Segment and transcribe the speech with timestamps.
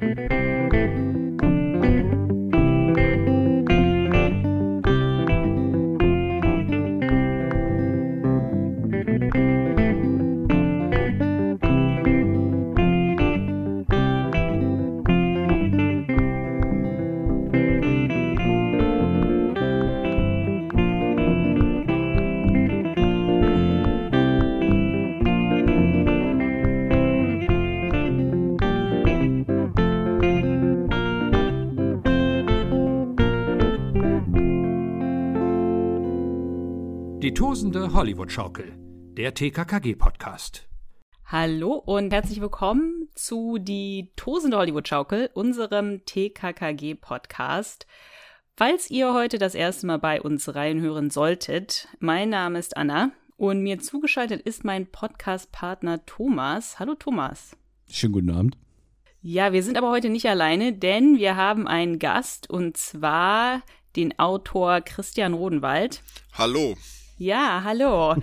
[0.00, 0.35] tosende
[37.96, 38.74] Hollywood-Schaukel,
[39.16, 40.68] der TKKG-Podcast.
[41.24, 47.86] Hallo und herzlich willkommen zu die tosende Hollywood-Schaukel, unserem TKKG-Podcast.
[48.54, 53.62] Falls ihr heute das erste Mal bei uns reinhören solltet, mein Name ist Anna und
[53.62, 56.78] mir zugeschaltet ist mein Podcast-Partner Thomas.
[56.78, 57.56] Hallo Thomas.
[57.90, 58.58] Schönen guten Abend.
[59.22, 63.62] Ja, wir sind aber heute nicht alleine, denn wir haben einen Gast und zwar
[63.96, 66.02] den Autor Christian Rodenwald.
[66.34, 66.76] Hallo.
[67.18, 68.16] Ja, hallo.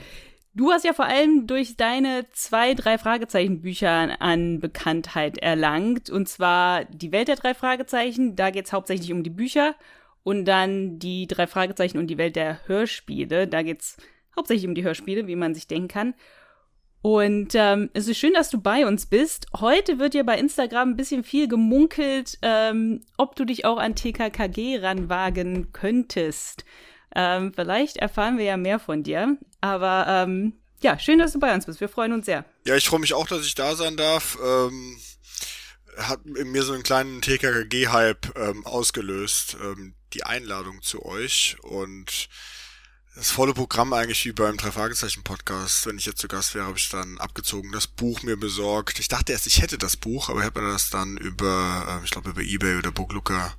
[0.53, 6.11] Du hast ja vor allem durch deine zwei, drei Fragezeichen-Bücher an Bekanntheit erlangt.
[6.11, 9.73] Und zwar die Welt der drei Fragezeichen, da geht es hauptsächlich um die Bücher.
[10.21, 13.97] Und dann die drei Fragezeichen und die Welt der Hörspiele, da geht es
[14.35, 16.13] hauptsächlich um die Hörspiele, wie man sich denken kann.
[17.01, 19.47] Und ähm, es ist schön, dass du bei uns bist.
[19.59, 23.95] Heute wird ja bei Instagram ein bisschen viel gemunkelt, ähm, ob du dich auch an
[23.95, 26.63] TKKG ranwagen könntest.
[27.15, 29.37] Ähm, vielleicht erfahren wir ja mehr von dir.
[29.61, 31.79] Aber ähm, ja, schön, dass du bei uns bist.
[31.79, 32.45] Wir freuen uns sehr.
[32.65, 34.37] Ja, ich freue mich auch, dass ich da sein darf.
[34.43, 34.97] Ähm,
[35.97, 41.57] hat in mir so einen kleinen TKKG-Hype ähm, ausgelöst, ähm, die Einladung zu euch.
[41.61, 42.29] Und
[43.15, 45.85] das volle Programm eigentlich wie beim drei Fragezeichen Podcast.
[45.85, 48.99] Wenn ich jetzt zu Gast wäre, habe ich dann abgezogen das Buch mir besorgt.
[48.99, 52.03] Ich dachte erst, ich hätte das Buch, aber ich habe mir das dann über, äh,
[52.03, 53.53] ich glaube über eBay oder Booklooker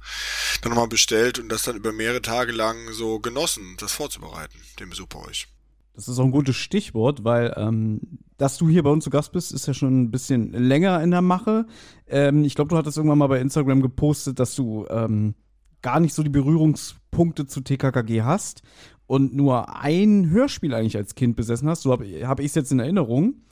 [0.63, 4.91] dann nochmal bestellt und das dann über mehrere Tage lang so genossen, das vorzubereiten, den
[4.91, 5.47] Besuch bei euch.
[5.95, 8.01] Das ist auch ein gutes Stichwort, weil ähm,
[8.37, 11.13] dass du hier bei uns zu Gast bist, ist ja schon ein bisschen länger in
[11.13, 11.67] der Mache.
[12.09, 15.37] Ähm, ich glaube, du hattest irgendwann mal bei Instagram gepostet, dass du ähm,
[15.85, 18.63] gar nicht so die Berührungspunkte zu TKKG hast
[19.07, 22.73] und nur ein Hörspiel eigentlich als Kind besessen hast, so habe hab ich es jetzt
[22.73, 23.43] in Erinnerung.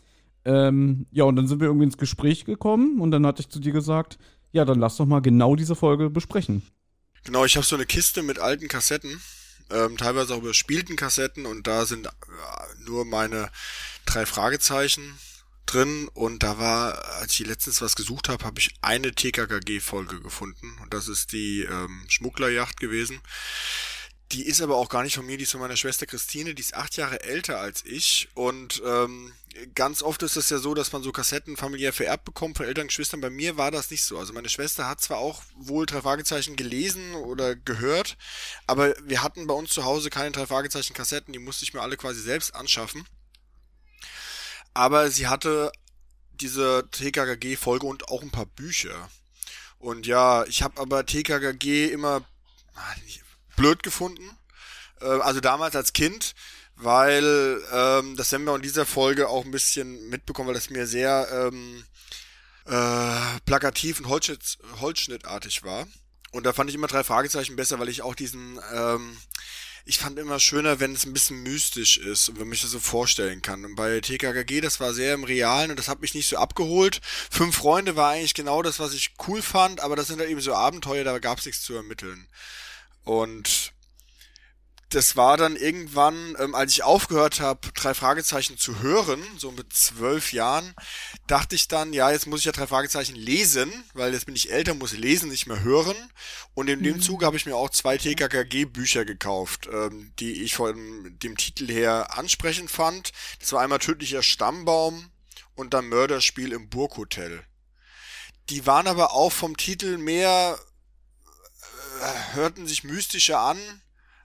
[0.44, 3.60] Ähm, ja, und dann sind wir irgendwie ins Gespräch gekommen und dann hatte ich zu
[3.60, 4.18] dir gesagt,
[4.50, 6.62] ja, dann lass doch mal genau diese Folge besprechen.
[7.24, 9.20] Genau, ich habe so eine Kiste mit alten Kassetten,
[9.70, 12.10] ähm, teilweise auch überspielten Kassetten und da sind äh,
[12.84, 13.50] nur meine
[14.04, 15.14] drei Fragezeichen
[15.66, 20.76] drin und da war, als ich letztens was gesucht habe, habe ich eine TKKG-Folge gefunden
[20.82, 23.20] und das ist die ähm, Schmugglerjacht gewesen.
[24.32, 26.62] Die ist aber auch gar nicht von mir, die ist von meiner Schwester Christine, die
[26.62, 29.32] ist acht Jahre älter als ich und ähm,
[29.74, 32.86] ganz oft ist es ja so, dass man so Kassetten familiär vererbt bekommt von Eltern,
[32.86, 33.20] Geschwistern.
[33.20, 34.18] Bei mir war das nicht so.
[34.18, 38.16] Also meine Schwester hat zwar auch wohl drei Fragezeichen gelesen oder gehört,
[38.66, 41.82] aber wir hatten bei uns zu Hause keine drei Fragezeichen Kassetten, die musste ich mir
[41.82, 43.06] alle quasi selbst anschaffen.
[44.72, 45.70] Aber sie hatte
[46.32, 49.10] diese TKKG-Folge und auch ein paar Bücher.
[49.78, 52.24] Und ja, ich habe aber TKKG immer
[52.74, 52.94] ah,
[53.56, 54.36] blöd gefunden.
[55.00, 56.34] Äh, also damals als Kind,
[56.76, 60.86] weil ähm, das haben wir in dieser Folge auch ein bisschen mitbekommen, weil das mir
[60.86, 61.84] sehr ähm,
[62.66, 65.86] äh, plakativ und Holzschnitt, Holzschnittartig war.
[66.30, 69.18] Und da fand ich immer drei Fragezeichen besser, weil ich auch diesen ähm,
[69.84, 72.78] ich fand immer schöner, wenn es ein bisschen mystisch ist und wenn mich das so
[72.78, 73.64] vorstellen kann.
[73.64, 77.00] Und bei TKKG, das war sehr im Realen und das hat mich nicht so abgeholt.
[77.02, 80.40] Fünf Freunde war eigentlich genau das, was ich cool fand, aber das sind halt eben
[80.40, 82.28] so Abenteuer, da gab es nichts zu ermitteln.
[83.04, 83.72] Und
[84.94, 89.72] das war dann irgendwann, ähm, als ich aufgehört habe, drei Fragezeichen zu hören, so mit
[89.72, 90.74] zwölf Jahren,
[91.26, 94.52] dachte ich dann, ja, jetzt muss ich ja drei Fragezeichen lesen, weil jetzt bin ich
[94.52, 95.96] älter, muss lesen, nicht mehr hören.
[96.54, 97.00] Und in dem mhm.
[97.00, 102.18] Zuge habe ich mir auch zwei TKKG-Bücher gekauft, ähm, die ich von dem Titel her
[102.18, 103.12] ansprechend fand.
[103.40, 105.10] Das war einmal Tödlicher Stammbaum
[105.54, 107.42] und dann Mörderspiel im Burghotel.
[108.50, 110.58] Die waren aber auch vom Titel mehr,
[112.34, 113.58] hörten sich mystischer an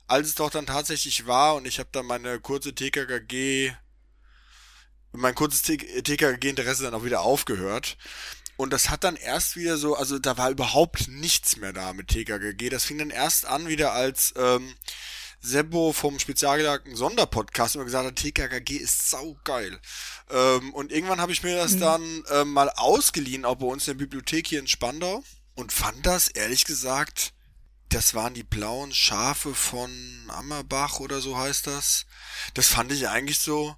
[0.08, 3.74] als es doch dann tatsächlich war und ich habe dann meine kurze TKKG,
[5.12, 7.98] mein kurzes TKKG-Interesse dann auch wieder aufgehört.
[8.56, 12.08] Und das hat dann erst wieder so, also da war überhaupt nichts mehr da mit
[12.08, 12.70] TKKG.
[12.70, 14.74] Das fing dann erst an wieder als ähm,
[15.40, 19.80] Sebo vom spezialgelagten Sonderpodcast immer gesagt hat, TKKG ist saugeil.
[20.32, 21.80] Ähm, und irgendwann habe ich mir das mhm.
[21.82, 25.24] dann ähm, mal ausgeliehen, auch bei uns in der Bibliothek hier in Spandau.
[25.54, 27.34] Und fand das, ehrlich gesagt,
[27.90, 29.92] das waren die blauen Schafe von
[30.30, 32.06] Ammerbach oder so heißt das.
[32.54, 33.76] Das fand ich eigentlich so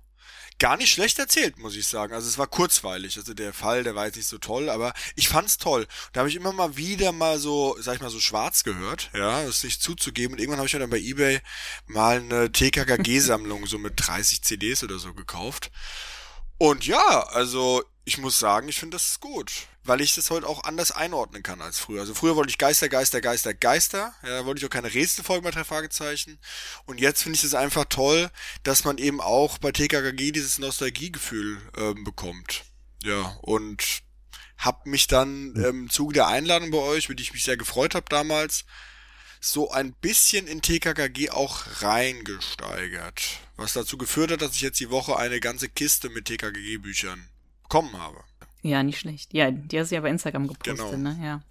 [0.59, 2.13] gar nicht schlecht erzählt, muss ich sagen.
[2.13, 3.17] Also es war kurzweilig.
[3.17, 5.87] Also der Fall, der war jetzt nicht so toll, aber ich fand's toll.
[6.11, 9.43] Da habe ich immer mal wieder mal so, sag ich mal, so schwarz gehört, ja,
[9.45, 10.33] das nicht zuzugeben.
[10.33, 11.41] Und irgendwann habe ich mir dann bei Ebay
[11.87, 15.71] mal eine TKKG-Sammlung so mit 30 CDs oder so gekauft.
[16.57, 20.63] Und ja, also ich muss sagen, ich finde das gut, weil ich das heute auch
[20.63, 22.01] anders einordnen kann als früher.
[22.01, 24.13] Also früher wollte ich Geister, Geister, Geister, Geister.
[24.23, 26.39] Ja, da wollte ich auch keine Rätselfolge bei drei Fragezeichen.
[26.85, 28.29] Und jetzt finde ich es einfach toll,
[28.63, 32.63] dass man eben auch bei TKKG dieses Nostalgiegefühl ähm, bekommt.
[33.03, 34.01] Ja, und
[34.57, 37.57] hab mich dann ähm, im Zuge der Einladung bei euch, mit die ich mich sehr
[37.57, 38.65] gefreut habe damals,
[39.39, 43.39] so ein bisschen in TKKG auch reingesteigert.
[43.55, 47.29] Was dazu geführt hat, dass ich jetzt die Woche eine ganze Kiste mit TKKG-Büchern
[47.63, 48.21] bekommen habe.
[48.61, 49.33] Ja, nicht schlecht.
[49.33, 51.09] Ja, die hast du ja bei Instagram gepostet, Genau.
[51.09, 51.17] ne?
[51.23, 51.41] Ja.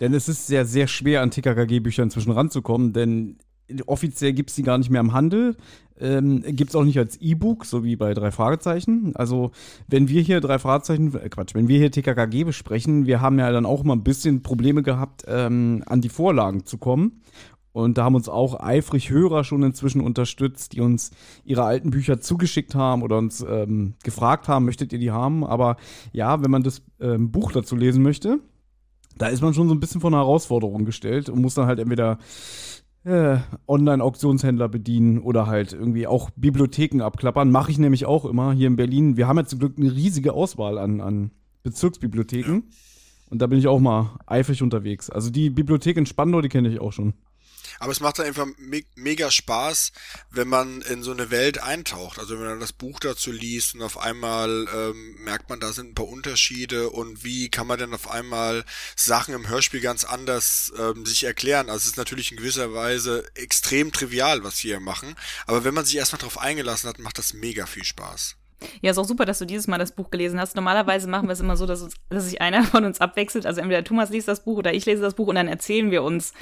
[0.00, 3.38] Denn es ist sehr, sehr schwer, an TKKG-Bücher inzwischen ranzukommen, denn
[3.86, 5.56] offiziell gibt es die gar nicht mehr im Handel.
[6.00, 9.16] Ähm, gibt es auch nicht als E-Book, so wie bei drei Fragezeichen.
[9.16, 9.50] Also,
[9.88, 13.50] wenn wir hier drei Fragezeichen, äh, Quatsch, wenn wir hier TKKG besprechen, wir haben ja
[13.50, 17.20] dann auch mal ein bisschen Probleme gehabt, ähm, an die Vorlagen zu kommen.
[17.72, 21.10] Und da haben uns auch eifrig Hörer schon inzwischen unterstützt, die uns
[21.44, 25.44] ihre alten Bücher zugeschickt haben oder uns ähm, gefragt haben, möchtet ihr die haben?
[25.44, 25.76] Aber
[26.12, 28.40] ja, wenn man das ähm, Buch dazu lesen möchte,
[29.18, 31.78] da ist man schon so ein bisschen vor eine Herausforderung gestellt und muss dann halt
[31.78, 32.18] entweder
[33.04, 37.50] äh, Online-Auktionshändler bedienen oder halt irgendwie auch Bibliotheken abklappern.
[37.50, 39.16] Mache ich nämlich auch immer hier in Berlin.
[39.16, 41.30] Wir haben ja zum Glück eine riesige Auswahl an, an
[41.62, 42.62] Bezirksbibliotheken.
[43.30, 45.10] Und da bin ich auch mal eifrig unterwegs.
[45.10, 47.14] Also die Bibliothek in Spandau, die kenne ich auch schon.
[47.78, 49.92] Aber es macht dann einfach me mega Spaß,
[50.30, 52.18] wenn man in so eine Welt eintaucht.
[52.18, 55.90] Also wenn man das Buch dazu liest und auf einmal ähm, merkt man, da sind
[55.90, 58.64] ein paar Unterschiede und wie kann man denn auf einmal
[58.96, 61.68] Sachen im Hörspiel ganz anders ähm, sich erklären.
[61.68, 65.14] Also es ist natürlich in gewisser Weise extrem trivial, was wir hier machen.
[65.46, 68.36] Aber wenn man sich erstmal drauf eingelassen hat, macht das mega viel Spaß.
[68.80, 70.56] Ja, ist auch super, dass du dieses Mal das Buch gelesen hast.
[70.56, 73.46] Normalerweise machen wir es immer so, dass, uns, dass sich einer von uns abwechselt.
[73.46, 76.02] Also entweder Thomas liest das Buch oder ich lese das Buch und dann erzählen wir
[76.02, 76.32] uns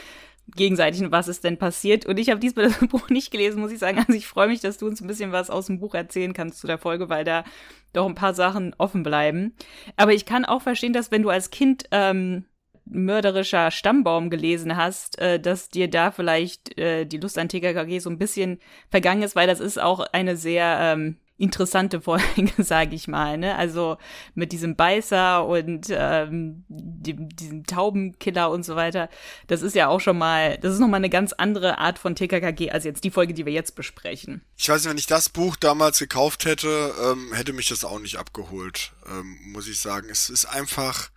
[0.55, 2.07] gegenseitig, was ist denn passiert.
[2.07, 3.99] Und ich habe diesmal das Buch nicht gelesen, muss ich sagen.
[3.99, 6.61] Also ich freue mich, dass du uns ein bisschen was aus dem Buch erzählen kannst
[6.61, 7.45] zu der Folge, weil da
[7.93, 9.55] doch ein paar Sachen offen bleiben.
[9.97, 12.45] Aber ich kann auch verstehen, dass wenn du als Kind ähm,
[12.85, 18.11] mörderischer Stammbaum gelesen hast, äh, dass dir da vielleicht äh, die Lust an TKKG so
[18.11, 18.61] ein bisschen
[18.91, 23.37] vergangen ist, weil das ist auch eine sehr ähm, interessante Folge, sage ich mal.
[23.37, 23.57] Ne?
[23.57, 23.99] Also
[24.35, 29.11] mit diesem Beißer und ähm, dem, diesem Taubenkiller und so weiter.
[29.47, 32.71] Das ist ja auch schon mal, das ist nochmal eine ganz andere Art von TKKG
[32.71, 34.43] als jetzt die Folge, die wir jetzt besprechen.
[34.57, 37.99] Ich weiß nicht, wenn ich das Buch damals gekauft hätte, ähm, hätte mich das auch
[37.99, 40.09] nicht abgeholt, ähm, muss ich sagen.
[40.11, 41.11] Es ist einfach,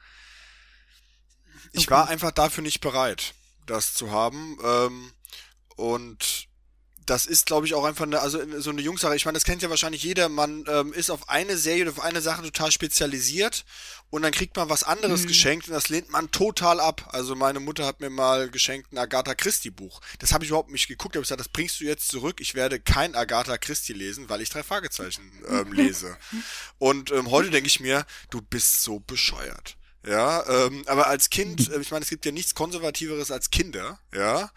[1.71, 1.91] ich Okay.
[1.91, 3.33] war einfach dafür nicht bereit,
[3.67, 4.57] das zu haben.
[4.63, 5.11] Ähm,
[5.77, 6.48] und
[7.09, 9.15] das ist, glaube ich, auch einfach eine, also so eine Jungssache.
[9.15, 10.29] Ich meine, das kennt ja wahrscheinlich jeder.
[10.29, 13.65] Man ähm, ist auf eine Serie oder auf eine Sache total spezialisiert
[14.11, 17.09] und dann kriegt man was anderes geschenkt und das lehnt man total ab.
[17.11, 20.01] Also meine Mutter hat mir mal geschenkt ein Agatha Christie Buch.
[20.19, 21.15] Das habe ich überhaupt nicht geguckt.
[21.15, 22.39] Ich habe gesagt, das bringst du jetzt zurück.
[22.41, 26.15] Ich werde kein Agatha Christie lesen, weil ich drei Fragezeichen ähm, lese.
[26.77, 29.77] Und ähm, heute denke ich mir, du bist so bescheuert.
[30.07, 33.99] Ja, ähm, aber als Kind, äh, ich meine, es gibt ja nichts Konservativeres als Kinder,
[34.13, 34.51] ja.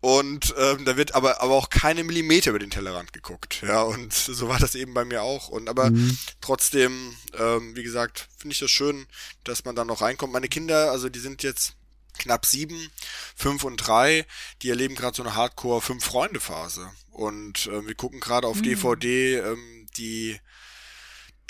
[0.00, 3.62] Und ähm, da wird aber, aber auch keine Millimeter über den Tellerrand geguckt.
[3.62, 5.48] Ja, und so war das eben bei mir auch.
[5.48, 5.92] Und aber
[6.40, 9.06] trotzdem, ähm, wie gesagt, finde ich das schön,
[9.44, 10.32] dass man da noch reinkommt.
[10.32, 11.74] Meine Kinder, also die sind jetzt
[12.18, 12.90] knapp sieben,
[13.36, 14.26] fünf und drei,
[14.62, 16.90] die erleben gerade so eine Hardcore fünf Freunde Phase.
[17.10, 20.40] Und ähm, wir gucken gerade auf DVD ähm, die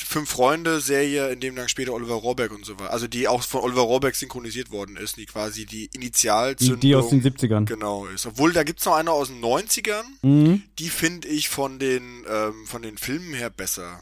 [0.02, 3.42] Fünf Freunde Serie, in dem dann später Oliver Rohrbeck und so weiter, also die auch
[3.42, 7.64] von Oliver Rohrbeck synchronisiert worden ist, die quasi die Die, Initialzündung die aus den 70ern.
[7.66, 8.26] genau ist.
[8.26, 10.62] Obwohl da gibt's noch eine aus den 90ern, Mhm.
[10.78, 14.00] die finde ich von den ähm, von den Filmen her besser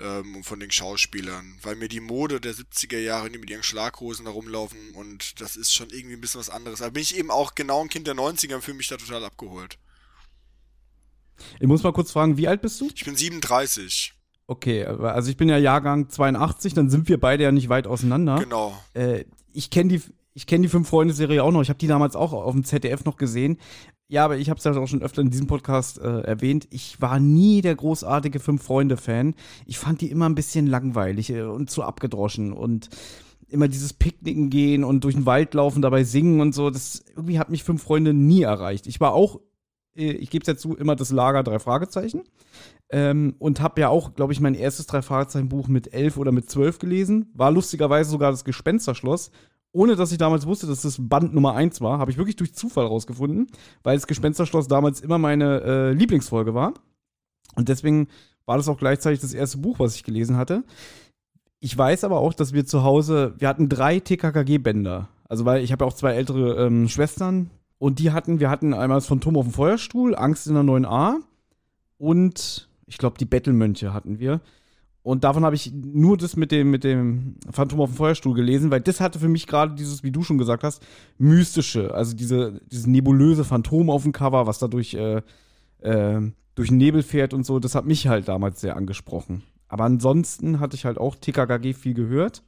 [0.00, 3.62] ähm, und von den Schauspielern, weil mir die Mode der 70er Jahre, die mit ihren
[3.62, 6.82] Schlaghosen da rumlaufen und das ist schon irgendwie ein bisschen was anderes.
[6.82, 9.24] Aber bin ich eben auch genau ein Kind der 90er und fühle mich da total
[9.24, 9.78] abgeholt.
[11.60, 12.88] Ich muss mal kurz fragen, wie alt bist du?
[12.94, 14.13] Ich bin 37,
[14.46, 18.36] Okay, also ich bin ja Jahrgang 82, dann sind wir beide ja nicht weit auseinander.
[18.38, 18.74] genau.
[18.92, 20.02] Äh, ich kenne die,
[20.34, 21.62] ich die Fünf-Freunde-Serie auch noch.
[21.62, 23.58] Ich habe die damals auch auf dem ZDF noch gesehen.
[24.08, 26.68] Ja, aber ich habe es ja auch schon öfter in diesem Podcast äh, erwähnt.
[26.70, 29.34] Ich war nie der großartige Fünf-Freunde-Fan.
[29.64, 32.90] Ich fand die immer ein bisschen langweilig äh, und zu abgedroschen und
[33.48, 36.68] immer dieses Picknicken gehen und durch den Wald laufen, dabei singen und so.
[36.68, 38.86] Das irgendwie hat mich Fünf Freunde nie erreicht.
[38.86, 39.40] Ich war auch,
[39.96, 42.22] äh, ich gebe es ja zu, immer das Lager drei Fragezeichen.
[42.94, 46.78] Ähm, und habe ja auch, glaube ich, mein erstes Drei-Fragezeichen-Buch mit elf oder mit zwölf
[46.78, 47.28] gelesen.
[47.34, 49.32] War lustigerweise sogar das Gespensterschloss.
[49.72, 52.54] Ohne dass ich damals wusste, dass das Band Nummer eins war, habe ich wirklich durch
[52.54, 53.48] Zufall rausgefunden,
[53.82, 56.72] weil das Gespensterschloss damals immer meine äh, Lieblingsfolge war.
[57.56, 58.06] Und deswegen
[58.46, 60.62] war das auch gleichzeitig das erste Buch, was ich gelesen hatte.
[61.58, 65.08] Ich weiß aber auch, dass wir zu Hause, wir hatten drei TKKG-Bänder.
[65.28, 68.72] Also, weil ich habe ja auch zwei ältere ähm, Schwestern und die hatten, wir hatten
[68.72, 71.16] einmal das Phantom auf dem Feuerstuhl, Angst in der 9a
[71.98, 74.40] und ich glaube, die Bettelmönche hatten wir.
[75.02, 78.70] Und davon habe ich nur das mit dem, mit dem Phantom auf dem Feuerstuhl gelesen,
[78.70, 80.82] weil das hatte für mich gerade dieses, wie du schon gesagt hast,
[81.18, 81.94] mystische.
[81.94, 85.20] Also diese, dieses nebulöse Phantom auf dem Cover, was da durch, äh,
[85.80, 86.20] äh,
[86.54, 89.42] durch den Nebel fährt und so, das hat mich halt damals sehr angesprochen.
[89.68, 92.42] Aber ansonsten hatte ich halt auch TKKG viel gehört.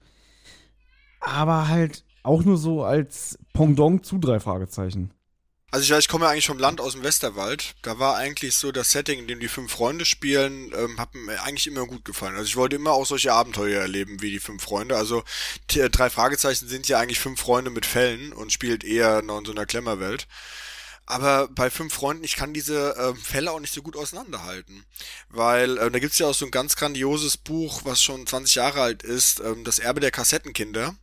[1.20, 5.10] Aber halt auch nur so als Pendant zu drei Fragezeichen.
[5.72, 7.74] Also ich weiß, ich komme ja eigentlich vom Land aus dem Westerwald.
[7.82, 11.42] Da war eigentlich so das Setting, in dem die fünf Freunde spielen, ähm, hat mir
[11.42, 12.36] eigentlich immer gut gefallen.
[12.36, 14.96] Also ich wollte immer auch solche Abenteuer erleben wie die fünf Freunde.
[14.96, 15.24] Also
[15.70, 19.44] die, drei Fragezeichen sind ja eigentlich fünf Freunde mit Fällen und spielt eher noch in
[19.44, 20.28] so einer Klemmerwelt.
[21.04, 24.84] Aber bei fünf Freunden, ich kann diese äh, Fälle auch nicht so gut auseinanderhalten.
[25.28, 28.82] Weil äh, da gibt's ja auch so ein ganz grandioses Buch, was schon 20 Jahre
[28.82, 30.96] alt ist, ähm, Das Erbe der Kassettenkinder.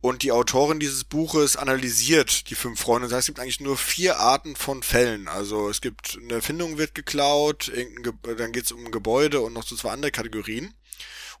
[0.00, 3.08] Und die Autorin dieses Buches analysiert die fünf Freunde.
[3.08, 5.26] Das heißt, es gibt eigentlich nur vier Arten von Fällen.
[5.26, 7.72] Also es gibt eine Erfindung wird geklaut,
[8.22, 10.74] dann geht es um ein Gebäude und noch so zwei andere Kategorien.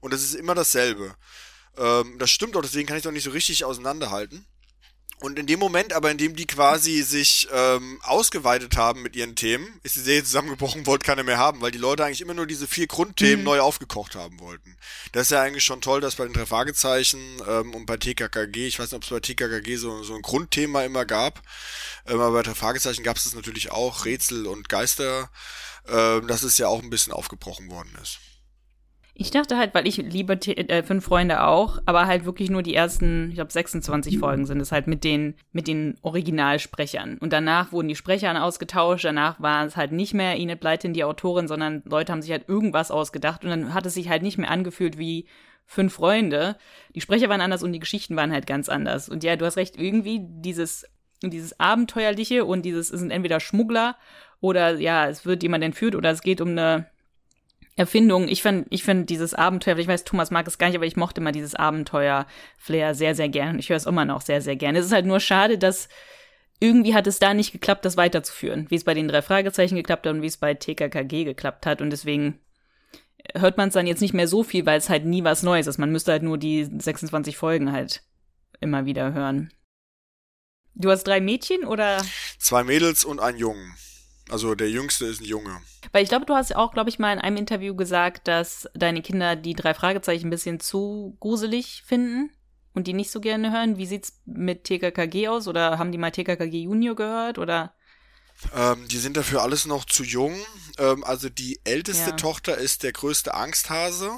[0.00, 1.14] Und es ist immer dasselbe.
[1.76, 4.46] Ähm, das stimmt auch, deswegen kann ich es auch nicht so richtig auseinanderhalten.
[5.18, 9.34] Und in dem Moment aber, in dem die quasi sich ähm, ausgeweitet haben mit ihren
[9.34, 12.46] Themen, ist die Serie zusammengebrochen, wollte keiner mehr haben, weil die Leute eigentlich immer nur
[12.46, 13.44] diese vier Grundthemen mhm.
[13.44, 14.76] neu aufgekocht haben wollten.
[15.12, 17.18] Das ist ja eigentlich schon toll, dass bei den drei Fragezeichen
[17.48, 20.82] ähm, und bei TKKG, ich weiß nicht, ob es bei TKKG so, so ein Grundthema
[20.84, 21.42] immer gab,
[22.06, 25.30] ähm, aber bei drei Fragezeichen gab es das natürlich auch, Rätsel und Geister,
[25.88, 28.18] ähm, dass es ja auch ein bisschen aufgebrochen worden ist.
[29.18, 32.74] Ich dachte halt, weil ich liebe äh, Fünf Freunde auch, aber halt wirklich nur die
[32.74, 37.16] ersten, ich glaube 26 Folgen sind es halt mit den, mit den Originalsprechern.
[37.16, 41.02] Und danach wurden die Sprecher ausgetauscht, danach war es halt nicht mehr Enid Blyton die
[41.02, 44.36] Autorin, sondern Leute haben sich halt irgendwas ausgedacht und dann hat es sich halt nicht
[44.36, 45.26] mehr angefühlt wie
[45.64, 46.56] Fünf Freunde.
[46.94, 49.08] Die Sprecher waren anders und die Geschichten waren halt ganz anders.
[49.08, 50.84] Und ja, du hast recht, irgendwie dieses,
[51.22, 53.96] dieses Abenteuerliche und dieses, es sind entweder Schmuggler
[54.40, 56.86] oder ja, es wird jemand entführt oder es geht um eine
[57.76, 58.26] Erfindung.
[58.28, 60.96] Ich finde ich find dieses Abenteuer, ich weiß, Thomas mag es gar nicht, aber ich
[60.96, 63.50] mochte mal dieses Abenteuer-Flair sehr, sehr gern.
[63.50, 64.76] Und ich höre es immer noch sehr, sehr gern.
[64.76, 65.88] Es ist halt nur schade, dass
[66.58, 68.66] irgendwie hat es da nicht geklappt, das weiterzuführen.
[68.70, 71.82] Wie es bei den drei Fragezeichen geklappt hat und wie es bei TKKG geklappt hat.
[71.82, 72.40] Und deswegen
[73.34, 75.66] hört man es dann jetzt nicht mehr so viel, weil es halt nie was Neues
[75.66, 75.78] ist.
[75.78, 78.02] Man müsste halt nur die 26 Folgen halt
[78.60, 79.52] immer wieder hören.
[80.74, 82.02] Du hast drei Mädchen oder?
[82.38, 83.74] Zwei Mädels und einen Jungen.
[84.28, 85.60] Also der Jüngste ist ein Junge.
[85.92, 89.02] Weil ich glaube, du hast auch, glaube ich, mal in einem Interview gesagt, dass deine
[89.02, 92.30] Kinder die drei Fragezeichen ein bisschen zu gruselig finden
[92.74, 93.78] und die nicht so gerne hören.
[93.78, 95.46] Wie sieht's mit TKKG aus?
[95.46, 97.38] Oder haben die mal TKKG Junior gehört?
[97.38, 97.74] Oder?
[98.54, 100.34] Ähm, die sind dafür alles noch zu jung.
[100.78, 102.16] Ähm, also die älteste ja.
[102.16, 104.10] Tochter ist der größte Angsthase,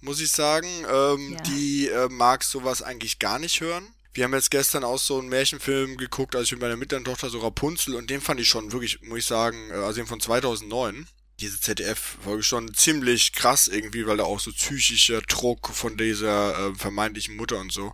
[0.00, 0.68] muss ich sagen.
[0.90, 1.40] Ähm, ja.
[1.42, 3.86] Die äh, mag sowas eigentlich gar nicht hören.
[4.18, 7.30] Wir haben jetzt gestern auch so einen Märchenfilm geguckt, also ich mit meiner mittleren Tochter
[7.30, 10.18] so Rapunzel und den fand ich schon wirklich, muss ich sagen, äh, also den von
[10.18, 11.06] 2009
[11.38, 16.74] diese ZDF-Folge schon ziemlich krass irgendwie, weil da auch so psychischer Druck von dieser äh,
[16.74, 17.92] vermeintlichen Mutter und so.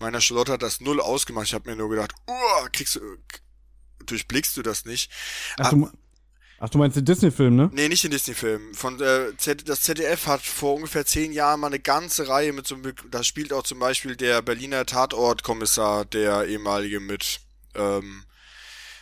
[0.00, 1.46] Meiner Charlotte hat das null ausgemacht.
[1.46, 3.00] Ich habe mir nur gedacht, oh, kriegst du,
[4.06, 5.08] durchblickst du das nicht?
[5.56, 5.88] Ach, du,
[6.60, 7.70] ach, du meinst den Disney-Film, ne?
[7.72, 8.74] Nee, nicht den Disney-Film.
[8.74, 12.66] Von äh, Z, das ZDF hat vor ungefähr zehn Jahren mal eine ganze Reihe mit
[12.66, 17.40] so einem, da spielt auch zum Beispiel der Berliner Tatortkommissar, der ehemalige mit,
[17.74, 18.24] ähm,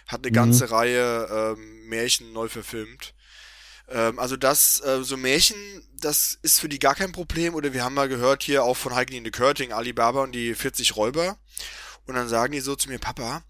[0.06, 0.34] hat eine mhm.
[0.34, 3.12] ganze Reihe ähm, Märchen neu verfilmt.
[3.88, 5.56] Ähm, also das, äh, so Märchen,
[6.00, 7.54] das ist für die gar kein Problem.
[7.54, 11.36] Oder wir haben mal gehört hier auch von Heikeline Körting, Alibaba und die 40 Räuber.
[12.06, 13.42] Und dann sagen die so zu mir, Papa,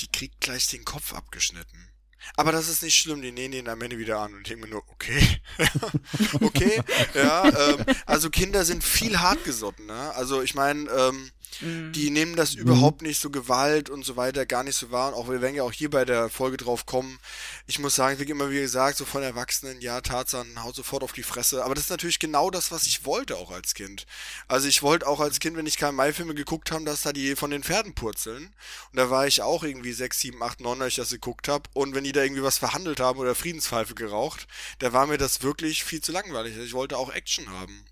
[0.00, 1.91] die kriegt gleich den Kopf abgeschnitten.
[2.36, 4.66] Aber das ist nicht schlimm, die nähen den am Ende wieder an und ich denke
[4.66, 5.40] mir nur, okay,
[6.40, 6.82] okay,
[7.14, 10.14] ja, ähm, also Kinder sind viel hartgesotten, ne?
[10.14, 11.92] Also ich meine, ähm, Mhm.
[11.92, 15.08] Die nehmen das überhaupt nicht so Gewalt und so weiter gar nicht so wahr.
[15.08, 17.18] Und auch wir werden ja auch hier bei der Folge drauf kommen.
[17.66, 21.12] Ich muss sagen, wie immer wie gesagt, so von Erwachsenen, ja, Tarzan haut sofort auf
[21.12, 21.64] die Fresse.
[21.64, 24.06] Aber das ist natürlich genau das, was ich wollte auch als Kind.
[24.48, 27.36] Also ich wollte auch als Kind, wenn ich keine Mai-Filme geguckt habe, dass da die
[27.36, 28.54] von den Pferden purzeln.
[28.92, 31.68] Und da war ich auch irgendwie 6, 7, 8, 9, als ich das geguckt habe.
[31.74, 34.46] Und wenn die da irgendwie was verhandelt haben oder Friedenspfeife geraucht,
[34.78, 36.56] da war mir das wirklich viel zu langweilig.
[36.58, 37.84] Ich wollte auch Action haben.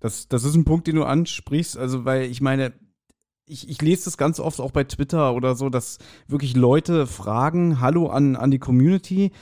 [0.00, 2.74] Das, das ist ein Punkt, den du ansprichst, also weil ich meine,
[3.46, 7.80] ich, ich lese das ganz oft auch bei Twitter oder so, dass wirklich Leute fragen,
[7.80, 9.32] hallo an, an die Community,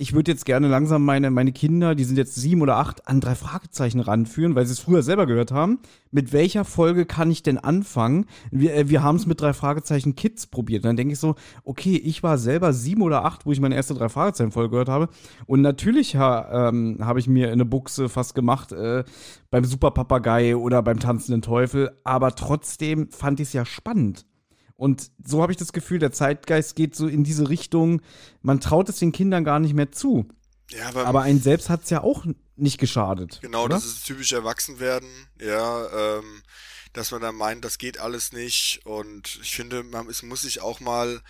[0.00, 3.20] ich würde jetzt gerne langsam meine, meine Kinder, die sind jetzt sieben oder acht, an
[3.20, 5.78] drei Fragezeichen ranführen, weil sie es früher selber gehört haben.
[6.10, 8.24] Mit welcher Folge kann ich denn anfangen?
[8.50, 10.84] Wir, äh, wir haben es mit drei Fragezeichen Kids probiert.
[10.84, 13.74] Und dann denke ich so, okay, ich war selber sieben oder acht, wo ich meine
[13.74, 15.10] erste drei Fragezeichen-Folge gehört habe.
[15.44, 19.04] Und natürlich ha, ähm, habe ich mir eine Buchse fast gemacht äh,
[19.50, 21.90] beim Superpapagei oder beim Tanzenden Teufel.
[22.04, 24.24] Aber trotzdem fand ich es ja spannend.
[24.80, 28.00] Und so habe ich das Gefühl, der Zeitgeist geht so in diese Richtung,
[28.40, 30.26] man traut es den Kindern gar nicht mehr zu.
[30.70, 32.24] Ja, aber, aber einen selbst hat es ja auch
[32.56, 33.40] nicht geschadet.
[33.42, 33.74] Genau, oder?
[33.74, 36.42] das ist typisch Erwachsenwerden, ja, ähm,
[36.94, 38.80] dass man dann meint, das geht alles nicht.
[38.84, 41.20] Und ich finde, man, es muss sich auch mal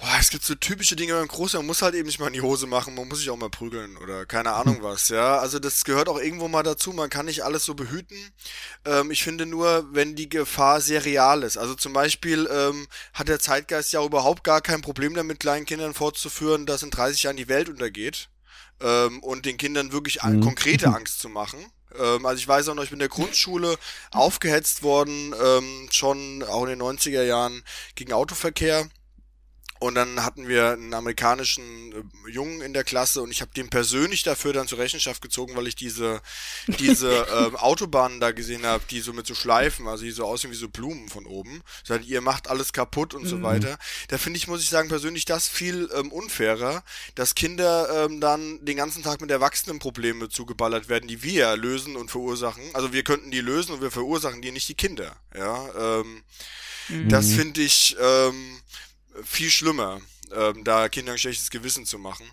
[0.00, 2.32] Boah, es gibt so typische Dinge beim Großen, man muss halt eben nicht mal in
[2.32, 4.82] die Hose machen, man muss sich auch mal prügeln oder keine Ahnung hm.
[4.82, 5.38] was, ja.
[5.38, 8.18] Also das gehört auch irgendwo mal dazu, man kann nicht alles so behüten.
[8.84, 11.56] Ähm, ich finde nur, wenn die Gefahr sehr real ist.
[11.56, 15.94] Also zum Beispiel ähm, hat der Zeitgeist ja überhaupt gar kein Problem damit, kleinen Kindern
[15.94, 18.28] fortzuführen, dass in 30 Jahren die Welt untergeht
[18.80, 20.40] ähm, und den Kindern wirklich mhm.
[20.40, 21.64] konkrete Angst zu machen.
[21.98, 23.78] Ähm, also ich weiß auch noch, ich bin in der Grundschule
[24.10, 27.62] aufgehetzt worden, ähm, schon auch in den 90er Jahren
[27.94, 28.88] gegen Autoverkehr
[29.82, 33.68] und dann hatten wir einen amerikanischen äh, Jungen in der Klasse und ich habe den
[33.68, 36.22] persönlich dafür dann zur Rechenschaft gezogen, weil ich diese
[36.78, 40.52] diese äh, Autobahnen da gesehen habe, die so mit so Schleifen, also die so aussehen
[40.52, 41.62] wie so Blumen von oben.
[41.82, 43.28] Sagt, ihr macht alles kaputt und mhm.
[43.28, 43.76] so weiter.
[44.06, 46.84] Da finde ich, muss ich sagen, persönlich das viel ähm, unfairer,
[47.16, 51.96] dass Kinder ähm, dann den ganzen Tag mit Erwachsenen Probleme zugeballert werden, die wir lösen
[51.96, 52.62] und verursachen.
[52.72, 55.16] Also wir könnten die lösen und wir verursachen die, nicht die Kinder.
[55.36, 56.22] Ja, ähm,
[56.88, 57.08] mhm.
[57.08, 58.60] das finde ich ähm,
[59.22, 60.00] viel schlimmer,
[60.34, 62.26] ähm, da Kindern ein schlechtes Gewissen zu machen,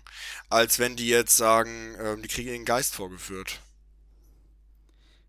[0.48, 3.60] als wenn die jetzt sagen, ähm, die kriegen ihren Geist vorgeführt.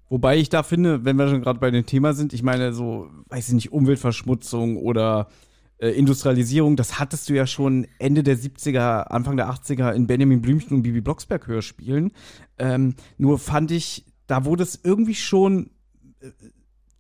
[0.10, 3.10] Wobei ich da finde, wenn wir schon gerade bei dem Thema sind, ich meine, so,
[3.29, 5.29] weiß ich nicht, Umweltverschmutzung oder
[5.77, 10.41] äh, Industrialisierung, das hattest du ja schon Ende der 70er, Anfang der 80er in Benjamin
[10.41, 12.12] Blümchen und Bibi Blocksberg Hörspielen.
[12.58, 15.72] Ähm, nur fand ich, da wurde es irgendwie schon
[16.20, 16.29] äh,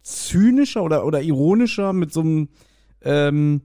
[0.03, 2.49] zynischer oder, oder ironischer mit so einem,
[3.01, 3.61] ähm,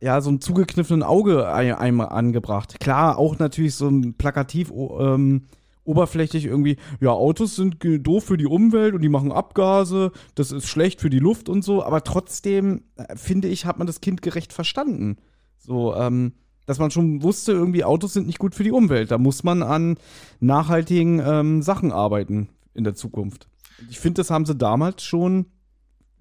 [0.00, 2.80] ja, so ein zugekniffenen Auge einmal angebracht.
[2.80, 5.42] Klar, auch natürlich so ein plakativ ähm,
[5.84, 10.68] oberflächlich irgendwie, ja, Autos sind doof für die Umwelt und die machen Abgase, das ist
[10.68, 14.22] schlecht für die Luft und so, aber trotzdem, äh, finde ich, hat man das Kind
[14.22, 15.16] gerecht verstanden.
[15.58, 16.32] So, ähm,
[16.66, 19.10] dass man schon wusste, irgendwie Autos sind nicht gut für die Umwelt.
[19.10, 19.96] Da muss man an
[20.38, 23.48] nachhaltigen ähm, Sachen arbeiten in der Zukunft.
[23.88, 25.46] Ich finde, das haben sie damals schon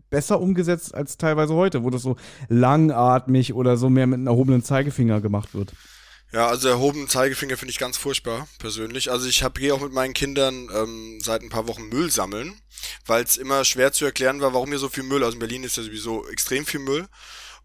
[0.09, 2.15] besser umgesetzt als teilweise heute, wo das so
[2.47, 5.73] langatmig oder so mehr mit einem erhobenen Zeigefinger gemacht wird.
[6.31, 9.09] Ja, also erhobenen Zeigefinger finde ich ganz furchtbar, persönlich.
[9.09, 12.53] Also ich habe gehe auch mit meinen Kindern ähm, seit ein paar Wochen Müll sammeln,
[13.07, 15.23] weil es immer schwer zu erklären war, warum hier so viel Müll.
[15.23, 17.07] Also in Berlin ist ja sowieso extrem viel Müll.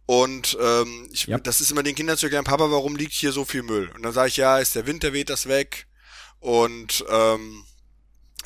[0.07, 1.39] Und ähm, ich, ja.
[1.39, 3.91] das ist immer den Kindern zu erklären, Papa, warum liegt hier so viel Müll?
[3.95, 5.87] Und dann sage ich, ja, ist der Winter weht das weg.
[6.41, 7.65] Und ähm,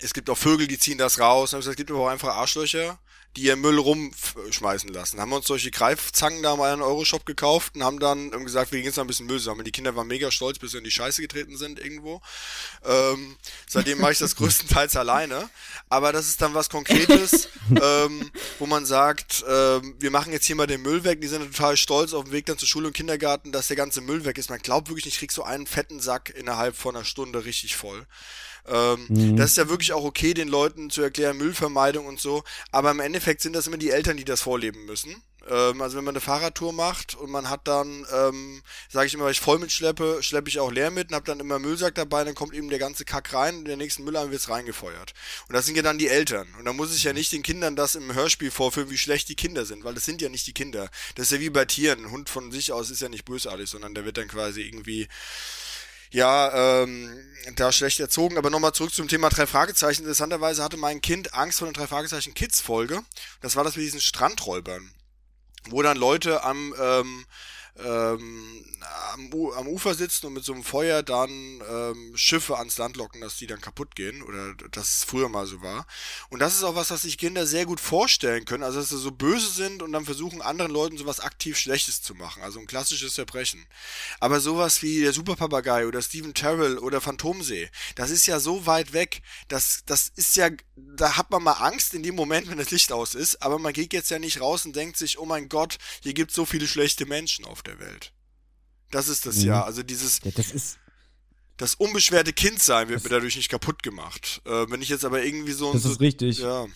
[0.00, 1.54] es gibt auch Vögel, die ziehen das raus.
[1.54, 2.98] Und es gibt aber auch einfach Arschlöcher,
[3.37, 5.21] die ihren Müll rumschmeißen lassen.
[5.21, 8.73] Haben wir uns solche Greifzangen da mal in einen Euroshop gekauft und haben dann gesagt,
[8.73, 9.64] wir gehen jetzt mal ein bisschen Müll sammeln.
[9.64, 12.21] Die Kinder waren mega stolz, bis sie in die Scheiße getreten sind irgendwo.
[12.85, 13.37] Ähm,
[13.69, 15.49] seitdem mache ich das größtenteils alleine.
[15.88, 17.49] Aber das ist dann was Konkretes,
[17.83, 21.21] ähm, wo man sagt, ähm, wir machen jetzt hier mal den Müll weg.
[21.21, 24.01] Die sind total stolz auf dem Weg dann zur Schule und Kindergarten, dass der ganze
[24.01, 24.51] Müll weg ist.
[24.51, 27.77] Man glaubt wirklich nicht, ich krieg so einen fetten Sack innerhalb von einer Stunde richtig
[27.77, 28.07] voll.
[28.70, 29.37] Ähm, mhm.
[29.37, 32.42] Das ist ja wirklich auch okay, den Leuten zu erklären, Müllvermeidung und so.
[32.70, 35.22] Aber im Endeffekt sind das immer die Eltern, die das vorleben müssen.
[35.48, 39.24] Ähm, also wenn man eine Fahrradtour macht und man hat dann, ähm, sage ich immer,
[39.24, 42.24] wenn ich voll mitschleppe, schleppe ich auch leer mit und habe dann immer Müllsack dabei,
[42.24, 45.14] dann kommt eben der ganze Kack rein und in der nächsten Mülleimer wird's reingefeuert.
[45.48, 46.48] Und das sind ja dann die Eltern.
[46.59, 49.37] Und da muss ich ja nicht den Kindern das im Hörspiel vorführen, wie schlecht die
[49.37, 50.90] Kinder sind, weil das sind ja nicht die Kinder.
[51.14, 52.04] Das ist ja wie bei Tieren.
[52.04, 55.09] Ein Hund von sich aus ist ja nicht bösartig, sondern der wird dann quasi irgendwie
[56.11, 58.38] ja, ähm, da schlecht erzogen.
[58.38, 60.03] Aber nochmal zurück zum Thema drei Fragezeichen.
[60.03, 63.03] Interessanterweise hatte mein Kind Angst vor den drei Fragezeichen Kids Folge.
[63.40, 64.92] Das war das mit diesen Strandräubern,
[65.68, 67.27] wo dann Leute am ähm,
[67.85, 68.64] ähm,
[69.12, 73.21] am, am, Ufer sitzen und mit so einem Feuer dann ähm, Schiffe ans Land locken,
[73.21, 75.87] dass die dann kaputt gehen oder dass es früher mal so war.
[76.31, 78.99] Und das ist auch was, was sich Kinder sehr gut vorstellen können, also dass sie
[78.99, 82.67] so böse sind und dann versuchen anderen Leuten sowas aktiv Schlechtes zu machen, also ein
[82.67, 83.67] klassisches Verbrechen.
[84.21, 88.93] Aber sowas wie der Superpapagei oder Steven Terrell oder Phantomsee, das ist ja so weit
[88.93, 92.71] weg, dass das ist ja, da hat man mal Angst in dem Moment, wenn das
[92.71, 95.49] Licht aus ist, aber man geht jetzt ja nicht raus und denkt sich, oh mein
[95.49, 98.12] Gott, hier gibt so viele schlechte Menschen auf der Welt.
[98.90, 99.48] Das ist das mhm.
[99.48, 99.64] ja.
[99.64, 100.20] Also dieses.
[100.24, 100.78] Ja, das ist.
[101.57, 104.40] Das unbeschwerte Kindsein wird mir dadurch nicht kaputt gemacht.
[104.44, 105.72] Äh, wenn ich jetzt aber irgendwie so.
[105.72, 106.38] Das so, ist richtig.
[106.38, 106.66] Ja.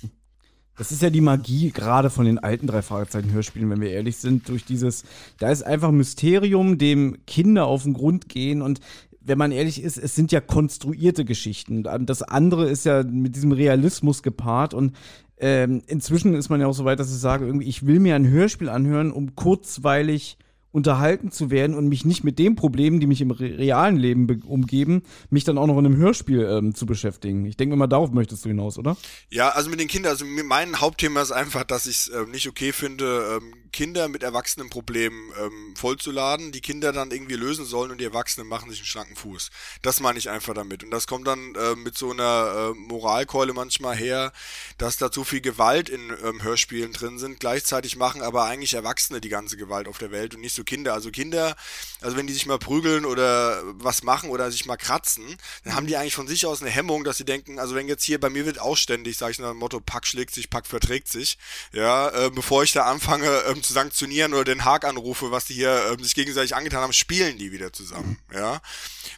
[0.77, 4.17] Das ist ja die Magie gerade von den alten drei Fragezeichen Hörspielen, wenn wir ehrlich
[4.17, 5.05] sind, durch dieses,
[5.39, 8.81] da ist einfach ein Mysterium, dem Kinder auf den Grund gehen und
[9.21, 11.85] wenn man ehrlich ist, es sind ja konstruierte Geschichten.
[12.07, 14.97] Das andere ist ja mit diesem Realismus gepaart und
[15.37, 18.17] ähm, inzwischen ist man ja auch so weit, dass ich sage, irgendwie, ich will mir
[18.17, 20.39] ein Hörspiel anhören, um kurzweilig
[20.73, 25.03] unterhalten zu werden und mich nicht mit den Problemen, die mich im realen Leben umgeben,
[25.31, 27.45] mich dann auch noch in einem Hörspiel ähm, zu beschäftigen.
[27.45, 28.97] Ich denke mal, darauf möchtest du hinaus, oder?
[29.31, 32.49] Ja, also mit den Kindern, also mein Hauptthema ist einfach, dass ich es ähm, nicht
[32.49, 37.99] okay finde, ähm, Kinder mit Erwachsenenproblemen ähm, vollzuladen, die Kinder dann irgendwie lösen sollen und
[37.99, 39.51] die Erwachsenen machen sich einen schlanken Fuß.
[39.81, 40.85] Das meine ich einfach damit.
[40.85, 44.33] Und das kommt dann äh, mit so einer äh, Moralkeule manchmal her,
[44.79, 47.41] dass da zu viel Gewalt in ähm, Hörspielen drin sind.
[47.41, 50.93] Gleichzeitig machen aber eigentlich Erwachsene die ganze Gewalt auf der Welt und nicht so Kinder.
[50.93, 51.57] Also Kinder,
[52.01, 55.87] also wenn die sich mal prügeln oder was machen oder sich mal kratzen, dann haben
[55.87, 58.29] die eigentlich von sich aus eine Hemmung, dass sie denken, also wenn jetzt hier bei
[58.29, 61.39] mir wird ausständig, sage ich nach dem Motto, Pack schlägt sich, Pack verträgt sich,
[61.73, 65.55] ja, äh, bevor ich da anfange, ähm, zu sanktionieren oder den Haag anrufe, was die
[65.55, 68.61] hier ähm, sich gegenseitig angetan haben, spielen die wieder zusammen, ja,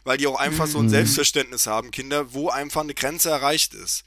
[0.03, 0.89] weil die auch einfach so ein mhm.
[0.89, 4.03] Selbstverständnis haben, Kinder, wo einfach eine Grenze erreicht ist.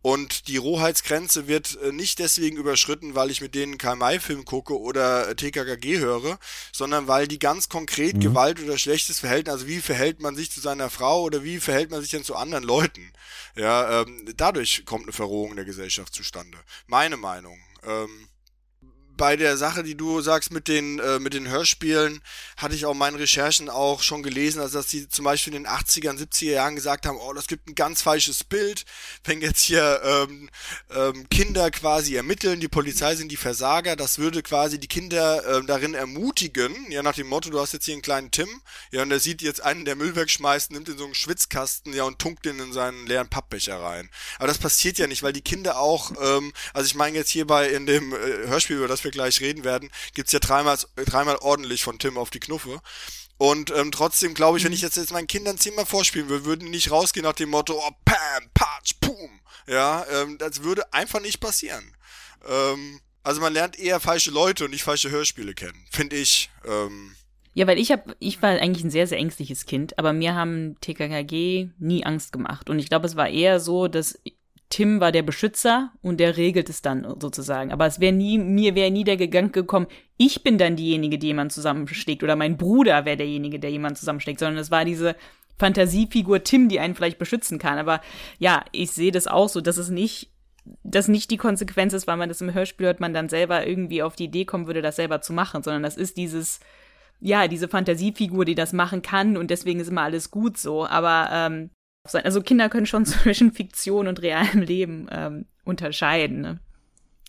[0.00, 5.28] Und die Rohheitsgrenze wird äh, nicht deswegen überschritten, weil ich mit denen Karl-May-Film gucke oder
[5.28, 6.38] äh, TKKG höre,
[6.72, 8.20] sondern weil die ganz konkret mhm.
[8.20, 11.90] Gewalt oder schlechtes Verhältnis, also wie verhält man sich zu seiner Frau oder wie verhält
[11.90, 13.12] man sich denn zu anderen Leuten?
[13.56, 16.58] Ja, ähm, dadurch kommt eine Verrohung der Gesellschaft zustande.
[16.86, 17.58] Meine Meinung.
[17.82, 18.28] Ähm,
[19.18, 22.22] bei der Sache, die du sagst mit den, äh, mit den Hörspielen,
[22.56, 25.70] hatte ich auch meinen Recherchen auch schon gelesen, also dass die zum Beispiel in den
[25.70, 28.86] 80er 70er Jahren gesagt haben, oh, das gibt ein ganz falsches Bild,
[29.24, 30.48] wenn jetzt hier ähm,
[30.94, 35.66] ähm, Kinder quasi ermitteln, die Polizei sind die Versager, das würde quasi die Kinder ähm,
[35.66, 38.48] darin ermutigen, ja nach dem Motto, du hast jetzt hier einen kleinen Tim,
[38.92, 42.04] ja und der sieht jetzt einen, der Müll wegschmeißt, nimmt in so einen Schwitzkasten, ja
[42.04, 44.08] und tunkt den in seinen leeren Pappbecher rein.
[44.38, 47.68] Aber das passiert ja nicht, weil die Kinder auch, ähm, also ich meine jetzt hierbei
[47.68, 51.36] in dem äh, Hörspiel, über das wir wir gleich reden werden, gibt's ja dreimal, dreimal
[51.36, 52.80] ordentlich von Tim auf die Knuffe.
[53.38, 56.66] Und ähm, trotzdem glaube ich, wenn ich jetzt, jetzt meinen Kindern zehnmal vorspielen würde, würden
[56.66, 59.40] die nicht rausgehen nach dem Motto, oh, Pam, Patsch, Pum.
[59.66, 61.96] Ja, ähm, das würde einfach nicht passieren.
[62.46, 66.50] Ähm, also man lernt eher falsche Leute und nicht falsche Hörspiele kennen, finde ich.
[66.66, 67.14] Ähm,
[67.54, 70.76] ja, weil ich hab, ich war eigentlich ein sehr, sehr ängstliches Kind, aber mir haben
[70.80, 72.70] TKKG nie Angst gemacht.
[72.70, 74.18] Und ich glaube, es war eher so, dass
[74.70, 77.72] Tim war der Beschützer und der regelt es dann sozusagen.
[77.72, 79.86] Aber es wäre nie, mir wäre nie der Gedanke gekommen,
[80.18, 84.40] ich bin dann diejenige, die jemand zusammenschlägt oder mein Bruder wäre derjenige, der jemand zusammenschlägt,
[84.40, 85.16] sondern es war diese
[85.58, 87.78] Fantasiefigur Tim, die einen vielleicht beschützen kann.
[87.78, 88.00] Aber
[88.38, 90.30] ja, ich sehe das auch so, dass es nicht,
[90.84, 94.02] dass nicht die Konsequenz ist, weil man das im Hörspiel hört, man dann selber irgendwie
[94.02, 96.60] auf die Idee kommen würde, das selber zu machen, sondern das ist dieses,
[97.20, 100.86] ja, diese Fantasiefigur, die das machen kann und deswegen ist immer alles gut so.
[100.86, 101.70] Aber ähm,
[102.06, 102.24] sein.
[102.24, 106.40] Also Kinder können schon zwischen Fiktion und realem Leben ähm, unterscheiden.
[106.40, 106.60] Ne?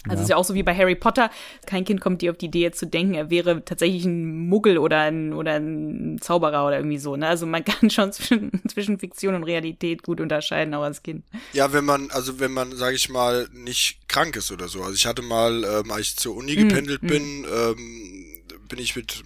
[0.05, 0.21] Also ja.
[0.23, 1.29] ist ja auch so wie bei Harry Potter.
[1.65, 4.77] Kein Kind kommt dir auf die Idee jetzt zu denken, er wäre tatsächlich ein Muggel
[4.77, 7.17] oder ein, oder ein Zauberer oder irgendwie so.
[7.17, 7.27] Ne?
[7.27, 11.25] Also man kann schon zwischen, zwischen Fiktion und Realität gut unterscheiden, auch als Kind.
[11.51, 14.82] Ja, wenn man, also wenn man, sage ich mal, nicht krank ist oder so.
[14.82, 17.45] Also ich hatte mal, ähm, als ich zur Uni gependelt mm, bin, mm.
[17.49, 18.25] Ähm,
[18.69, 19.23] bin ich mit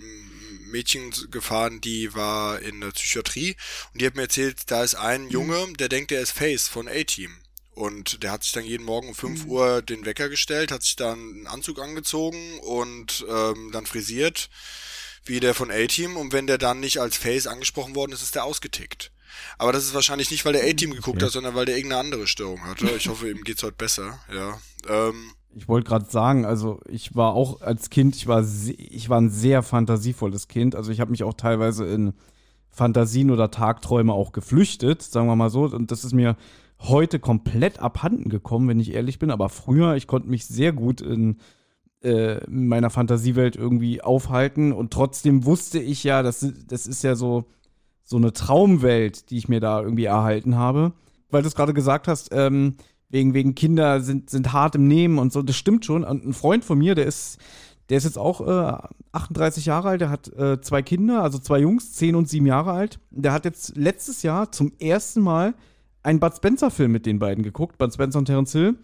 [0.73, 3.55] Mädchen gefahren, die war in der Psychiatrie
[3.93, 5.29] und die hat mir erzählt, da ist ein mhm.
[5.29, 7.31] Junge, der denkt, er ist Face von A-Team.
[7.75, 9.51] Und der hat sich dann jeden Morgen um 5 mhm.
[9.51, 14.49] Uhr den Wecker gestellt, hat sich dann einen Anzug angezogen und ähm, dann frisiert,
[15.25, 16.17] wie der von A-Team.
[16.17, 19.11] Und wenn der dann nicht als Face angesprochen worden ist, ist der ausgetickt.
[19.57, 21.25] Aber das ist wahrscheinlich nicht, weil der A-Team geguckt okay.
[21.25, 22.89] hat, sondern weil der irgendeine andere Störung hatte.
[22.91, 24.61] Ich hoffe, ihm geht's heute besser, ja.
[24.87, 29.19] Ähm, ich wollte gerade sagen, also ich war auch als Kind, ich war, ich war
[29.19, 30.75] ein sehr fantasievolles Kind.
[30.75, 32.13] Also ich habe mich auch teilweise in
[32.69, 35.65] Fantasien oder Tagträume auch geflüchtet, sagen wir mal so.
[35.65, 36.35] Und das ist mir
[36.79, 39.31] heute komplett abhanden gekommen, wenn ich ehrlich bin.
[39.31, 41.37] Aber früher, ich konnte mich sehr gut in,
[42.03, 44.73] äh, in meiner Fantasiewelt irgendwie aufhalten.
[44.73, 47.45] Und trotzdem wusste ich ja, das, das ist ja so,
[48.03, 50.93] so eine Traumwelt, die ich mir da irgendwie erhalten habe.
[51.29, 52.75] Weil du es gerade gesagt hast, ähm,
[53.13, 55.43] wegen, wegen Kinder sind, sind hart im Nehmen und so.
[55.43, 56.03] Das stimmt schon.
[56.03, 57.37] Und ein Freund von mir, der ist,
[57.89, 61.59] der ist jetzt auch äh, 38 Jahre alt, der hat äh, zwei Kinder, also zwei
[61.59, 62.99] Jungs, 10 und 7 Jahre alt.
[63.11, 65.53] Der hat jetzt letztes Jahr zum ersten Mal
[66.01, 68.79] einen Bud Spencer-Film mit den beiden geguckt, Bud Spencer und Terence Hill.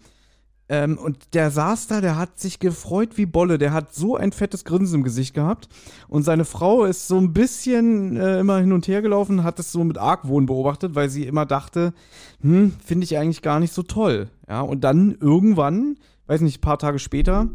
[0.70, 3.58] Ähm, und der saß da, der hat sich gefreut wie Bolle.
[3.58, 5.68] Der hat so ein fettes Grinsen im Gesicht gehabt.
[6.06, 9.72] Und seine Frau ist so ein bisschen äh, immer hin und her gelaufen, hat es
[9.72, 11.92] so mit Argwohn beobachtet, weil sie immer dachte,
[12.40, 14.30] hm, finde ich eigentlich gar nicht so toll.
[14.48, 15.96] Ja, und dann irgendwann
[16.30, 17.48] weiß nicht, ein paar Tage später,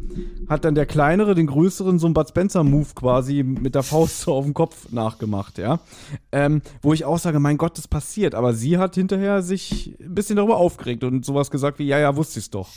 [0.50, 4.34] hat dann der Kleinere den Größeren so einen Bud Spencer-Move quasi mit der Faust so
[4.34, 5.80] auf den Kopf nachgemacht, ja.
[6.34, 8.36] Ähm, wo ich auch sage, mein Gott, das passiert.
[8.36, 12.18] Aber sie hat hinterher sich ein bisschen darüber aufgeregt und sowas gesagt wie, ja, ja,
[12.18, 12.68] wusste ich's doch.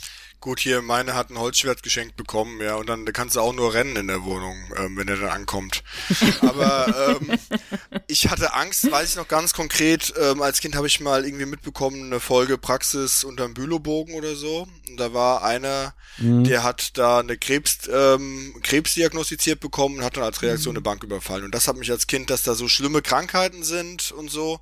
[0.41, 3.73] Gut, hier, meine hat ein Holzschwert geschenkt bekommen, ja, und dann kannst du auch nur
[3.73, 5.83] rennen in der Wohnung, ähm, wenn er dann ankommt.
[6.41, 7.37] Aber ähm,
[8.07, 11.45] ich hatte Angst, weiß ich noch ganz konkret, ähm, als Kind habe ich mal irgendwie
[11.45, 14.65] mitbekommen, eine Folge Praxis unterm Bülowbogen oder so.
[14.87, 16.45] Und da war einer, mhm.
[16.45, 20.77] der hat da eine Krebs, ähm, Krebs diagnostiziert bekommen und hat dann als Reaktion mhm.
[20.77, 21.43] eine Bank überfallen.
[21.43, 24.61] Und das hat mich als Kind, dass da so schlimme Krankheiten sind und so.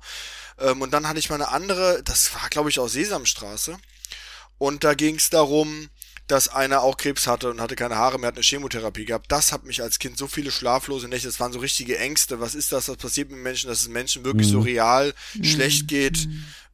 [0.58, 3.76] Ähm, und dann hatte ich mal eine andere, das war glaube ich aus Sesamstraße.
[4.58, 5.88] Und da ging es darum,
[6.26, 9.32] dass einer auch Krebs hatte und hatte keine Haare mehr, hat eine Chemotherapie gehabt.
[9.32, 12.38] Das hat mich als Kind so viele schlaflose Nächte, das waren so richtige Ängste.
[12.38, 14.52] Was ist das, was passiert mit Menschen, dass es Menschen wirklich mhm.
[14.52, 15.44] so real mhm.
[15.44, 16.28] schlecht geht?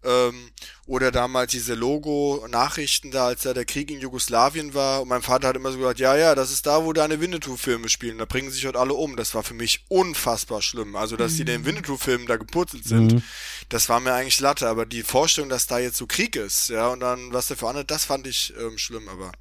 [0.04, 0.50] Ähm,
[0.86, 5.02] oder damals diese Logo-Nachrichten da, als da der Krieg in Jugoslawien war.
[5.02, 7.88] Und mein Vater hat immer so gesagt, ja, ja, das ist da, wo deine Winnetou-Filme
[7.88, 8.18] spielen.
[8.18, 9.16] Da bringen sich heute alle um.
[9.16, 10.94] Das war für mich unfassbar schlimm.
[10.94, 11.36] Also, dass mhm.
[11.36, 13.22] die den Winnetou-Filmen da gepurzelt sind, mhm.
[13.70, 14.68] das war mir eigentlich Latte.
[14.68, 17.68] Aber die Vorstellung, dass da jetzt so Krieg ist, ja, und dann was der für
[17.68, 19.32] andere, das fand ich ähm, schlimm, aber.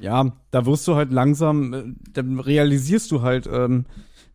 [0.00, 3.84] Ja, da wirst du halt langsam, äh, dann realisierst du halt, ähm,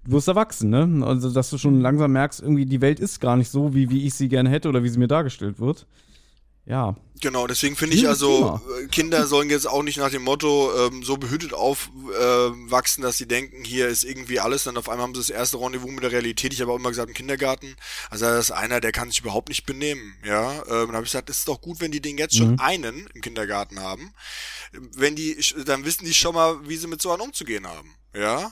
[0.05, 1.05] du wirst erwachsen, ne?
[1.05, 4.05] Also, dass du schon langsam merkst, irgendwie die Welt ist gar nicht so, wie, wie
[4.05, 5.87] ich sie gerne hätte oder wie sie mir dargestellt wird.
[6.65, 6.95] Ja.
[7.21, 8.61] Genau, deswegen finde ich also, Thema.
[8.81, 13.17] Äh, Kinder sollen jetzt auch nicht nach dem Motto ähm, so behütet aufwachsen, äh, dass
[13.17, 16.03] sie denken, hier ist irgendwie alles, dann auf einmal haben sie das erste Rendezvous mit
[16.03, 16.53] der Realität.
[16.53, 17.75] Ich habe auch immer gesagt, im Kindergarten,
[18.09, 20.53] also da ist einer, der kann sich überhaupt nicht benehmen, ja.
[20.53, 22.59] Ähm, dann habe ich gesagt, es ist doch gut, wenn die den jetzt schon mhm.
[22.59, 24.11] einen im Kindergarten haben.
[24.71, 28.51] Wenn die, dann wissen die schon mal, wie sie mit so einem umzugehen haben, ja.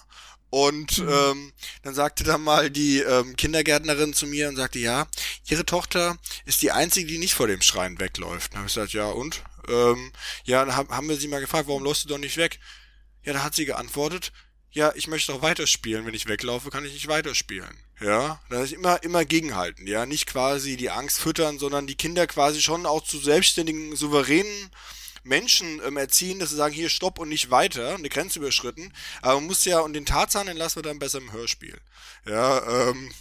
[0.54, 1.10] Und mhm.
[1.10, 5.08] ähm, dann sagte dann mal die ähm, Kindergärtnerin zu mir und sagte, ja,
[5.48, 8.54] ihre Tochter ist die einzige, die nicht vor dem Schreien wegläuft.
[8.54, 9.42] Dann habe ich gesagt, ja und?
[9.68, 10.12] Ähm,
[10.44, 12.60] ja, dann haben wir sie mal gefragt, warum läufst du doch nicht weg?
[13.24, 14.32] Ja, da hat sie geantwortet,
[14.70, 16.06] ja, ich möchte doch weiterspielen.
[16.06, 17.76] Wenn ich weglaufe, kann ich nicht weiterspielen.
[18.00, 19.88] Ja, da ist immer, immer gegenhalten.
[19.88, 24.70] Ja, nicht quasi die Angst füttern, sondern die Kinder quasi schon auch zu selbstständigen, souveränen
[25.24, 28.92] Menschen ähm, erziehen, dass sie sagen, hier stopp und nicht weiter, eine Grenze überschritten.
[29.22, 31.78] Aber man muss ja, und den Tarzan, den lassen wir dann besser im Hörspiel.
[32.28, 33.12] Ja, ähm, mhm.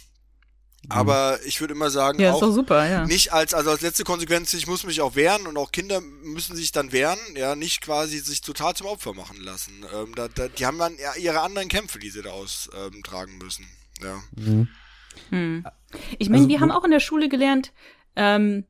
[0.89, 3.05] aber ich würde immer sagen, ja, auch super, ja.
[3.05, 6.55] nicht als, also als letzte Konsequenz, ich muss mich auch wehren und auch Kinder müssen
[6.55, 9.85] sich dann wehren, ja, nicht quasi sich total zum Opfer machen lassen.
[9.93, 13.67] Ähm, da, da, die haben dann ihre anderen Kämpfe, die sie da austragen ähm, müssen.
[14.01, 14.21] Ja.
[14.35, 14.67] Mhm.
[15.29, 15.65] Hm.
[16.17, 17.71] Ich meine, also, wir haben auch in der Schule gelernt,
[18.15, 18.65] ähm,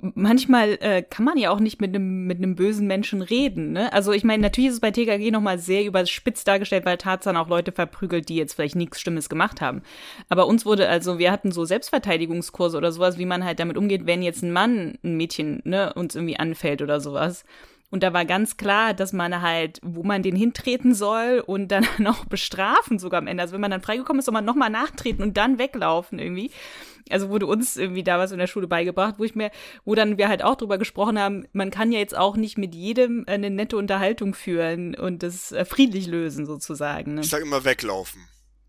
[0.00, 3.72] manchmal äh, kann man ja auch nicht mit einem mit einem bösen Menschen reden.
[3.72, 3.92] Ne?
[3.92, 7.48] Also ich meine, natürlich ist es bei TKG nochmal sehr überspitzt dargestellt, weil Tarzan auch
[7.48, 9.82] Leute verprügelt, die jetzt vielleicht nichts Schlimmes gemacht haben.
[10.28, 14.06] Aber uns wurde also, wir hatten so Selbstverteidigungskurse oder sowas, wie man halt damit umgeht,
[14.06, 17.44] wenn jetzt ein Mann ein Mädchen ne, uns irgendwie anfällt oder sowas.
[17.88, 21.86] Und da war ganz klar, dass man halt, wo man den hintreten soll und dann
[22.06, 23.42] auch bestrafen sogar am Ende.
[23.42, 26.50] Also wenn man dann freigekommen ist, soll man nochmal nachtreten und dann weglaufen irgendwie
[27.10, 29.50] also wurde uns irgendwie da was in der Schule beigebracht, wo ich mir,
[29.84, 32.74] wo dann wir halt auch drüber gesprochen haben, man kann ja jetzt auch nicht mit
[32.74, 37.14] jedem eine nette Unterhaltung führen und das äh, friedlich lösen sozusagen.
[37.14, 37.20] Ne?
[37.20, 38.22] Ich sag immer weglaufen.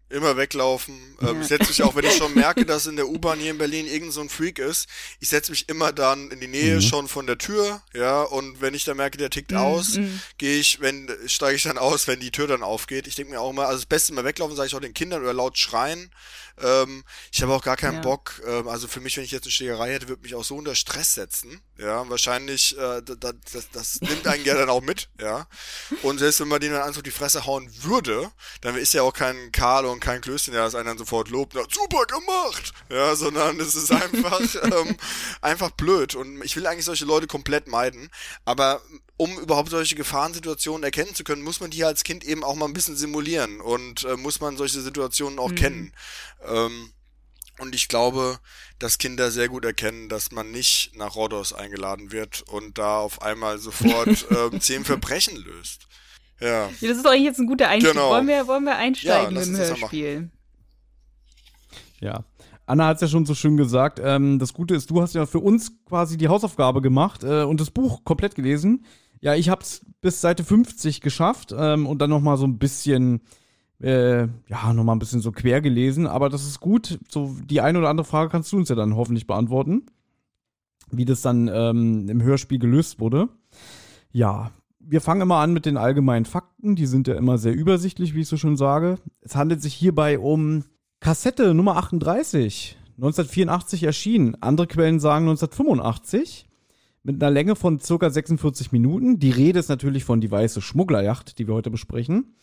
[0.09, 0.95] Immer weglaufen.
[1.21, 1.41] Ähm, ja.
[1.41, 3.85] Ich setze mich auch, wenn ich schon merke, dass in der U-Bahn hier in Berlin
[3.87, 4.87] irgend so ein Freak ist,
[5.19, 6.81] ich setze mich immer dann in die Nähe mhm.
[6.81, 9.57] schon von der Tür, ja, und wenn ich dann merke, der tickt mhm.
[9.57, 10.21] aus, mhm.
[10.37, 13.05] gehe ich, wenn, steige ich dann aus, wenn die Tür dann aufgeht.
[13.05, 15.23] Ich denke mir auch immer, also das Beste immer weglaufen, sage ich auch den Kindern
[15.23, 16.09] oder laut schreien,
[16.59, 18.01] ähm, ich habe auch gar keinen ja.
[18.01, 18.41] Bock.
[18.45, 20.75] Ähm, also für mich, wenn ich jetzt eine Schlägerei hätte, würde mich auch so unter
[20.75, 21.61] Stress setzen.
[21.77, 25.09] Ja, wahrscheinlich, äh, das, das, das nimmt einen ja dann auch mit.
[25.21, 25.47] Ja.
[26.01, 29.13] Und selbst wenn man den dann einfach die Fresse hauen würde, dann ist ja auch
[29.13, 31.53] kein Karl und kein Klößchen, der das einen dann sofort lobt.
[31.53, 32.73] Na, super gemacht.
[32.89, 34.97] Ja, sondern es ist einfach, ähm,
[35.41, 36.15] einfach blöd.
[36.15, 38.09] Und ich will eigentlich solche Leute komplett meiden.
[38.45, 38.81] Aber
[39.17, 42.65] um überhaupt solche Gefahrensituationen erkennen zu können, muss man die als Kind eben auch mal
[42.65, 45.55] ein bisschen simulieren und äh, muss man solche Situationen auch mhm.
[45.55, 45.93] kennen.
[46.47, 46.91] Ähm,
[47.59, 48.39] und ich glaube,
[48.77, 53.23] dass Kinder sehr gut erkennen, dass man nicht nach Rhodos eingeladen wird und da auf
[53.23, 55.87] einmal sofort ähm, zehn Verbrechen löst.
[56.39, 56.47] Ja.
[56.47, 56.69] ja.
[56.81, 57.93] Das ist doch eigentlich jetzt ein guter Einstieg.
[57.93, 58.11] Genau.
[58.11, 60.29] Wollen, wir, wollen wir einsteigen ja, im Hörspiel?
[61.99, 62.23] Ja.
[62.67, 63.99] Anna hat es ja schon so schön gesagt.
[64.03, 67.59] Ähm, das Gute ist, du hast ja für uns quasi die Hausaufgabe gemacht äh, und
[67.59, 68.85] das Buch komplett gelesen.
[69.19, 72.57] Ja, ich habe es bis Seite 50 geschafft ähm, und dann noch mal so ein
[72.57, 73.21] bisschen,
[73.79, 76.07] äh, ja, noch mal ein bisschen so quer gelesen.
[76.07, 76.99] Aber das ist gut.
[77.09, 79.87] So die eine oder andere Frage kannst du uns ja dann hoffentlich beantworten,
[80.91, 83.29] wie das dann ähm, im Hörspiel gelöst wurde.
[84.11, 86.75] Ja, wir fangen immer an mit den allgemeinen Fakten.
[86.75, 88.99] Die sind ja immer sehr übersichtlich, wie ich so schon sage.
[89.21, 90.63] Es handelt sich hierbei um
[90.99, 94.35] Kassette Nummer 38, 1984 erschienen.
[94.41, 96.47] Andere Quellen sagen 1985
[97.07, 99.17] mit einer Länge von circa 46 Minuten.
[99.17, 102.35] Die Rede ist natürlich von Die Weiße Schmugglerjacht, die wir heute besprechen.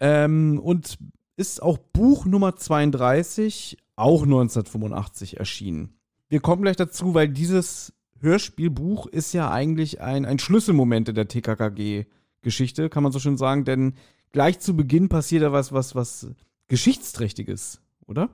[0.00, 0.98] Ähm, und
[1.36, 5.94] ist auch Buch Nummer 32, auch 1985 erschienen.
[6.28, 11.28] Wir kommen gleich dazu, weil dieses Hörspielbuch ist ja eigentlich ein, ein Schlüsselmoment in der
[11.28, 13.94] TKKG-Geschichte, kann man so schön sagen, denn
[14.32, 16.26] gleich zu Beginn passiert da was, was, was
[16.66, 18.30] Geschichtsträchtiges, oder?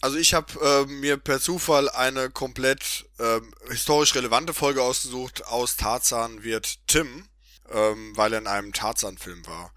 [0.00, 5.46] Also ich habe äh, mir per Zufall eine komplett äh, historisch relevante Folge ausgesucht.
[5.46, 7.28] Aus Tarzan wird Tim,
[7.70, 9.72] ähm, weil er in einem Tarzan-Film war.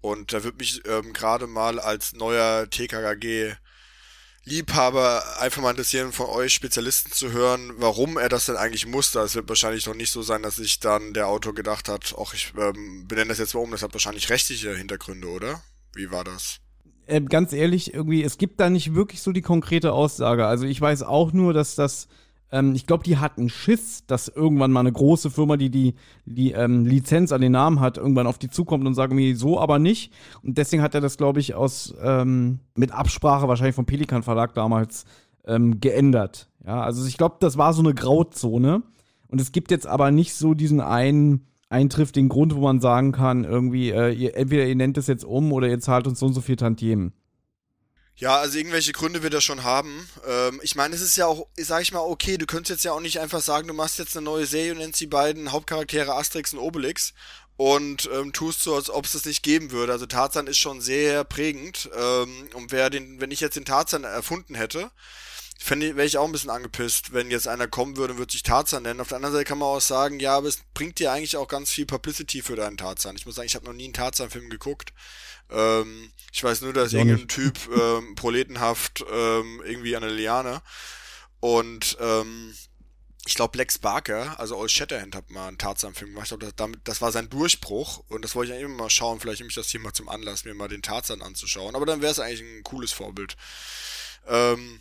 [0.00, 3.56] Und da wird mich ähm, gerade mal als neuer TKKG
[4.44, 9.18] Liebhaber einfach mal interessieren, von euch Spezialisten zu hören, warum er das denn eigentlich musste.
[9.18, 12.32] Es wird wahrscheinlich noch nicht so sein, dass sich dann der Autor gedacht hat, ach,
[12.32, 15.64] ich ähm, benenne das jetzt mal um, das hat wahrscheinlich rechtliche Hintergründe, oder?
[15.94, 16.60] Wie war das?
[17.06, 20.46] Äh, ganz ehrlich, irgendwie, es gibt da nicht wirklich so die konkrete Aussage.
[20.46, 22.08] Also ich weiß auch nur, dass das
[22.52, 26.52] ähm, ich glaube, die hatten Schiss, dass irgendwann mal eine große Firma, die die, die
[26.52, 29.78] ähm, Lizenz an den Namen hat, irgendwann auf die zukommt und sagt mir so aber
[29.78, 30.12] nicht.
[30.42, 34.54] Und deswegen hat er das, glaube ich, aus ähm, mit Absprache wahrscheinlich vom Pelikan Verlag
[34.54, 35.04] damals
[35.44, 36.48] ähm, geändert.
[36.64, 38.82] Ja, also ich glaube, das war so eine Grauzone.
[39.28, 43.44] Und es gibt jetzt aber nicht so diesen einen eintriftigen Grund, wo man sagen kann,
[43.44, 46.34] irgendwie, äh, ihr, entweder ihr nennt es jetzt um oder ihr zahlt uns so und
[46.34, 47.12] so viel Tantiemen.
[48.18, 50.08] Ja, also irgendwelche Gründe wird er schon haben.
[50.26, 52.92] Ähm, ich meine, es ist ja auch, sag ich mal, okay, du könntest jetzt ja
[52.92, 56.14] auch nicht einfach sagen, du machst jetzt eine neue Serie und nennst die beiden Hauptcharaktere
[56.14, 57.12] Asterix und Obelix
[57.58, 59.92] und ähm, tust so, als ob es das nicht geben würde.
[59.92, 61.90] Also Tarzan ist schon sehr prägend.
[61.94, 64.90] Ähm, und wer den, wenn ich jetzt den Tarzan erfunden hätte,
[65.68, 68.84] wäre ich auch ein bisschen angepisst, wenn jetzt einer kommen würde und würde sich Tarzan
[68.84, 69.00] nennen.
[69.00, 71.48] Auf der anderen Seite kann man auch sagen, ja, aber es bringt dir eigentlich auch
[71.48, 73.16] ganz viel Publicity für deinen Tarzan.
[73.16, 74.92] Ich muss sagen, ich habe noch nie einen Tarzan-Film geguckt.
[75.50, 80.62] Ähm, ich weiß nur, dass irgendein Typ ähm, proletenhaft ähm, irgendwie an der Liane
[81.40, 82.54] und ähm,
[83.26, 86.30] ich glaube Lex Barker, also Old Shatterhand hat mal einen Tarzan-Film gemacht.
[86.30, 89.18] Ich glaube, das, das war sein Durchbruch und das wollte ich eigentlich immer mal schauen.
[89.18, 91.74] Vielleicht nehme ich das hier mal zum Anlass, mir mal den Tarzan anzuschauen.
[91.74, 93.36] Aber dann wäre es eigentlich ein cooles Vorbild.
[94.28, 94.80] Ähm,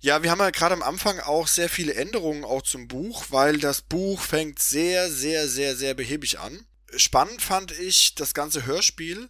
[0.00, 3.58] ja, wir haben ja gerade am Anfang auch sehr viele Änderungen auch zum Buch, weil
[3.58, 6.66] das Buch fängt sehr, sehr, sehr, sehr behäbig an.
[6.96, 9.28] Spannend fand ich das ganze Hörspiel,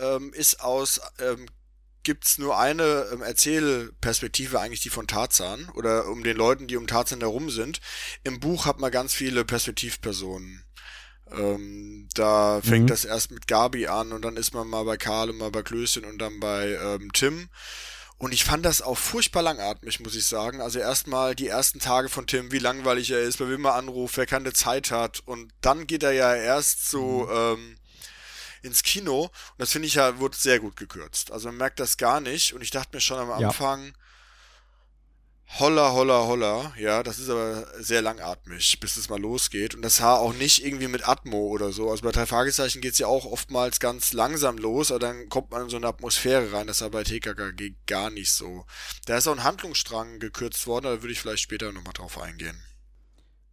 [0.00, 1.46] ähm, ist aus, ähm,
[2.02, 6.86] gibt's nur eine ähm, Erzählperspektive eigentlich, die von Tarzan oder um den Leuten, die um
[6.86, 7.80] Tarzan herum sind.
[8.24, 10.64] Im Buch hat man ganz viele Perspektivpersonen.
[11.30, 12.88] Ähm, da fängt mhm.
[12.88, 15.62] das erst mit Gabi an und dann ist man mal bei Karl und mal bei
[15.62, 17.48] Klößchen und dann bei ähm, Tim.
[18.20, 20.60] Und ich fand das auch furchtbar langatmig, muss ich sagen.
[20.60, 24.18] Also erstmal die ersten Tage von Tim, wie langweilig er ist, bei wem er anruft,
[24.18, 25.22] wer keine Zeit hat.
[25.24, 27.34] Und dann geht er ja erst so mhm.
[27.34, 27.76] ähm,
[28.60, 29.22] ins Kino.
[29.22, 31.32] Und das finde ich ja, wurde sehr gut gekürzt.
[31.32, 32.52] Also man merkt das gar nicht.
[32.52, 33.92] Und ich dachte mir schon am Anfang, ja.
[35.58, 36.72] Holla, holla, holla.
[36.78, 39.74] Ja, das ist aber sehr langatmig, bis es mal losgeht.
[39.74, 41.90] Und das war auch nicht irgendwie mit Atmo oder so.
[41.90, 45.50] Also bei drei Fragezeichen geht es ja auch oftmals ganz langsam los, aber dann kommt
[45.50, 46.66] man in so eine Atmosphäre rein.
[46.66, 48.64] Das war bei TKKG gar nicht so.
[49.06, 52.56] Da ist auch ein Handlungsstrang gekürzt worden, da würde ich vielleicht später nochmal drauf eingehen.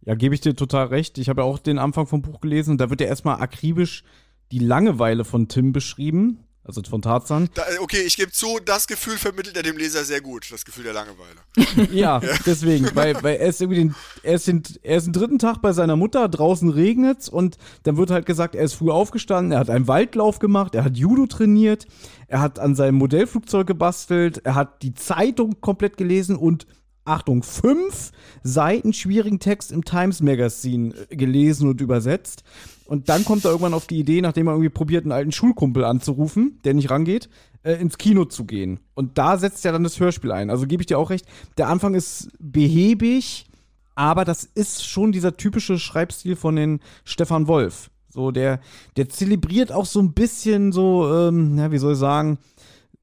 [0.02, 1.18] Ja, gebe ich dir total recht.
[1.18, 4.04] Ich habe ja auch den Anfang vom Buch gelesen da wird ja erstmal akribisch
[4.52, 7.48] die Langeweile von Tim beschrieben, also von Tarzan.
[7.54, 10.84] Da, okay, ich gebe zu, das Gefühl vermittelt er dem Leser sehr gut, das Gefühl
[10.84, 11.40] der Langeweile.
[11.92, 15.14] ja, ja, deswegen, weil, weil er ist irgendwie den, er ist, den, er ist den
[15.14, 18.90] dritten Tag bei seiner Mutter, draußen regnet's und dann wird halt gesagt, er ist früh
[18.90, 21.86] aufgestanden, er hat einen Waldlauf gemacht, er hat Judo trainiert,
[22.26, 26.66] er hat an seinem Modellflugzeug gebastelt, er hat die Zeitung komplett gelesen und
[27.08, 32.44] Achtung, fünf Seiten schwierigen Text im Times Magazine äh, gelesen und übersetzt.
[32.84, 35.84] Und dann kommt er irgendwann auf die Idee, nachdem er irgendwie probiert, einen alten Schulkumpel
[35.84, 37.28] anzurufen, der nicht rangeht,
[37.62, 38.80] äh, ins Kino zu gehen.
[38.94, 40.50] Und da setzt er dann das Hörspiel ein.
[40.50, 41.26] Also gebe ich dir auch recht,
[41.58, 43.46] der Anfang ist behäbig,
[43.94, 47.90] aber das ist schon dieser typische Schreibstil von den Stefan Wolf.
[48.08, 48.60] So, der,
[48.96, 52.38] der zelebriert auch so ein bisschen so, ähm, ja, wie soll ich sagen,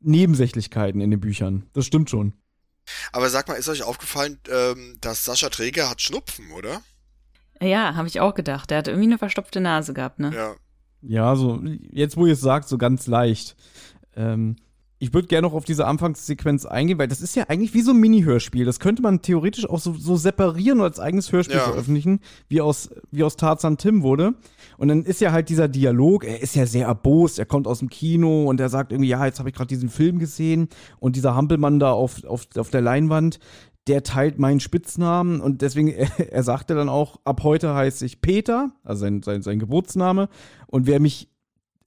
[0.02, 1.64] Nebensächlichkeiten in den Büchern.
[1.74, 2.34] Das stimmt schon.
[3.12, 6.82] Aber sag mal, ist euch aufgefallen, ähm, dass Sascha Träger hat Schnupfen, oder?
[7.62, 8.70] Ja, habe ich auch gedacht.
[8.70, 10.32] Der hat irgendwie eine verstopfte Nase gehabt, ne?
[10.34, 10.56] Ja.
[11.08, 13.56] Ja, so, jetzt wo ihr es sagt, so ganz leicht.
[14.16, 14.56] Ähm,
[14.98, 17.92] ich würde gerne noch auf diese Anfangssequenz eingehen, weil das ist ja eigentlich wie so
[17.92, 18.64] ein Mini-Hörspiel.
[18.64, 21.64] Das könnte man theoretisch auch so, so separieren und als eigenes Hörspiel ja.
[21.64, 24.36] veröffentlichen, wie aus, wie aus Tarzan Tim wurde.
[24.78, 27.80] Und dann ist ja halt dieser Dialog, er ist ja sehr erbost, er kommt aus
[27.80, 31.18] dem Kino und er sagt irgendwie, ja, jetzt habe ich gerade diesen Film gesehen und
[31.18, 33.40] dieser Hampelmann da auf, auf, auf der Leinwand,
[33.88, 38.22] der teilt meinen Spitznamen und deswegen, er, er sagte dann auch, ab heute heiße ich
[38.22, 40.30] Peter, also sein, sein, sein Geburtsname.
[40.68, 41.30] Und wer mich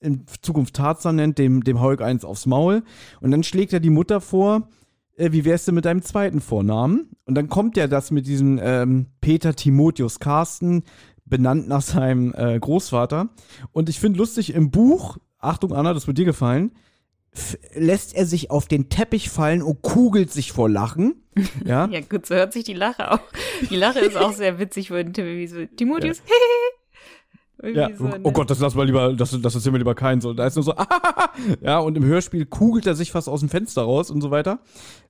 [0.01, 2.83] in Zukunft Tarzan nennt, dem, dem ich eins aufs Maul.
[3.21, 4.69] Und dann schlägt er die Mutter vor,
[5.15, 7.09] äh, wie wär's denn mit deinem zweiten Vornamen?
[7.25, 10.83] Und dann kommt ja das mit diesem ähm, Peter Timotheus Carsten,
[11.25, 13.29] benannt nach seinem äh, Großvater.
[13.71, 16.71] Und ich finde lustig, im Buch, Achtung Anna, das wird dir gefallen,
[17.75, 21.23] lässt er sich auf den Teppich fallen und kugelt sich vor Lachen.
[21.63, 23.19] Ja, Ja, gut, so hört sich die Lache auch.
[23.69, 24.87] Die Lache ist auch sehr witzig
[25.47, 26.78] so, Timotheus, Irgendwie
[27.63, 27.89] ja.
[27.95, 28.19] so, oh, ne?
[28.23, 30.21] oh Gott, das lassen wir lieber, das, das erzählen wir lieber keinen.
[30.21, 30.73] So, da ist nur so,
[31.61, 34.59] ja, und im Hörspiel kugelt er sich fast aus dem Fenster raus und so weiter.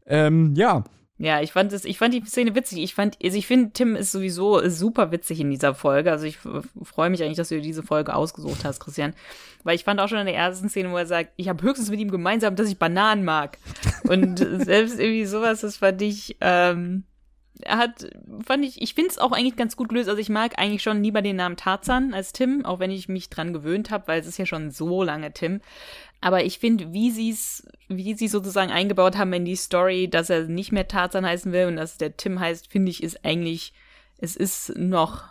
[0.06, 0.84] Ähm, ja,
[1.22, 2.80] Ja, ich fand es, ich fand die Szene witzig.
[2.80, 6.12] Ich fand, also ich finde, Tim ist sowieso super witzig in dieser Folge.
[6.12, 9.14] Also ich freue mich eigentlich, dass du dir diese Folge ausgesucht hast, Christian.
[9.66, 11.89] Weil ich fand auch schon in der ersten Szene, wo er sagt, ich habe höchstens
[11.89, 13.58] mit ihm gemeinsam, dass ich Bananen mag.
[14.08, 17.04] Und selbst irgendwie sowas, das fand ich, ähm,
[17.66, 18.10] hat,
[18.45, 20.10] fand ich, ich finde es auch eigentlich ganz gut gelöst.
[20.10, 23.30] Also ich mag eigentlich schon lieber den Namen Tarzan als Tim, auch wenn ich mich
[23.30, 25.62] dran gewöhnt habe, weil es ist ja schon so lange Tim.
[26.22, 30.30] Aber ich finde, wie sie es, wie sie sozusagen eingebaut haben in die Story, dass
[30.30, 33.74] er nicht mehr Tarzan heißen will und dass der Tim heißt, finde ich, ist eigentlich,
[34.18, 35.26] es ist noch,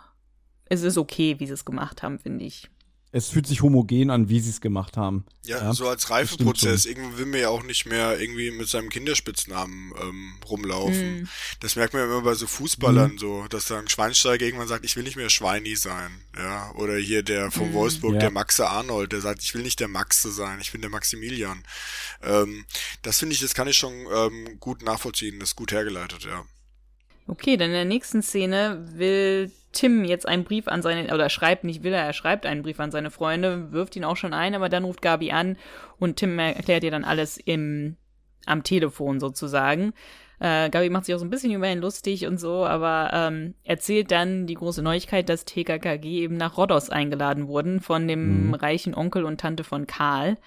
[0.65, 2.69] es ist okay, wie sie es gemacht haben, finde ich.
[3.11, 5.25] Es fühlt sich homogen an, wie sie es gemacht haben.
[5.43, 6.85] Ja, Ja, so als Reifeprozess.
[6.85, 11.21] Irgendwann will man ja auch nicht mehr irgendwie mit seinem Kinderspitznamen ähm, rumlaufen.
[11.21, 11.27] Mhm.
[11.59, 14.95] Das merkt man ja immer bei so Fußballern so, dass dann Schweinsteiger irgendwann sagt, ich
[14.95, 16.11] will nicht mehr Schweini sein.
[16.37, 18.19] Ja, oder hier der von Wolfsburg, Ja.
[18.19, 21.63] der Maxe Arnold, der sagt, ich will nicht der Maxe sein, ich bin der Maximilian.
[22.21, 22.65] Ähm,
[23.01, 26.45] das finde ich, das kann ich schon ähm, gut nachvollziehen, das ist gut hergeleitet, ja.
[27.29, 31.63] Okay, dann in der nächsten Szene will Tim jetzt einen Brief an seine, oder schreibt
[31.63, 34.55] nicht will er, er schreibt einen Brief an seine Freunde, wirft ihn auch schon ein,
[34.55, 35.57] aber dann ruft Gabi an
[35.99, 37.97] und Tim erklärt ihr dann alles im,
[38.47, 39.93] am Telefon sozusagen.
[40.39, 43.53] Äh, Gabi macht sich auch so ein bisschen über ihn lustig und so, aber ähm,
[43.63, 48.53] erzählt dann die große Neuigkeit, dass TKKG eben nach Rhodos eingeladen wurden von dem Mhm.
[48.55, 50.37] reichen Onkel und Tante von Karl.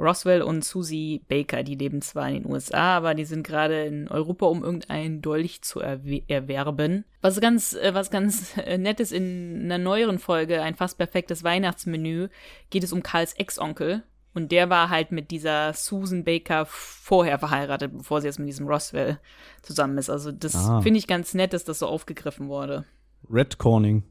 [0.00, 4.08] Roswell und Susie Baker, die leben zwar in den USA, aber die sind gerade in
[4.08, 7.04] Europa, um irgendeinen Dolch zu erwe- erwerben.
[7.20, 11.44] Was ganz, äh, was ganz äh, nett ist in einer neueren Folge, ein fast perfektes
[11.44, 12.28] Weihnachtsmenü,
[12.70, 14.02] geht es um Karls Ex-Onkel.
[14.32, 18.68] Und der war halt mit dieser Susan Baker vorher verheiratet, bevor sie jetzt mit diesem
[18.68, 19.18] Roswell
[19.60, 20.08] zusammen ist.
[20.08, 20.80] Also das Ah.
[20.82, 22.84] finde ich ganz nett, dass das so aufgegriffen wurde.
[23.28, 24.04] Redcorning.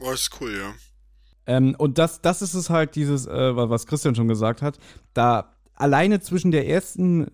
[0.00, 0.74] Oh, ist cool, ja.
[1.46, 4.78] Ähm, und das, das ist es halt, dieses, äh, wa- was Christian schon gesagt hat,
[5.14, 7.26] da alleine zwischen der ersten,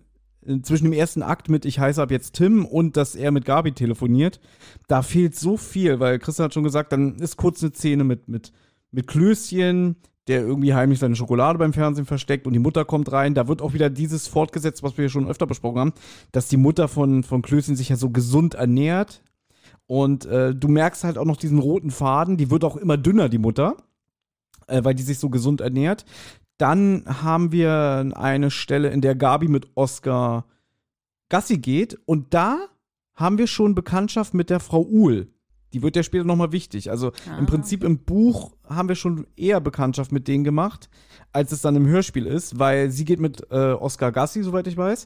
[0.45, 3.45] äh, zwischen dem ersten Akt mit Ich heiße ab jetzt Tim und dass er mit
[3.45, 4.39] Gabi telefoniert,
[4.87, 8.27] da fehlt so viel, weil Christian hat schon gesagt, dann ist kurz eine Szene mit,
[8.27, 8.51] mit,
[8.91, 9.97] mit Klößchen,
[10.27, 13.33] der irgendwie heimlich seine Schokolade beim Fernsehen versteckt und die Mutter kommt rein.
[13.33, 15.93] Da wird auch wieder dieses fortgesetzt, was wir schon öfter besprochen haben,
[16.31, 19.23] dass die Mutter von, von Klößchen sich ja so gesund ernährt.
[19.87, 23.27] Und äh, du merkst halt auch noch diesen roten Faden, die wird auch immer dünner,
[23.27, 23.77] die Mutter
[24.69, 26.05] äh, weil die sich so gesund ernährt.
[26.57, 30.45] Dann haben wir eine Stelle, in der Gabi mit Oscar
[31.29, 32.57] Gassi geht und da
[33.15, 35.27] haben wir schon Bekanntschaft mit der Frau Uhl.
[35.73, 36.89] Die wird ja später nochmal wichtig.
[36.89, 37.37] Also Ah.
[37.37, 40.89] im Prinzip im Buch haben wir schon eher Bekanntschaft mit denen gemacht,
[41.31, 44.77] als es dann im Hörspiel ist, weil sie geht mit äh, Oscar Gassi, soweit ich
[44.77, 45.05] weiß.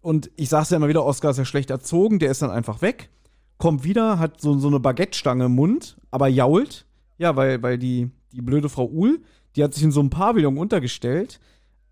[0.00, 2.80] Und ich sag's ja immer wieder, Oscar ist ja schlecht erzogen, der ist dann einfach
[2.80, 3.10] weg,
[3.58, 6.86] kommt wieder, hat so, so eine Baguette-Stange im Mund, aber jault.
[7.18, 9.20] Ja, weil, weil die, die blöde Frau Uhl,
[9.56, 11.40] die hat sich in so einem Pavillon untergestellt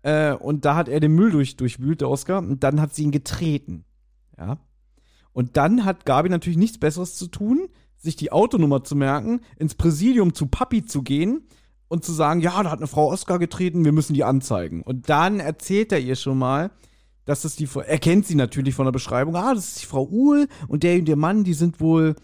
[0.03, 3.03] äh, und da hat er den Müll durch, durchwühlt, der Oscar, und dann hat sie
[3.03, 3.83] ihn getreten.
[4.37, 4.59] Ja.
[5.33, 7.67] Und dann hat Gabi natürlich nichts Besseres zu tun,
[7.97, 11.47] sich die Autonummer zu merken, ins Präsidium zu Papi zu gehen
[11.87, 14.81] und zu sagen, ja, da hat eine Frau Oscar getreten, wir müssen die anzeigen.
[14.81, 16.71] Und dann erzählt er ihr schon mal,
[17.25, 20.07] dass das die, er kennt sie natürlich von der Beschreibung, ah, das ist die Frau
[20.07, 22.15] Uhl und der und der Mann, die sind wohl,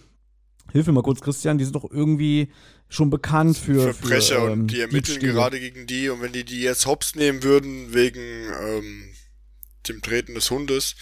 [0.71, 2.51] hilf mir mal kurz, Christian, die sind doch irgendwie
[2.89, 5.33] schon bekannt für Verbrecher für, ähm, und die ermitteln Diebstähle.
[5.33, 9.13] gerade gegen die und wenn die die jetzt hops nehmen würden wegen ähm,
[9.87, 10.95] dem Treten des Hundes,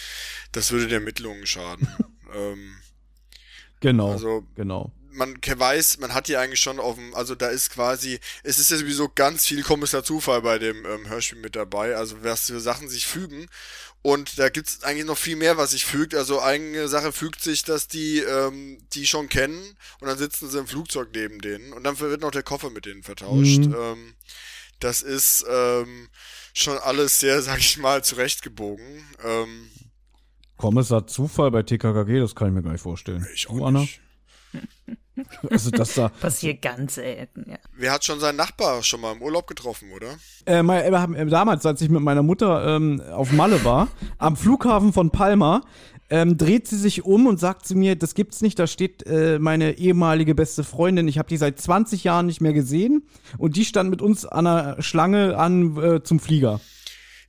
[0.52, 1.88] das würde der Ermittlungen schaden.
[2.36, 2.76] ähm,
[3.82, 4.92] Genau, Also- genau.
[5.12, 8.72] man weiß, man hat die eigentlich schon auf dem, also da ist quasi, es ist
[8.72, 12.60] ja sowieso ganz viel Kommissar Zufall bei dem ähm, Hörspiel mit dabei, also was für
[12.60, 13.48] Sachen sich fügen.
[14.02, 16.16] Und da gibt's eigentlich noch viel mehr, was sich fügt.
[16.16, 19.62] Also eine Sache fügt sich, dass die ähm, die schon kennen
[20.00, 22.86] und dann sitzen sie im Flugzeug neben denen und dann wird noch der Koffer mit
[22.86, 23.60] denen vertauscht.
[23.60, 23.76] Mhm.
[23.78, 24.14] Ähm,
[24.80, 26.08] das ist ähm,
[26.54, 29.04] schon alles sehr, sag ich mal, zurechtgebogen.
[29.24, 29.70] Ähm,
[30.56, 33.26] Kommissar Zufall bei TKKG, das kann ich mir gar nicht vorstellen.
[33.34, 33.86] ich Du, auch Anna?
[35.50, 36.10] Also das da.
[36.10, 37.58] Passiert ganz selten, ja.
[37.74, 40.08] Wer hat schon seinen Nachbar schon mal im Urlaub getroffen, oder?
[40.46, 43.88] Äh, mein, wir haben, äh, damals, als ich mit meiner Mutter ähm, auf Malle war,
[44.18, 45.62] am Flughafen von Palma,
[46.10, 49.40] ähm, dreht sie sich um und sagt zu mir, das gibt's nicht, da steht äh,
[49.40, 53.08] meine ehemalige beste Freundin, ich habe die seit 20 Jahren nicht mehr gesehen
[53.38, 56.60] und die stand mit uns an der Schlange an äh, zum Flieger.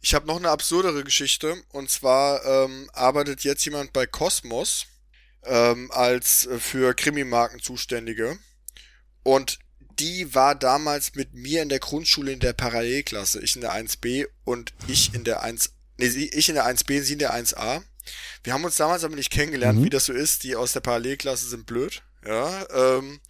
[0.02, 1.62] Ich habe noch eine absurdere Geschichte.
[1.72, 4.86] Und zwar ähm, arbeitet jetzt jemand bei Cosmos
[5.44, 8.38] ähm, als äh, für Krimimarken zuständige.
[9.22, 9.58] Und
[9.98, 13.40] die war damals mit mir in der Grundschule in der Parallelklasse.
[13.42, 17.14] Ich in der 1b und ich in der 1, nee, ich in der 1b, sie
[17.14, 17.82] in der 1a.
[18.42, 19.84] Wir haben uns damals aber nicht kennengelernt, mhm.
[19.84, 20.42] wie das so ist.
[20.44, 22.02] Die aus der Parallelklasse sind blöd.
[22.26, 23.20] Ja, ähm,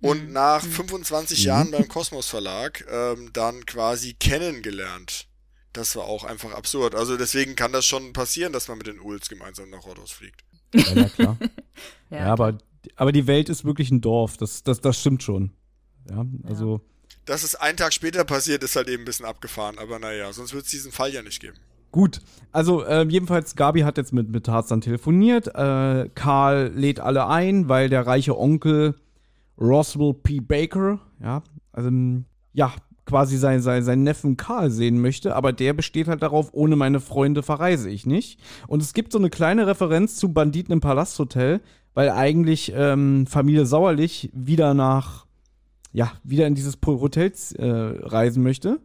[0.00, 0.32] und mhm.
[0.32, 1.44] nach 25 mhm.
[1.44, 5.28] Jahren beim Kosmos Verlag ähm, dann quasi kennengelernt.
[5.72, 6.94] Das war auch einfach absurd.
[6.94, 10.44] Also deswegen kann das schon passieren, dass man mit den Uls gemeinsam nach Rhodos fliegt.
[10.74, 11.36] Ja, na klar.
[12.10, 12.58] ja, ja aber,
[12.96, 14.36] aber die Welt ist wirklich ein Dorf.
[14.36, 15.52] Das, das, das stimmt schon.
[16.10, 16.80] Ja, also.
[17.24, 19.78] Dass es einen Tag später passiert, ist halt eben ein bisschen abgefahren.
[19.78, 21.56] Aber naja, sonst wird es diesen Fall ja nicht geben.
[21.94, 22.20] Gut,
[22.50, 25.46] also äh, jedenfalls, Gabi hat jetzt mit, mit Tarzan telefoniert.
[25.54, 28.96] Äh, Karl lädt alle ein, weil der reiche Onkel
[29.60, 30.40] Roswell P.
[30.40, 31.90] Baker, ja, also
[32.52, 32.74] ja,
[33.06, 37.00] quasi seinen sein, sein Neffen Karl sehen möchte, aber der besteht halt darauf, ohne meine
[37.00, 38.40] Freunde verreise ich nicht.
[38.66, 41.60] Und es gibt so eine kleine Referenz zu Banditen im Palasthotel,
[41.92, 45.26] weil eigentlich ähm, Familie Sauerlich wieder nach,
[45.92, 48.80] ja, wieder in dieses Hotel äh, reisen möchte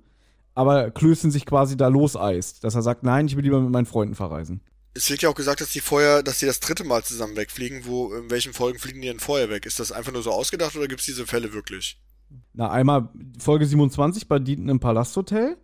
[0.60, 3.86] aber Klößchen sich quasi da loseist, dass er sagt, nein, ich will lieber mit meinen
[3.86, 4.60] Freunden verreisen.
[4.94, 7.86] Es wird ja auch gesagt, dass die vorher, dass die das dritte Mal zusammen wegfliegen.
[7.86, 9.66] Wo, in welchen Folgen fliegen die denn vorher weg?
[9.66, 11.98] Ist das einfach nur so ausgedacht oder gibt es diese Fälle wirklich?
[12.54, 13.10] Na, einmal
[13.40, 15.58] Folge 27 bei Dieten im Palasthotel.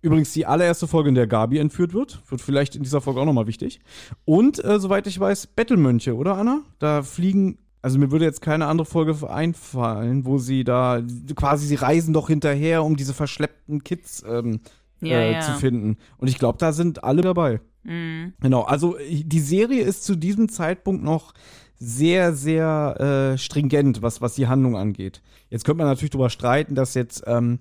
[0.00, 2.20] Übrigens die allererste Folge, in der Gabi entführt wird.
[2.28, 3.80] Wird vielleicht in dieser Folge auch nochmal wichtig.
[4.24, 6.62] Und, äh, soweit ich weiß, Bettelmönche, oder Anna?
[6.78, 11.02] Da fliegen also mir würde jetzt keine andere Folge einfallen, wo sie da
[11.34, 14.60] quasi sie reisen doch hinterher, um diese verschleppten Kids ähm,
[15.00, 15.40] ja, äh, ja.
[15.40, 15.96] zu finden.
[16.16, 17.60] Und ich glaube, da sind alle dabei.
[17.82, 18.34] Mhm.
[18.40, 18.62] Genau.
[18.62, 21.34] Also die Serie ist zu diesem Zeitpunkt noch
[21.82, 25.22] sehr, sehr äh, stringent, was, was die Handlung angeht.
[25.50, 27.58] Jetzt könnte man natürlich darüber streiten, dass jetzt ähm,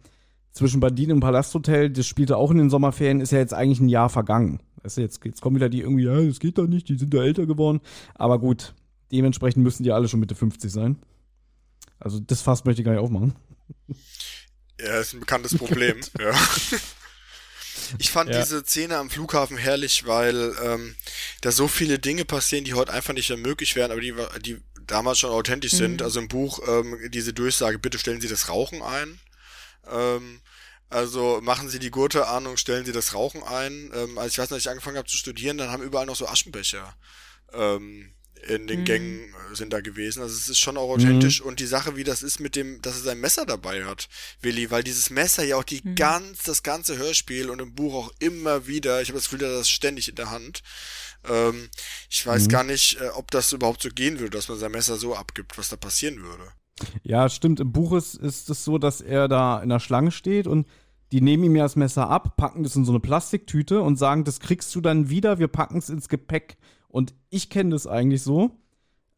[0.52, 3.90] zwischen Banditen und Palasthotel, das spielte auch in den Sommerferien, ist ja jetzt eigentlich ein
[3.90, 4.62] Jahr vergangen.
[4.84, 7.14] Weißt du, jetzt, jetzt kommen wieder die irgendwie, ja, das geht doch nicht, die sind
[7.14, 7.82] ja älter geworden.
[8.16, 8.74] Aber gut,
[9.12, 10.98] Dementsprechend müssen die alle schon Mitte 50 sein.
[12.00, 13.36] Also das Fass möchte ich gar nicht aufmachen.
[14.80, 15.98] Ja, ist ein bekanntes Problem.
[16.20, 16.32] ja.
[18.00, 18.40] Ich fand ja.
[18.40, 20.96] diese Szene am Flughafen herrlich, weil ähm,
[21.42, 24.62] da so viele Dinge passieren, die heute einfach nicht mehr möglich wären, aber die, die
[24.88, 25.78] damals schon authentisch mhm.
[25.78, 26.02] sind.
[26.02, 29.20] Also im Buch ähm, diese Durchsage, bitte stellen Sie das Rauchen ein.
[29.90, 30.42] Ähm,
[30.90, 33.92] also machen Sie die Gurte an und stellen Sie das Rauchen ein.
[33.94, 36.28] Ähm, als ich weiß, als ich angefangen habe zu studieren, dann haben überall noch so
[36.28, 36.96] Aschenbecher.
[37.54, 38.14] Ähm,
[38.48, 38.86] in den mhm.
[38.86, 39.20] Gängen
[39.52, 40.22] äh, sind da gewesen.
[40.22, 41.42] Also es ist schon auch authentisch.
[41.42, 41.48] Mhm.
[41.48, 44.10] Und die Sache, wie das ist mit dem, dass er sein Messer dabei hat,
[44.42, 45.96] Willi, weil dieses Messer ja auch die mhm.
[45.96, 49.54] ganz, das ganze Hörspiel und im Buch auch immer wieder, ich habe das Gefühl, er
[49.54, 50.64] das ständig in der Hand.
[51.30, 51.70] Ähm,
[52.10, 52.50] ich weiß mhm.
[52.50, 55.58] gar nicht, äh, ob das überhaupt so gehen würde, dass man sein Messer so abgibt,
[55.58, 56.44] was da passieren würde.
[57.04, 57.60] Ja, stimmt.
[57.60, 60.68] Im Buch ist, ist es so, dass er da in der Schlange steht und
[61.12, 64.24] die nehmen ihm ja das Messer ab, packen das in so eine Plastiktüte und sagen,
[64.24, 66.58] das kriegst du dann wieder, wir packen es ins Gepäck.
[66.92, 68.52] Und ich kenne das eigentlich so.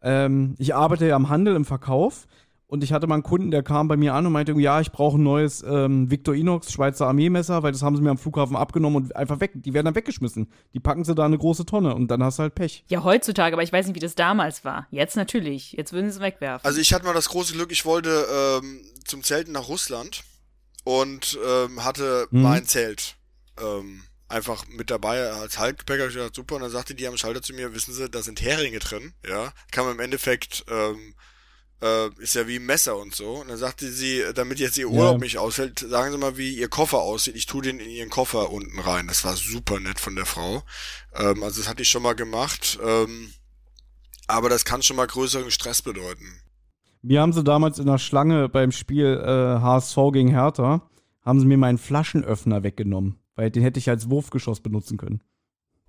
[0.02, 2.28] Ähm, ich arbeite ja am Handel, im Verkauf.
[2.74, 4.92] Und ich hatte mal einen Kunden, der kam bei mir an und meinte, ja, ich
[4.92, 9.04] brauche ein neues ähm, Victorinox Schweizer Armeemesser, weil das haben sie mir am Flughafen abgenommen
[9.04, 9.52] und einfach weg.
[9.54, 10.52] Die werden dann weggeschmissen.
[10.74, 12.84] Die packen sie da eine große Tonne und dann hast du halt Pech.
[12.88, 14.88] Ja, heutzutage, aber ich weiß nicht, wie das damals war.
[14.90, 15.74] Jetzt natürlich.
[15.74, 16.66] Jetzt würden sie es wegwerfen.
[16.66, 20.24] Also ich hatte mal das große Glück, ich wollte ähm, zum Zelten nach Russland
[20.84, 22.42] und ähm, hatte hm.
[22.42, 23.18] mein Zelt.
[23.62, 24.02] Ähm,
[24.34, 26.10] einfach mit dabei als Haltgepäck.
[26.10, 26.56] Ich dachte, super.
[26.56, 29.14] Und dann sagte die am Schalter zu mir, wissen Sie, da sind Heringe drin.
[29.28, 31.14] Ja, kann man im Endeffekt, ähm,
[31.82, 33.42] äh, ist ja wie ein Messer und so.
[33.42, 35.24] Und dann sagte sie, damit jetzt ihr Urlaub ja.
[35.24, 37.36] nicht ausfällt, sagen Sie mal, wie Ihr Koffer aussieht.
[37.36, 39.08] Ich tue den in Ihren Koffer unten rein.
[39.08, 40.64] Das war super nett von der Frau.
[41.16, 42.80] Ähm, also das hatte ich schon mal gemacht.
[42.84, 43.34] Ähm,
[44.28, 46.26] aber das kann schon mal größeren Stress bedeuten.
[47.02, 50.90] Wir haben sie damals in der Schlange beim Spiel äh, HSV gegen Hertha,
[51.22, 53.20] haben sie mir meinen Flaschenöffner weggenommen.
[53.36, 55.22] Weil den hätte ich als Wurfgeschoss benutzen können.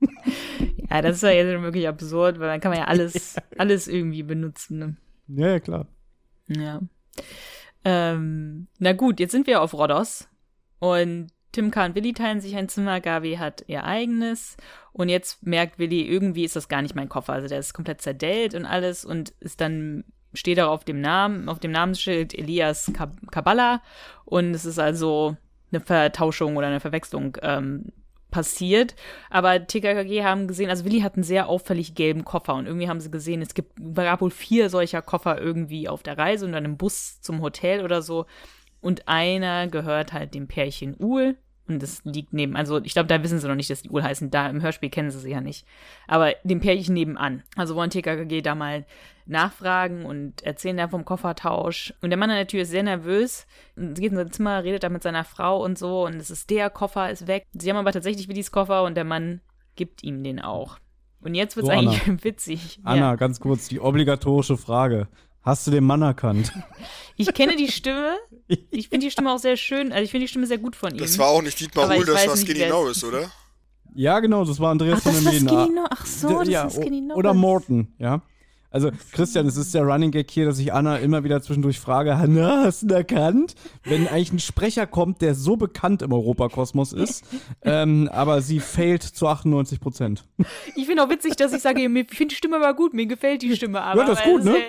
[0.91, 4.23] Ja, das ist ja jetzt wirklich absurd, weil dann kann man ja alles, alles irgendwie
[4.23, 4.79] benutzen.
[4.79, 4.97] Ne?
[5.27, 5.89] Ja, ja, klar.
[6.47, 6.81] Ja.
[7.85, 10.29] Ähm, na gut, jetzt sind wir auf Rhodos
[10.79, 11.87] und Tim K.
[11.87, 14.57] und Willi teilen sich ein Zimmer, Gabi hat ihr eigenes
[14.93, 17.33] und jetzt merkt Willi, irgendwie ist das gar nicht mein Koffer.
[17.33, 21.49] Also der ist komplett zerdellt und alles und ist dann, steht auch auf dem Namen,
[21.49, 22.93] auf dem Namensschild Elias
[23.31, 23.83] Kabbalah
[24.25, 25.37] und es ist also
[25.75, 27.93] eine Vertauschung oder eine Verwechslung ähm,
[28.31, 28.97] passiert.
[29.31, 33.01] Aber TKKG haben gesehen, also Willi hat einen sehr auffällig gelben Koffer und irgendwie haben
[33.01, 36.65] sie gesehen, es gibt, gab wohl vier solcher Koffer irgendwie auf der Reise und dann
[36.65, 38.27] im Bus zum Hotel oder so.
[38.81, 41.37] Und einer gehört halt dem Pärchen Uhl.
[41.67, 44.03] Und das liegt neben, also ich glaube, da wissen sie noch nicht, dass die Uhl
[44.03, 44.31] heißen.
[44.31, 45.67] Da im Hörspiel kennen sie sie ja nicht.
[46.07, 47.43] Aber dem Pärchen nebenan.
[47.57, 48.85] Also wollen TKKG da mal
[49.27, 51.95] nachfragen und erzählen da vom Koffertausch.
[52.03, 53.47] Und der Mann an der Tür ist sehr nervös
[53.77, 56.71] geht in sein Zimmer, redet da mit seiner Frau und so und es ist der
[56.71, 57.47] Koffer ist weg.
[57.53, 59.41] Sie haben aber tatsächlich Willis Koffer und der Mann
[59.77, 60.79] gibt ihm den auch.
[61.21, 62.19] Und jetzt wird es so, eigentlich Anna.
[62.25, 62.81] witzig.
[62.85, 63.17] Anna, ja.
[63.17, 65.09] ganz kurz, die obligatorische Frage.
[65.45, 66.53] Hast du den Mann erkannt?
[67.17, 68.17] Ich kenne die Stimme.
[68.71, 69.93] Ich finde die Stimme auch sehr schön.
[69.93, 70.99] Also ich finde die Stimme sehr gut von ihm.
[70.99, 73.05] Das war auch nicht Dietmar ich das war Skinny Norris, ist.
[73.05, 73.31] oder?
[73.95, 75.33] Ja, genau, das war Andreas Ach, von das der.
[75.33, 75.89] Skinny Norris.
[75.91, 77.17] Ach so, das ja, ist Skinny Norris.
[77.17, 78.21] Oder Morton, ja.
[78.75, 82.19] Also, Christian, es ist der Running Gag hier, dass ich Anna immer wieder zwischendurch frage,
[82.19, 83.55] Hanna, hast du ihn erkannt?
[83.85, 87.23] Wenn eigentlich ein Sprecher kommt, der so bekannt im Europakosmos ist,
[87.63, 90.25] ähm, aber sie failt zu 98 Prozent.
[90.75, 93.07] Ich finde auch witzig, dass ich sage, mir ich finde die Stimme aber gut, mir
[93.07, 94.01] gefällt die Stimme aber.
[94.01, 94.59] Ja, das ist gut, ne?
[94.59, 94.65] ja-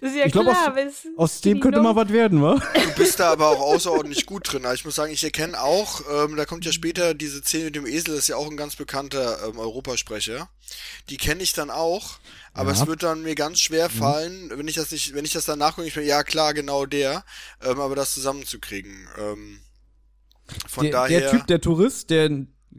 [0.00, 0.74] Das ist ja Ich glaub, klar.
[0.86, 2.54] aus- Aus dem könnte mal was werden, wa?
[2.54, 4.64] Du bist da aber auch außerordentlich gut drin.
[4.64, 7.76] Also ich muss sagen, ich erkenne auch, ähm, da kommt ja später diese Szene mit
[7.76, 10.48] dem Esel, das ist ja auch ein ganz bekannter ähm, Europasprecher.
[11.10, 12.18] Die kenne ich dann auch,
[12.52, 12.80] aber Ja.
[12.82, 15.58] es wird dann mir ganz schwer fallen, wenn ich das nicht, wenn ich das dann
[15.58, 17.24] nachgucke, ich bin, ja klar, genau der,
[17.62, 19.06] ähm, aber das zusammenzukriegen.
[19.18, 19.60] Ähm,
[20.68, 21.20] von Der, daher.
[21.20, 22.28] der Typ, der Tourist, der,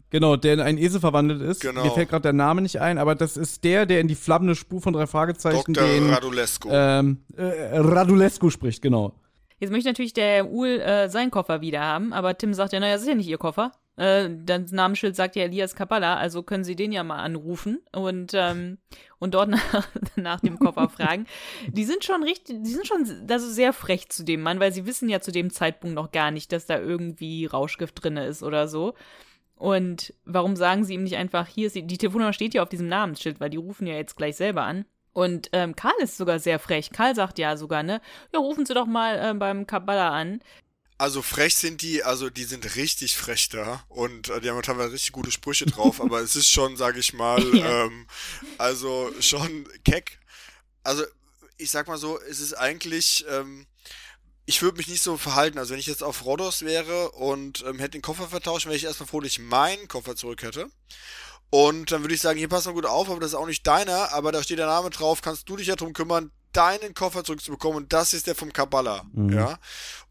[0.10, 1.84] genau, der in einen Esel verwandelt ist, Genau.
[1.86, 4.56] mir fällt gerade der Name nicht ein, aber das ist der, der in die flammende
[4.56, 5.88] Spur von drei Fragezeichen Dr.
[5.88, 6.68] den Radulescu.
[6.72, 9.16] ähm, äh, Radulescu spricht, genau.
[9.62, 12.94] Jetzt möchte natürlich der Uhl äh, seinen Koffer wieder haben, aber Tim sagt ja, naja,
[12.94, 13.72] das ist ja nicht ihr Koffer.
[13.96, 18.32] Äh, das Namensschild sagt ja Elias Kappala, also können sie den ja mal anrufen und,
[18.34, 18.80] ähm,
[19.20, 21.28] und dort nach, nach dem Koffer fragen.
[21.68, 24.88] Die sind schon richtig, die sind schon also sehr frech zu dem Mann, weil sie
[24.88, 28.68] wissen ja zu dem Zeitpunkt noch gar nicht, dass da irgendwie Rauschgift drin ist oder
[28.68, 28.96] so.
[29.54, 32.70] Und warum sagen sie ihm nicht einfach, hier ist die, die Telefonnummer steht ja auf
[32.70, 34.86] diesem Namensschild, weil die rufen ja jetzt gleich selber an.
[35.14, 36.90] Und ähm, Karl ist sogar sehr frech.
[36.92, 38.02] Karl sagt ja sogar, ne?
[38.34, 40.42] Ja, rufen Sie doch mal ähm, beim Kabbala an.
[40.98, 44.94] Also frech sind die, also die sind richtig frech da und äh, die haben teilweise
[44.94, 47.86] richtig gute Sprüche drauf, aber es ist schon, sag ich mal, Ja.
[47.86, 48.08] ähm,
[48.60, 50.20] also schon keck.
[50.84, 51.04] Also
[51.58, 53.66] ich sag mal so, es ist eigentlich, ähm,
[54.46, 55.58] ich würde mich nicht so verhalten.
[55.58, 58.84] Also wenn ich jetzt auf Rhodos wäre und ähm, hätte den Koffer vertauscht, wäre ich
[58.84, 60.70] erstmal froh, dass ich meinen Koffer zurück hätte.
[61.52, 63.68] Und dann würde ich sagen, hier pass mal gut auf, aber das ist auch nicht
[63.68, 67.24] deiner, aber da steht der Name drauf, kannst du dich ja drum kümmern, deinen Koffer
[67.24, 69.34] zurückzubekommen und das ist der vom Kabbala, Mhm.
[69.34, 69.60] ja.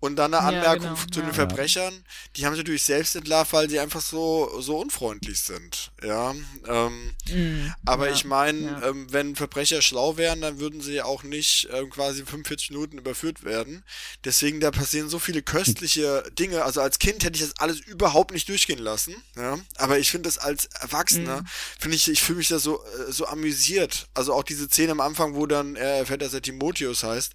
[0.00, 1.26] Und dann eine Ja, Anmerkung genau, zu ja.
[1.26, 2.04] den Verbrechern,
[2.36, 6.34] die haben sich natürlich selbst entlarvt, weil sie einfach so, so unfreundlich sind, ja.
[6.66, 8.88] Ähm, Mm, aber ja, ich meine, ja.
[8.88, 12.98] ähm, wenn Verbrecher schlau wären, dann würden sie ja auch nicht ähm, quasi 45 Minuten
[12.98, 13.84] überführt werden.
[14.24, 16.64] Deswegen, da passieren so viele köstliche Dinge.
[16.64, 19.14] Also als Kind hätte ich das alles überhaupt nicht durchgehen lassen.
[19.36, 19.58] Ja?
[19.76, 21.44] Aber ich finde das als Erwachsener,
[21.78, 24.08] finde ich, ich fühle mich da so, äh, so amüsiert.
[24.14, 27.32] Also auch diese Szene am Anfang, wo dann er erfährt, dass er Timotheus heißt,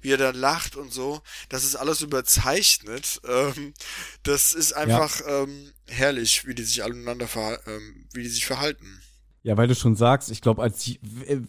[0.00, 1.20] wie er dann lacht und so.
[1.48, 3.20] Das ist alles überzeichnet.
[3.28, 3.74] Ähm,
[4.22, 8.46] das ist einfach ähm, herrlich, wie die sich alle miteinander verha- ähm, wie die sich
[8.46, 9.00] verhalten.
[9.44, 10.90] Ja, weil du schon sagst, ich glaube, als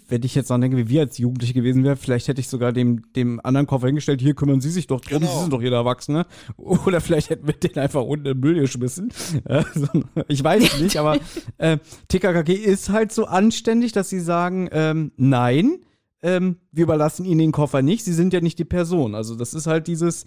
[0.08, 2.72] wenn ich jetzt dran denke, wie wir als Jugendliche gewesen wären, vielleicht hätte ich sogar
[2.72, 5.34] dem, dem anderen Koffer hingestellt, hier kümmern Sie sich doch drum, Genau.
[5.34, 6.28] Sie sind doch jeder Erwachsene.
[6.58, 9.12] Oder vielleicht hätten wir den einfach unten im Müll geschmissen.
[9.46, 9.88] Äh, so,
[10.28, 11.20] ich weiß es nicht, aber
[11.58, 15.80] äh, TKKG ist halt so anständig, dass sie sagen, ähm, nein,
[16.22, 19.16] ähm, wir überlassen ihnen den Koffer nicht, sie sind ja nicht die Person.
[19.16, 20.26] Also das ist halt dieses,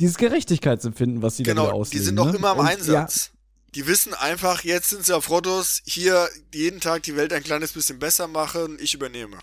[0.00, 2.04] dieses Gerechtigkeitsempfinden, was sie dann wieder Genau, die ausleben.
[2.06, 2.36] sind doch ne?
[2.36, 3.30] immer im Und, Einsatz.
[3.74, 7.72] Die wissen einfach, jetzt sind sie auf Rhodos, hier jeden Tag die Welt ein kleines
[7.72, 9.38] bisschen besser machen, ich übernehme.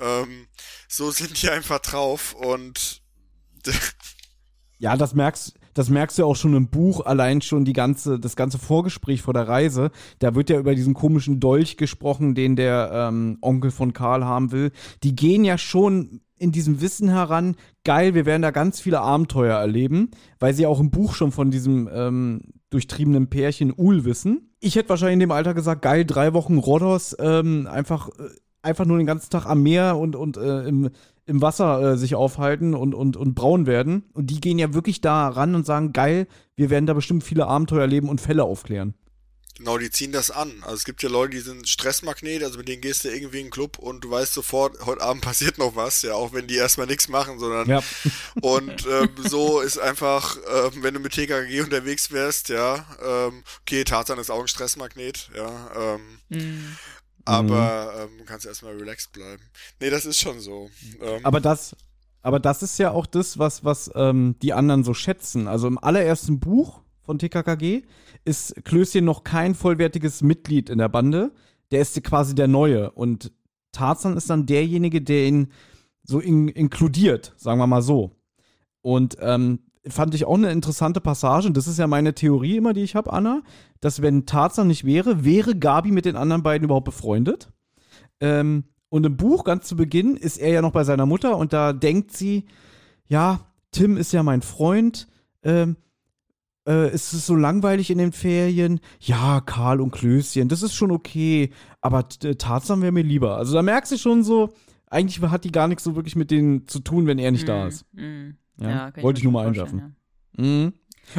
[0.00, 0.48] Ähm,
[0.88, 3.00] so sind die einfach drauf und
[4.78, 8.36] Ja, das merkst, das merkst du auch schon im Buch, allein schon die ganze, das
[8.36, 9.90] ganze Vorgespräch vor der Reise.
[10.18, 14.52] Da wird ja über diesen komischen Dolch gesprochen, den der ähm, Onkel von Karl haben
[14.52, 14.72] will.
[15.02, 17.54] Die gehen ja schon in diesem Wissen heran,
[17.84, 21.50] geil, wir werden da ganz viele Abenteuer erleben, weil sie auch im Buch schon von
[21.50, 22.40] diesem ähm,
[22.70, 24.50] durchtriebenen Pärchen Uhl wissen.
[24.58, 28.30] Ich hätte wahrscheinlich in dem Alter gesagt, geil, drei Wochen Rhodos, ähm, einfach, äh,
[28.62, 30.90] einfach nur den ganzen Tag am Meer und, und äh, im,
[31.30, 34.04] im Wasser äh, sich aufhalten und, und, und braun werden.
[34.12, 36.26] Und die gehen ja wirklich da ran und sagen, geil,
[36.56, 38.94] wir werden da bestimmt viele Abenteuer erleben und Fälle aufklären.
[39.56, 40.52] genau, die ziehen das an.
[40.62, 43.46] Also es gibt ja Leute, die sind Stressmagnet, also mit denen gehst du irgendwie in
[43.46, 46.56] den Club und du weißt sofort, heute Abend passiert noch was, ja, auch wenn die
[46.56, 47.82] erstmal nichts machen, sondern Ja.
[48.42, 53.84] Und ähm, so ist einfach, ähm, wenn du mit TKG unterwegs wärst, ja, ähm, okay,
[53.84, 56.76] Tarzan ist auch ein Stressmagnet, ja, ähm, mm.
[57.24, 59.42] Aber ähm, kannst erstmal relaxed bleiben.
[59.80, 60.70] Nee, das ist schon so.
[61.00, 61.76] Ähm, Aber das,
[62.22, 65.48] aber das ist ja auch das, was, was ähm, die anderen so schätzen.
[65.48, 67.82] Also im allerersten Buch von TKKG
[68.24, 71.32] ist Klößchen noch kein vollwertiges Mitglied in der Bande.
[71.70, 72.90] Der ist quasi der Neue.
[72.90, 73.32] Und
[73.72, 75.52] Tarzan ist dann derjenige, der ihn
[76.04, 78.16] so in, inkludiert, sagen wir mal so.
[78.82, 81.48] Und ähm, fand ich auch eine interessante Passage.
[81.48, 83.42] Und das ist ja meine Theorie immer, die ich habe, Anna,
[83.80, 87.48] dass wenn Tarzan nicht wäre, wäre Gabi mit den anderen beiden überhaupt befreundet.
[88.20, 91.52] Ähm, und im Buch, ganz zu Beginn, ist er ja noch bei seiner Mutter und
[91.52, 92.46] da denkt sie,
[93.06, 95.06] ja, Tim ist ja mein Freund,
[95.44, 95.76] ähm,
[96.66, 98.80] äh, es ist so langweilig in den Ferien.
[99.00, 101.50] Ja, Karl und Klößchen, das ist schon okay,
[101.80, 103.36] aber äh, Tarzan wäre mir lieber.
[103.36, 104.52] Also da merkst du schon so,
[104.86, 107.68] eigentlich hat die gar nichts so wirklich mit denen zu tun, wenn er nicht da
[107.68, 107.86] ist.
[107.92, 108.30] Mm,
[108.60, 109.96] Ja, ja, wollte ich nur mal einwerfen.
[110.36, 110.72] Mhm.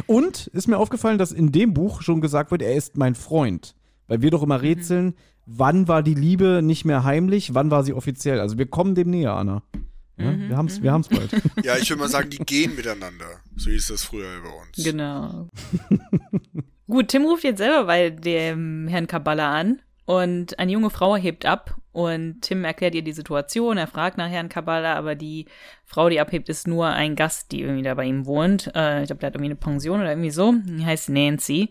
[0.06, 3.74] Und ist mir aufgefallen, dass in dem Buch schon gesagt wird, er ist mein Freund.
[4.06, 4.64] Weil wir doch immer Mhm.
[4.64, 5.14] rätseln,
[5.46, 8.40] wann war die Liebe nicht mehr heimlich, wann war sie offiziell.
[8.40, 9.62] Also wir kommen dem näher, Anna.
[10.18, 11.30] Ja, Mhm, wir haben's, wir haben's bald.
[11.64, 13.26] Ja, ich würde mal sagen, die gehen miteinander.
[13.56, 14.76] So hieß das früher bei uns.
[14.84, 14.90] ja.
[14.90, 15.48] Genau.
[16.86, 21.46] Gut, Tim ruft jetzt selber bei dem Herrn Kabbalah an und eine junge Frau hebt
[21.46, 23.76] ab und Tim erklärt ihr die Situation.
[23.76, 25.46] Er fragt nach Herrn Kabbalah, aber die
[25.84, 28.70] Frau, die abhebt, ist nur ein Gast, die irgendwie da bei ihm wohnt.
[28.74, 30.54] Äh, ich glaube, der hat irgendwie eine Pension oder irgendwie so.
[30.64, 31.70] Die heißt Nancy.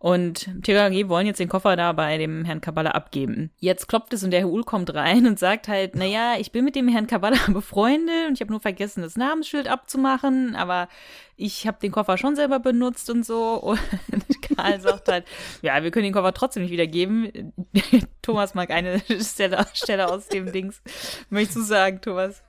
[0.00, 3.50] Und TKG wollen jetzt den Koffer da bei dem Herrn Kabbalah abgeben.
[3.58, 6.64] Jetzt klopft es und der Herr Uhl kommt rein und sagt halt, naja, ich bin
[6.64, 10.88] mit dem Herrn Kabbalah befreundet und ich habe nur vergessen, das Namensschild abzumachen, aber
[11.36, 13.54] ich habe den Koffer schon selber benutzt und so.
[13.54, 13.80] Und
[14.56, 15.24] Karl sagt halt,
[15.62, 17.52] ja, wir können den Koffer trotzdem nicht wiedergeben.
[18.22, 20.80] Thomas mag eine Stelle, Stelle aus dem Dings.
[21.28, 22.44] Möchtest du sagen, Thomas?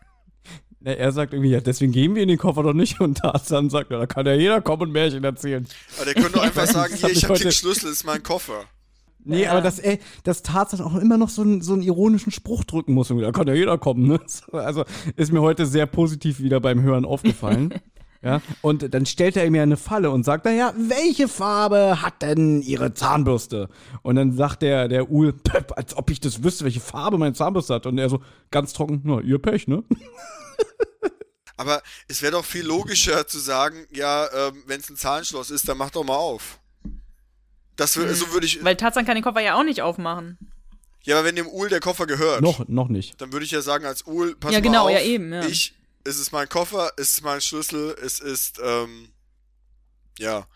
[0.81, 3.01] Ja, er sagt irgendwie, ja, deswegen geben wir ihn den Koffer doch nicht.
[3.01, 5.67] Und Tarzan sagt, ja, da kann ja jeder kommen und Märchen erzählen.
[5.97, 8.63] Aber der könnte doch einfach sagen, hier, ich habe den Schlüssel, ist mein Koffer.
[9.25, 9.51] Nee, Ja.
[9.51, 12.93] aber dass, ey, dass Tarzan auch immer noch so, einen- so einen ironischen Spruch drücken
[12.93, 13.11] muss.
[13.11, 14.19] Und Da kann ja jeder kommen, ne?
[14.53, 14.85] Also
[15.17, 17.73] ist mir heute sehr positiv wieder beim Hören aufgefallen.
[18.21, 22.21] ja, und dann stellt er ihm ja eine Falle und sagt, naja, welche Farbe hat
[22.21, 23.69] denn ihre Zahnbürste?
[24.01, 27.33] Und dann sagt der, der Uhl, "Pep, als ob ich das wüsste, welche Farbe meine
[27.33, 27.85] Zahnbürste hat.
[27.85, 29.83] Und er so ganz trocken, na, ihr Pech, ne?
[31.57, 35.67] Aber es wäre doch viel logischer zu sagen, ja, ähm, wenn es ein Zahlenschloss ist,
[35.67, 36.59] dann mach doch mal auf.
[37.75, 38.63] Das wür- so würde ich.
[38.63, 40.37] Weil Tarzan kann den Koffer ja auch nicht aufmachen.
[41.03, 43.19] Ja, aber wenn dem Uhl der Koffer gehört, Noch, noch nicht.
[43.21, 45.45] dann würde ich ja sagen, als Uhl, pass Ja, mal genau, auf, ja, eben, ja.
[45.45, 49.13] ich, es ist mein Koffer, es ist mein Schlüssel, es ist, ähm,
[50.17, 50.47] ja.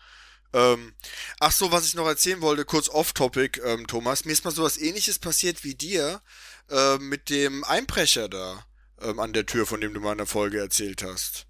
[0.52, 0.94] Ähm,
[1.40, 4.24] ach so, was ich noch erzählen wollte, kurz off-topic, ähm, Thomas.
[4.24, 6.22] Mir ist mal sowas ähnliches passiert wie dir,
[6.70, 8.64] ähm, mit dem Einbrecher da,
[9.00, 11.46] ähm, an der Tür, von dem du mal in der Folge erzählt hast.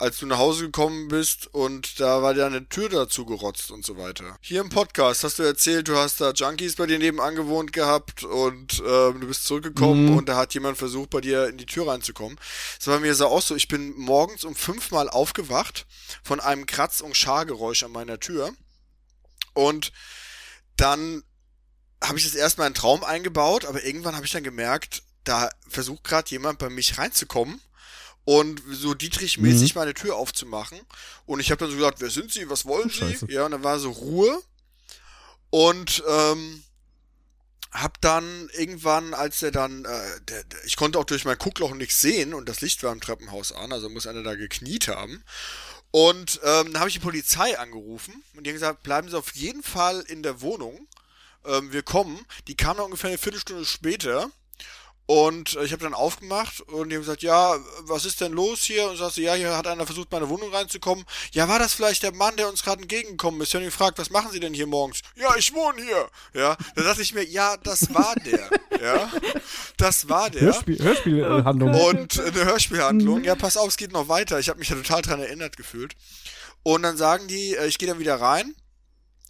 [0.00, 3.84] Als du nach Hause gekommen bist und da war dir eine Tür dazu gerotzt und
[3.84, 4.38] so weiter.
[4.40, 8.22] Hier im Podcast hast du erzählt, du hast da Junkies bei dir nebenan gewohnt gehabt
[8.22, 10.16] und ähm, du bist zurückgekommen Mhm.
[10.18, 12.38] und da hat jemand versucht, bei dir in die Tür reinzukommen.
[12.78, 13.56] Das war bei mir so auch so.
[13.56, 15.86] Ich bin morgens um fünfmal aufgewacht
[16.22, 18.52] von einem Kratz- und Schargeräusch an meiner Tür.
[19.52, 19.90] Und
[20.76, 21.24] dann
[22.04, 25.50] habe ich das erstmal in einen Traum eingebaut, aber irgendwann habe ich dann gemerkt, da
[25.68, 27.60] versucht gerade jemand bei mich reinzukommen
[28.28, 30.78] und so Dietrich-mäßig meine Tür aufzumachen.
[31.24, 32.96] Und ich habe dann so gesagt, wer sind Sie, was wollen Sie?
[32.96, 33.26] Scheiße.
[33.30, 34.42] Ja, und dann war so Ruhe.
[35.48, 36.62] Und ähm,
[37.72, 41.72] hab dann irgendwann, als der dann, äh, der, der, ich konnte auch durch mein Guckloch
[41.72, 45.24] nichts sehen und das Licht war im Treppenhaus an, also muss einer da gekniet haben.
[45.90, 49.34] Und ähm, dann habe ich die Polizei angerufen und die haben gesagt, bleiben Sie auf
[49.36, 50.86] jeden Fall in der Wohnung.
[51.46, 52.26] Ähm, wir kommen.
[52.46, 54.30] Die kamen dann ungefähr eine Viertelstunde später.
[55.10, 58.60] Und äh, ich habe dann aufgemacht und die haben gesagt, ja, was ist denn los
[58.60, 58.90] hier?
[58.90, 61.02] Und sagte, ja, hier hat einer versucht, meine Wohnung reinzukommen.
[61.32, 63.48] Ja, war das vielleicht der Mann, der uns gerade entgegengekommen ist?
[63.48, 65.00] Ich habe ihn gefragt, was machen Sie denn hier morgens?
[65.16, 66.10] Ja, ich wohne hier.
[66.34, 68.50] Ja, da dachte ich mir, ja, das war der.
[68.82, 69.10] ja,
[69.78, 70.42] das war der.
[70.42, 71.74] Hörspiel, Hörspielhandlung.
[71.74, 73.24] Und eine Hörspielhandlung.
[73.24, 74.38] Ja, pass auf, es geht noch weiter.
[74.38, 75.96] Ich habe mich ja total dran erinnert gefühlt.
[76.64, 78.54] Und dann sagen die, äh, ich gehe dann wieder rein.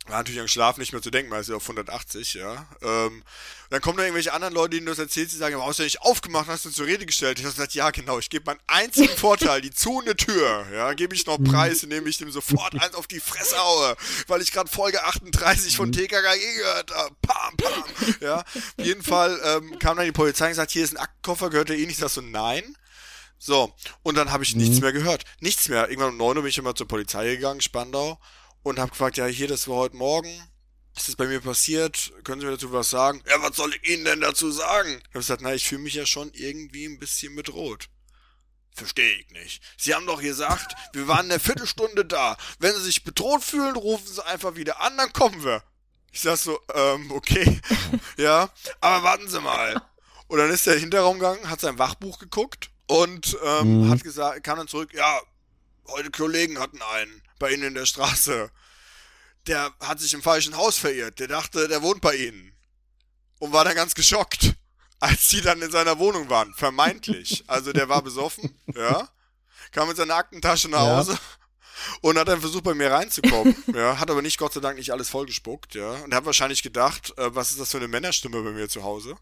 [0.09, 2.67] War natürlich am Schlaf nicht mehr zu denken, weil es ist ja auf 180, ja.
[2.83, 3.23] Ähm,
[3.71, 5.83] dann kommen da irgendwelche anderen Leute, denen du das erzählst, die sagen, warum hast du
[5.83, 7.39] nicht aufgemacht hast du zur Rede gestellt?
[7.39, 10.95] Ich habe gesagt, ja, genau, ich gebe meinen einzigen Vorteil, die zu eine Tür, ja,
[10.95, 13.97] gebe ich noch Preis, indem ich dem sofort eins auf die Fresse haue,
[14.27, 17.15] weil ich gerade Folge 38 von TKKG gehört habe.
[17.21, 17.85] Pam, pam,
[18.21, 18.39] ja.
[18.39, 21.69] Auf jeden Fall ähm, kam dann die Polizei und gesagt, hier ist ein Aktenkoffer, gehört
[21.69, 21.93] der eh nicht?
[21.93, 22.77] Ich sag so, nein.
[23.39, 25.25] So, und dann habe ich nichts mehr gehört.
[25.41, 25.89] Nichts mehr.
[25.89, 28.19] Irgendwann um 9 Uhr bin ich immer zur Polizei gegangen, Spandau,
[28.63, 30.31] und habe gefragt, ja, hier, das war heute Morgen.
[30.97, 32.13] Ist das bei mir passiert?
[32.25, 33.23] Können Sie mir dazu was sagen?
[33.29, 34.91] Ja, was soll ich Ihnen denn dazu sagen?
[34.99, 37.89] Ich habe gesagt, na, ich fühle mich ja schon irgendwie ein bisschen bedroht.
[38.75, 39.63] Verstehe ich nicht.
[39.77, 42.37] Sie haben doch gesagt, wir waren eine Viertelstunde da.
[42.59, 45.63] Wenn Sie sich bedroht fühlen, rufen Sie einfach wieder an, dann kommen wir.
[46.11, 47.61] Ich sag so, ähm, okay.
[48.17, 48.51] ja,
[48.81, 49.81] aber warten Sie mal.
[50.27, 53.91] Und dann ist er den Hinterraum gegangen, hat sein Wachbuch geguckt und ähm, Mhm.
[53.91, 55.21] hat gesagt, kam dann zurück, ja,
[55.89, 58.51] heute Kollegen hatten einen bei Ihnen in der Straße.
[59.47, 61.19] Der hat sich im falschen Haus verirrt.
[61.21, 62.53] Der dachte, der wohnt bei Ihnen.
[63.39, 64.55] Und war dann ganz geschockt,
[65.01, 66.53] als die dann in seiner Wohnung waren.
[66.55, 67.45] Vermeintlich.
[67.47, 69.09] Also der war besoffen, ja.
[69.71, 70.97] Kam mit seiner Aktentasche nach Ja.
[70.99, 71.19] Hause
[72.01, 73.55] und hat dann versucht, bei mir reinzukommen.
[73.75, 75.93] ja, hat aber nicht, Gott sei Dank, nicht alles vollgespuckt, ja.
[75.93, 79.17] Und hat wahrscheinlich gedacht, äh, was ist das für eine Männerstimme bei mir zu Hause?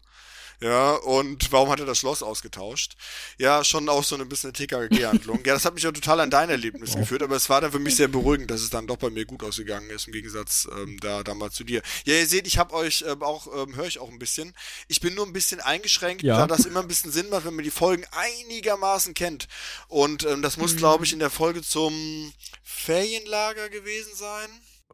[0.59, 2.95] Ja, und warum hat er das Schloss ausgetauscht?
[3.37, 5.41] Ja, schon auch so eine bisschen TKG-Handlung.
[5.45, 7.79] ja, das hat mich ja total an dein Erlebnis geführt, aber es war dann für
[7.79, 10.97] mich sehr beruhigend, dass es dann doch bei mir gut ausgegangen ist, im Gegensatz ähm,
[10.99, 11.83] da damals zu dir.
[12.05, 14.53] Ja, ihr seht, ich habe euch ähm, auch, ähm, höre ich auch ein bisschen.
[14.87, 16.37] Ich bin nur ein bisschen eingeschränkt, ja.
[16.37, 19.47] da das immer ein bisschen Sinn macht, wenn man die Folgen einigermaßen kennt.
[19.87, 20.77] Und ähm, das muss, mhm.
[20.77, 22.33] glaube ich, in der Folge zum
[22.63, 24.49] Ferienlager gewesen sein.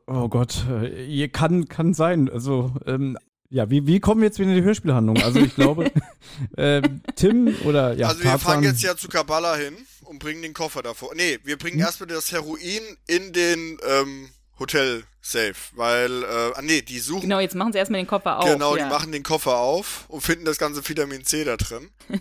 [0.08, 2.30] Oh Gott, äh, kann, kann sein.
[2.30, 3.18] Also, ähm,
[3.54, 5.22] ja, wie, wie kommen wir jetzt wieder in die Hörspielhandlung?
[5.22, 5.92] Also ich glaube,
[6.58, 6.82] äh,
[7.16, 8.08] Tim oder ja.
[8.08, 8.40] Also wir Tarzan.
[8.40, 9.76] fahren jetzt ja zu Kabbalah hin
[10.06, 11.14] und bringen den Koffer davor.
[11.16, 11.86] Nee, wir bringen hm?
[11.86, 17.22] erstmal das Heroin in den ähm, Hotel Safe, weil, äh, ah nee, die suchen.
[17.22, 18.46] Genau, jetzt machen sie erstmal den Koffer auf.
[18.52, 18.86] Genau, ja.
[18.86, 21.90] die machen den Koffer auf und finden das ganze Vitamin C da drin.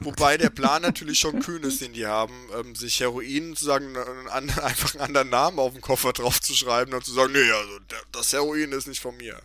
[0.00, 3.96] Wobei der Plan natürlich schon kühn ist, den die haben, ähm, sich Heroin sozusagen
[4.30, 7.50] einen, einfach einen anderen Namen auf den Koffer drauf zu schreiben und zu sagen, nee,
[7.50, 7.78] also
[8.12, 9.40] das Heroin ist nicht von mir.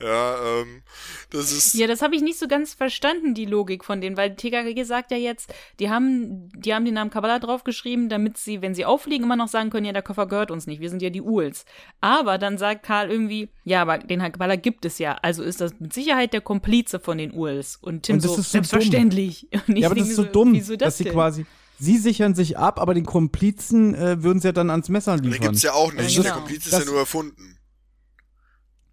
[0.00, 0.82] Ja, ähm,
[1.30, 1.74] das ist.
[1.74, 5.10] Ja, das habe ich nicht so ganz verstanden, die Logik von denen, weil TKG sagt
[5.10, 9.24] ja jetzt, die haben, die haben den Namen Kabbalah draufgeschrieben, damit sie, wenn sie auffliegen,
[9.24, 11.64] immer noch sagen können, ja, der Koffer gehört uns nicht, wir sind ja die Uls.
[12.00, 15.78] Aber dann sagt Karl irgendwie, ja, aber den Kabbalah gibt es ja, also ist das
[15.78, 17.76] mit Sicherheit der Komplize von den Uls.
[17.80, 18.58] Und Tim und so, so,
[19.80, 19.82] selbstverständlich.
[19.82, 21.46] ja, aber das ist so dumm, das dass sie quasi
[21.82, 25.32] Sie sichern sich ab, aber den Komplizen äh, würden sie ja dann ans Messer liefern.
[25.32, 26.10] Den gibt's ja auch nicht.
[26.10, 26.22] Ja, genau.
[26.22, 27.58] Der Kompliz ist das, ja nur erfunden.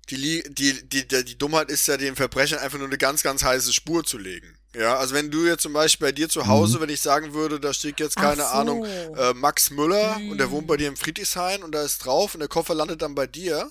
[0.09, 3.43] Die, die, die, die, die Dummheit ist ja, den Verbrechern einfach nur eine ganz, ganz
[3.43, 4.57] heiße Spur zu legen.
[4.75, 6.81] Ja, also wenn du jetzt zum Beispiel bei dir zu Hause, mhm.
[6.81, 8.47] wenn ich sagen würde, da steht jetzt keine so.
[8.47, 10.31] Ahnung, äh, Max Müller mhm.
[10.31, 13.03] und der wohnt bei dir im Friedrichshain und da ist drauf und der Koffer landet
[13.03, 13.69] dann bei dir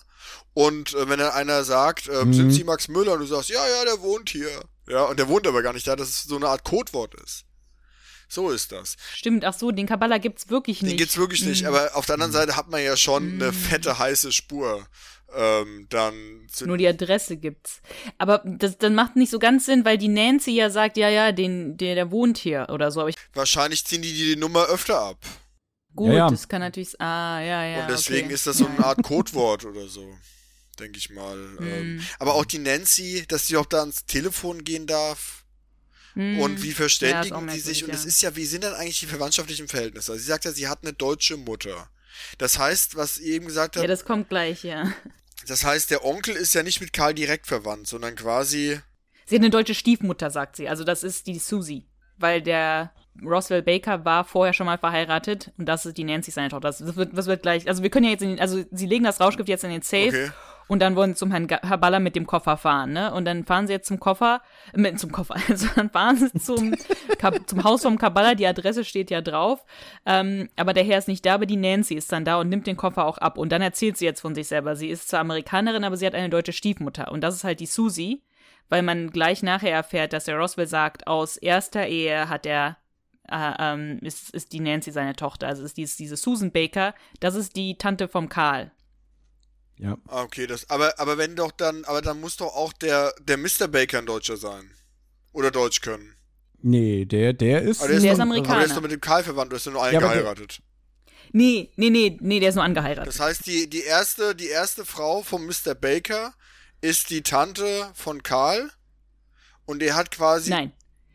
[0.55, 2.35] und äh, wenn dann einer sagt, äh, mhm.
[2.35, 4.51] sind Sie Max Müller und du sagst, ja, ja, der wohnt hier.
[4.89, 7.45] Ja, und der wohnt aber gar nicht da, dass es so eine Art Codewort ist.
[8.29, 8.97] So ist das.
[9.15, 10.93] Stimmt, ach so, den Kabbalah gibt's wirklich nicht.
[10.93, 11.69] Den gibt's wirklich nicht, mhm.
[11.69, 13.43] aber auf der anderen Seite hat man ja schon mhm.
[13.43, 14.87] eine fette, heiße Spur.
[15.35, 17.83] Ähm, dann Nur die Adresse gibt's.
[18.17, 21.33] Aber das dann macht nicht so ganz Sinn, weil die Nancy ja sagt, ja, ja,
[21.33, 23.09] den, der, der wohnt hier oder so.
[23.35, 25.19] Wahrscheinlich ziehen die die Nummer öfter ab.
[25.95, 26.31] Gut, ja, ja.
[26.31, 26.99] das kann natürlich.
[27.01, 27.83] Ah, ja, ja.
[27.83, 28.35] Und deswegen okay.
[28.35, 30.09] ist das so eine Art Codewort oder so,
[30.79, 31.37] denke ich mal.
[31.37, 32.01] Mm.
[32.19, 35.45] aber auch die Nancy, dass sie auch da ans Telefon gehen darf.
[36.15, 36.41] Mhm.
[36.41, 37.85] Und wie verständigen ja, die sich?
[37.85, 40.13] Und es ist ja, wie sind dann eigentlich die verwandtschaftlichen Verhältnisse?
[40.13, 41.89] Also sie sagt ja, sie hat eine deutsche Mutter.
[42.39, 43.85] Das heißt, was ihr eben gesagt habt.
[43.85, 44.93] Ja, das kommt gleich, ja.
[45.47, 48.81] Das heißt, der Onkel ist ja nicht mit Karl direkt verwandt, sondern quasi.
[49.27, 50.69] Sie hat eine deutsche Stiefmutter, sagt sie.
[50.69, 51.87] Also das ist die Susie.
[52.17, 56.49] Weil der Roswell Baker war vorher schon mal verheiratet und das ist die Nancy seine
[56.49, 56.69] Tochter.
[56.69, 59.05] Das wird, das wird gleich, also wir können ja jetzt in den, also sie legen
[59.05, 60.31] das Rauschgift jetzt in den Safe okay.
[60.69, 63.13] Und dann wollen sie zum Herrn Haballa mit dem Koffer fahren, ne?
[63.13, 64.43] Und dann fahren sie jetzt zum Koffer,
[64.73, 66.75] äh, mit, zum Koffer, also dann fahren sie zum,
[67.47, 69.65] zum Haus vom Kabbalah, die Adresse steht ja drauf,
[70.07, 72.67] ähm, aber der Herr ist nicht da, aber die Nancy ist dann da und nimmt
[72.67, 74.77] den Koffer auch ab und dann erzählt sie jetzt von sich selber.
[74.77, 77.67] Sie ist zwar Amerikanerin, aber sie hat eine deutsche Stiefmutter und das ist halt die
[77.67, 78.23] Susie,
[78.69, 82.77] weil man gleich nachher erfährt, dass der Roswell sagt, aus erster Ehe hat er
[83.31, 85.49] äh, ähm, ist, ist die Nancy seine Tochter.
[85.49, 88.71] Also ist dies, diese Susan Baker, das ist die Tante vom Karl.
[89.79, 89.97] Ja.
[90.09, 93.37] Ah, okay, das, aber, aber wenn doch dann, aber dann muss doch auch der, der
[93.37, 93.69] Mr.
[93.69, 94.71] Baker ein Deutscher sein.
[95.33, 96.15] Oder Deutsch können.
[96.61, 97.81] Nee, der, der ist.
[97.81, 98.55] Aber der, ist, der ist Amerikaner.
[98.55, 100.61] Aber der ist doch mit dem Karl verwandt, du hast ja nur einen ja, geheiratet.
[101.33, 103.07] Nee, nee, nee, nee, der ist nur angeheiratet.
[103.07, 105.75] Das heißt, die, die erste, die erste Frau von Mr.
[105.75, 106.35] Baker
[106.81, 108.71] ist die Tante von Karl
[109.67, 110.51] und er hat quasi.
[110.51, 110.73] Nein.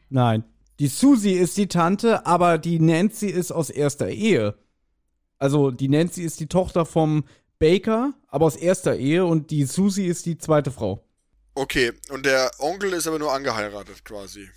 [0.09, 0.43] Nein.
[0.80, 4.55] Die Susie ist die Tante, aber die Nancy ist aus erster Ehe.
[5.38, 7.26] Also die Nancy ist die Tochter vom
[7.64, 11.01] Baker, aber aus erster Ehe und die Susie ist die zweite Frau.
[11.55, 14.49] Okay, und der Onkel ist aber nur angeheiratet quasi.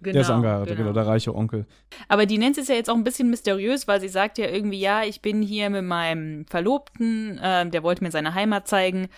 [0.00, 0.90] Genau, der ist angeheiratet, genau.
[0.90, 0.94] genau.
[0.94, 1.64] der reiche Onkel.
[2.08, 4.80] Aber die Nancy ist ja jetzt auch ein bisschen mysteriös, weil sie sagt ja irgendwie,
[4.80, 9.08] ja, ich bin hier mit meinem Verlobten, äh, der wollte mir seine Heimat zeigen,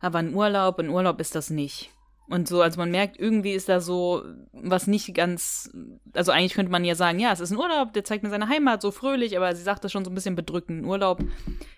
[0.00, 1.90] aber ein Urlaub, ein Urlaub ist das nicht.
[2.30, 4.22] Und so, also man merkt, irgendwie ist da so
[4.52, 5.68] was nicht ganz,
[6.12, 8.48] also eigentlich könnte man ja sagen, ja, es ist ein Urlaub, der zeigt mir seine
[8.48, 10.82] Heimat, so fröhlich, aber sie sagt das schon so ein bisschen bedrückend.
[10.82, 11.24] Ein Urlaub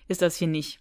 [0.09, 0.81] ist das hier nicht.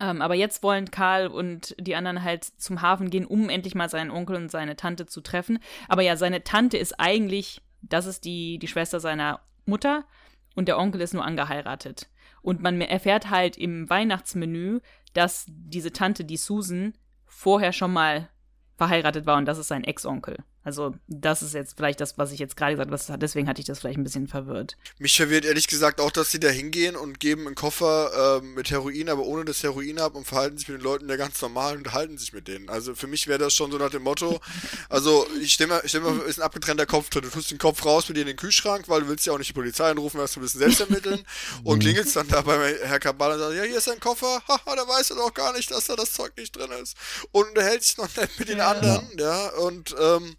[0.00, 3.90] Ähm, aber jetzt wollen Karl und die anderen halt zum Hafen gehen, um endlich mal
[3.90, 5.58] seinen Onkel und seine Tante zu treffen.
[5.86, 10.06] Aber ja, seine Tante ist eigentlich, das ist die, die Schwester seiner Mutter
[10.54, 12.08] und der Onkel ist nur angeheiratet.
[12.40, 14.80] Und man erfährt halt im Weihnachtsmenü,
[15.12, 16.94] dass diese Tante, die Susan,
[17.26, 18.30] vorher schon mal
[18.78, 20.38] verheiratet war und das ist sein Ex-Onkel.
[20.64, 23.18] Also das ist jetzt vielleicht das, was ich jetzt gerade gesagt habe.
[23.18, 24.76] Deswegen hatte ich das vielleicht ein bisschen verwirrt.
[24.98, 28.70] Mich verwirrt ehrlich gesagt auch, dass sie da hingehen und geben einen Koffer äh, mit
[28.70, 31.76] Heroin, aber ohne das Heroin ab und verhalten sich mit den Leuten ja ganz normal
[31.76, 32.68] und halten sich mit denen.
[32.68, 34.40] Also für mich wäre das schon so nach dem Motto,
[34.88, 37.22] also ich stelle mir, ich stell mir, ist ein abgetrennter Kopf drin.
[37.22, 39.38] Du tust den Kopf raus mit dir in den Kühlschrank, weil du willst ja auch
[39.38, 41.24] nicht die Polizei anrufen, wirst du ein bisschen selbst ermitteln
[41.64, 44.76] und klingelst dann da bei Herr Kabala und sagst, ja, hier ist ein Koffer, haha,
[44.76, 46.96] da weiß er doch gar nicht, dass da das Zeug nicht drin ist.
[47.32, 48.70] Und unterhält sich noch nett mit den Ja.
[48.72, 50.36] anderen, ja, und ähm,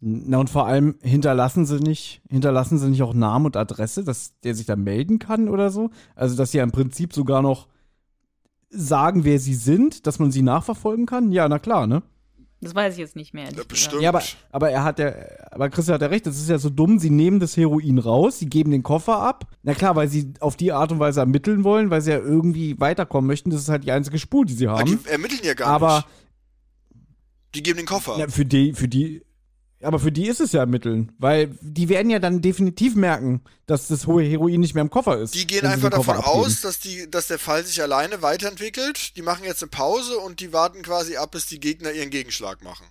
[0.00, 4.38] Na und vor allem hinterlassen sie nicht, hinterlassen sie nicht auch Namen und Adresse, dass
[4.40, 5.90] der sich da melden kann oder so.
[6.14, 7.68] Also dass sie ja im Prinzip sogar noch
[8.70, 11.32] sagen, wer sie sind, dass man sie nachverfolgen kann.
[11.32, 12.02] Ja, na klar, ne?
[12.62, 13.48] Das weiß ich jetzt nicht mehr.
[13.50, 14.02] Ja, bestimmt.
[14.02, 15.14] Ja, aber, aber er hat ja,
[15.50, 18.38] aber Chris hat ja recht, das ist ja so dumm, sie nehmen das Heroin raus,
[18.38, 19.46] sie geben den Koffer ab.
[19.62, 22.78] Na klar, weil sie auf die Art und Weise ermitteln wollen, weil sie ja irgendwie
[22.78, 23.48] weiterkommen möchten.
[23.50, 25.00] Das ist halt die einzige Spur, die sie ah, haben.
[25.02, 26.08] die ermitteln ja gar Aber nicht.
[27.54, 28.18] Die geben den Koffer.
[28.18, 29.22] Ja, für die, für die,
[29.82, 33.88] aber für die ist es ja ermitteln, weil die werden ja dann definitiv merken, dass
[33.88, 35.34] das hohe Heroin nicht mehr im Koffer ist.
[35.34, 36.36] Die gehen einfach davon abgeben.
[36.36, 39.16] aus, dass, die, dass der Fall sich alleine weiterentwickelt.
[39.16, 42.62] Die machen jetzt eine Pause und die warten quasi ab, bis die Gegner ihren Gegenschlag
[42.62, 42.86] machen.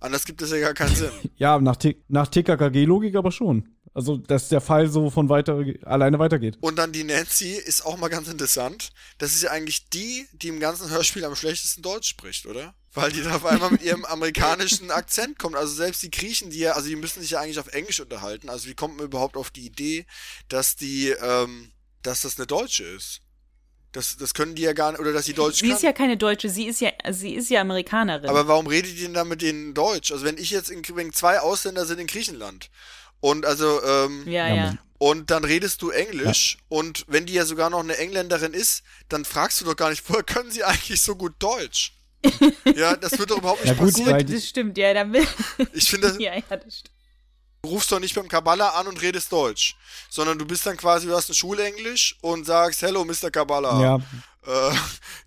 [0.00, 1.10] Anders gibt es ja gar keinen Sinn.
[1.36, 3.68] Ja, nach, T- nach TKKG-Logik aber schon.
[3.94, 6.56] Also, dass der Fall so von weiter, alleine weitergeht.
[6.60, 8.90] Und dann die Nancy ist auch mal ganz interessant.
[9.18, 12.74] Das ist ja eigentlich die, die im ganzen Hörspiel am schlechtesten Deutsch spricht, oder?
[12.94, 15.56] Weil die da auf einmal mit ihrem amerikanischen Akzent kommt.
[15.56, 18.50] Also selbst die Griechen, die ja, also die müssen sich ja eigentlich auf Englisch unterhalten.
[18.50, 20.04] Also wie kommt man überhaupt auf die Idee,
[20.48, 21.72] dass die, ähm,
[22.02, 23.20] dass das eine Deutsche ist?
[23.92, 25.76] Das, das können die ja gar nicht, oder dass sie Deutsch Sie kann.
[25.76, 28.28] ist ja keine Deutsche, sie ist ja, sie ist ja Amerikanerin.
[28.28, 30.12] Aber warum redet ihr denn dann mit denen Deutsch?
[30.12, 32.70] Also wenn ich jetzt in, wenn zwei Ausländer sind in Griechenland
[33.20, 34.78] und also ähm, ja, Ja, ja.
[34.98, 39.24] Und dann redest du Englisch und wenn die ja sogar noch eine Engländerin ist, dann
[39.24, 41.94] fragst du doch gar nicht, woher können sie eigentlich so gut Deutsch?
[42.76, 44.26] Ja, das wird doch überhaupt nicht Ja, gut, passieren.
[44.26, 45.26] Das stimmt, ja, dann will.
[45.72, 46.90] Ich finde, ja, ja, das stimmt.
[47.62, 49.76] du rufst doch nicht beim Kabbalah an und redest Deutsch,
[50.10, 53.30] sondern du bist dann quasi, du hast ein Schulenglisch und sagst, hello, Mr.
[53.30, 53.80] Kabbalah.
[53.80, 54.00] Ja.
[54.46, 54.74] Äh,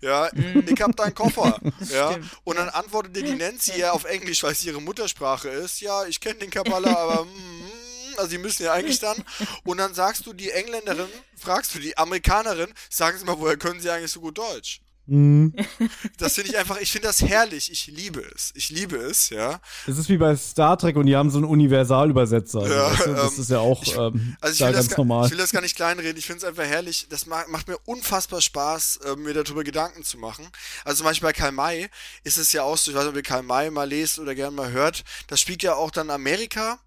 [0.00, 1.58] ja, ich hab deinen Koffer.
[1.90, 2.12] ja.
[2.12, 2.30] Stimmt.
[2.44, 5.80] Und dann antwortet dir die Nancy ja auf Englisch, weil es ihre Muttersprache ist.
[5.80, 7.70] Ja, ich kenne den Kabbalah, aber mm,
[8.16, 9.22] also die müssen ja eigentlich dann.
[9.64, 13.80] Und dann sagst du die Engländerin, fragst du die Amerikanerin, sagen Sie mal, woher können
[13.80, 14.80] Sie eigentlich so gut Deutsch?
[15.06, 15.54] Mhm.
[16.18, 17.70] Das finde ich einfach, ich finde das herrlich.
[17.70, 18.52] Ich liebe es.
[18.54, 19.60] Ich liebe es, ja.
[19.86, 22.66] Es ist wie bei Star Trek und die haben so einen Universalübersetzer.
[22.68, 24.88] Ja, weißt du, das ähm, ist ja auch ich- ähm, Also da will, das, ganz
[24.90, 25.24] gar- normal.
[25.26, 27.06] ich will das gar nicht kleinreden, ich finde es einfach herrlich.
[27.10, 30.46] Das ma macht mir unfassbar Spaß, äh, mir darüber Gedanken zu machen.
[30.84, 31.88] Also zum Beispiel bei Karl May
[32.24, 34.34] ist es ja auch so, ich weiß nicht, ob ihr Karl May mal lest oder
[34.34, 36.78] gerne mal hört, das spielt ja auch dann Amerika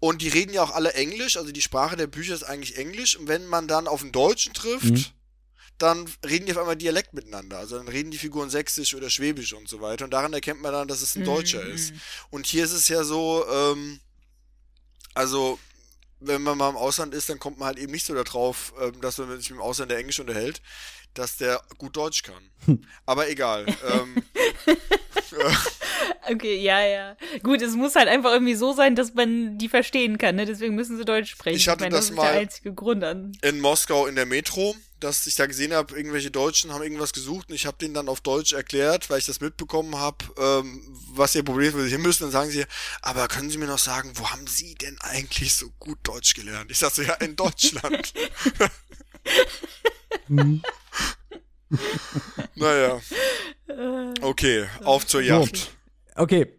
[0.00, 3.16] und die reden ja auch alle Englisch, also die Sprache der Bücher ist eigentlich Englisch
[3.16, 5.04] und wenn man dann auf einen Deutschen trifft, Mhm.
[5.78, 7.58] Dann reden die auf einmal Dialekt miteinander.
[7.58, 10.72] Also dann reden die Figuren Sächsisch oder Schwäbisch und so weiter und daran erkennt man
[10.72, 11.92] dann, dass es ein Deutscher ist.
[12.30, 14.00] Und hier ist es ja so, ähm,
[15.14, 15.58] also
[16.20, 19.00] wenn man mal im Ausland ist, dann kommt man halt eben nicht so darauf, ähm,
[19.00, 20.60] dass man sich mit dem Ausländer Englisch unterhält,
[21.14, 22.50] dass der gut Deutsch kann.
[23.06, 23.66] Aber egal.
[23.88, 24.22] ähm,
[26.30, 27.16] Okay, ja, ja.
[27.42, 30.44] Gut, es muss halt einfach irgendwie so sein, dass man die verstehen kann, ne?
[30.44, 31.56] Deswegen müssen sie Deutsch sprechen.
[31.56, 33.32] Ich hatte meine, das das mal- der einzige Grund an.
[33.42, 37.48] in Moskau in der Metro, dass ich da gesehen habe, irgendwelche Deutschen haben irgendwas gesucht
[37.48, 40.82] und ich habe denen dann auf Deutsch erklärt, weil ich das mitbekommen habe, ähm,
[41.12, 42.24] was ihr Problem ist, wo sie hin müssen.
[42.24, 42.64] Dann sagen sie,
[43.02, 46.70] aber können Sie mir noch sagen, wo haben Sie denn eigentlich so gut Deutsch gelernt?
[46.70, 48.12] Ich sag so, ja, in Deutschland.
[52.54, 53.00] naja.
[54.20, 55.70] Okay, auf zur Yacht.
[56.14, 56.58] Okay,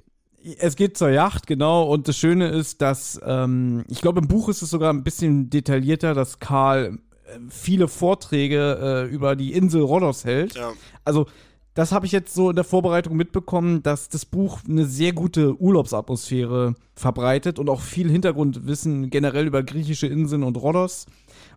[0.58, 1.84] es geht zur Yacht, genau.
[1.84, 5.50] Und das Schöne ist, dass, ähm, ich glaube, im Buch ist es sogar ein bisschen
[5.50, 7.09] detaillierter, dass Karl äh,
[7.50, 10.56] viele Vorträge äh, über die Insel Rhodos hält.
[10.56, 10.74] Ja.
[11.06, 11.28] Also,
[11.74, 15.60] das habe ich jetzt so in der Vorbereitung mitbekommen, dass das Buch eine sehr gute
[15.62, 21.06] Urlaubsatmosphäre verbreitet und auch viel Hintergrundwissen generell über griechische Inseln und Rhodos.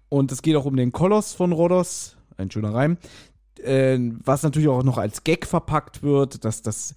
[0.08, 2.98] Und es geht auch um den Koloss von Rhodos, ein schöner Reim,
[3.62, 6.94] äh, was natürlich auch noch als Gag verpackt wird, dass das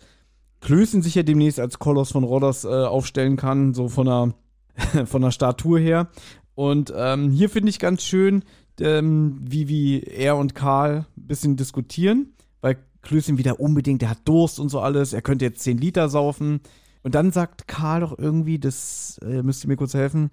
[0.62, 5.22] Klößen sich ja demnächst als Koloss von Rhodos äh, aufstellen kann, so von der, von
[5.22, 6.10] der Statur her.
[6.56, 8.44] Und ähm, hier finde ich ganz schön,
[8.82, 14.20] ähm, wie, wie er und Karl ein bisschen diskutieren, weil Klößchen wieder unbedingt, der hat
[14.26, 16.62] Durst und so alles, er könnte jetzt 10 Liter saufen.
[17.04, 20.32] Und dann sagt Karl doch irgendwie, das äh, müsst ihr mir kurz helfen,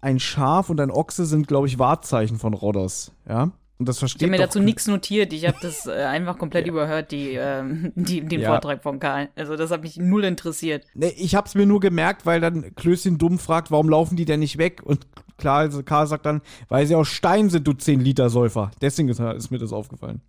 [0.00, 3.52] ein Schaf und ein Ochse sind, glaube ich, Wahrzeichen von Rhodos, ja?
[3.78, 5.32] Und das Ich versteht habe mir dazu nichts notiert.
[5.32, 8.50] Ich habe das äh, einfach komplett überhört, die, ähm, die, den Ja.
[8.50, 9.28] Vortrag von Karl.
[9.36, 10.84] Also das hat mich null interessiert.
[10.94, 14.40] Nee, ich hab's mir nur gemerkt, weil dann Klößchen dumm fragt, warum laufen die denn
[14.40, 14.80] nicht weg?
[14.82, 15.06] Und
[15.38, 18.70] klar, also Karl sagt dann, weil sie aus Stein sind, du 10 Liter Säufer.
[18.82, 20.20] Deswegen ist, ist mir das aufgefallen.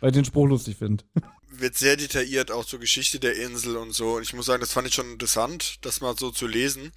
[0.00, 1.04] weil ich den Spruch lustig finde.
[1.54, 4.14] Wird sehr detailliert auch zur Geschichte der Insel und so.
[4.16, 6.92] Und ich muss sagen, das fand ich schon interessant, das mal so zu lesen.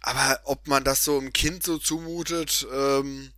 [0.00, 3.30] Aber ob man das so einem Kind so zumutet, ähm,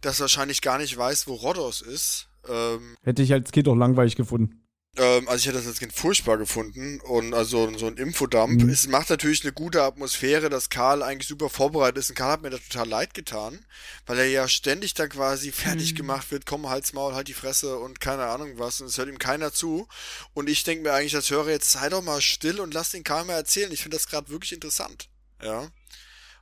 [0.00, 2.28] das wahrscheinlich gar nicht weiß, wo Rhodos ist.
[2.48, 4.62] Ähm, Hätte ich als Kind auch langweilig gefunden.
[4.96, 8.62] Ähm, also ich hätte das als Kind furchtbar gefunden und also so ein Infodump.
[8.62, 8.68] Mhm.
[8.68, 12.10] Es macht natürlich eine gute Atmosphäre, dass Karl eigentlich super vorbereitet ist.
[12.10, 13.64] Und Karl hat mir da total leid getan,
[14.06, 15.96] weil er ja ständig dann quasi fertig Mhm.
[15.96, 18.80] gemacht wird, komm, halt's Maul, halt die Fresse und keine Ahnung was.
[18.80, 19.86] Und es hört ihm keiner zu.
[20.34, 23.04] Und ich denke mir eigentlich als Hörer, jetzt sei doch mal still und lass den
[23.04, 23.72] Karl mal erzählen.
[23.72, 25.08] Ich finde das gerade wirklich interessant.
[25.42, 25.68] Ja.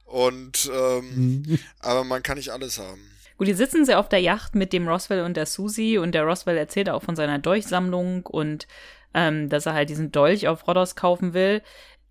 [0.04, 1.58] Und ähm, Mhm.
[1.80, 3.10] aber man kann nicht alles haben.
[3.36, 6.24] Gut, die sitzen sie auf der Yacht mit dem Roswell und der Susie und der
[6.24, 8.68] Roswell erzählt auch von seiner Dolchsammlung und
[9.12, 11.62] ähm, dass er halt diesen Dolch auf Rhodos kaufen will.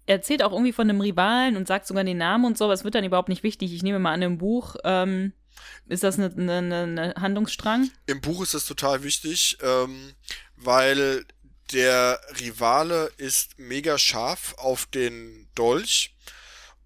[0.05, 2.73] Er erzählt auch irgendwie von einem Rivalen und sagt sogar den Namen und so, aber
[2.73, 3.73] es wird dann überhaupt nicht wichtig.
[3.73, 5.31] Ich nehme mal an, im Buch ähm,
[5.87, 7.89] ist das eine, eine, eine Handlungsstrang.
[8.05, 10.13] Im Buch ist das total wichtig, ähm,
[10.57, 11.25] weil
[11.71, 16.15] der Rivale ist mega scharf auf den Dolch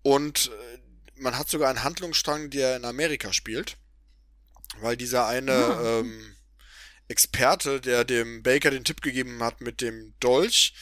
[0.03, 0.77] und äh,
[1.15, 3.77] man hat sogar einen Handlungsstrang, der in Amerika spielt,
[4.82, 5.99] weil dieser eine Ah.
[5.99, 6.36] ähm,
[7.07, 10.74] Experte, der dem Baker den Tipp gegeben hat mit dem Dolch,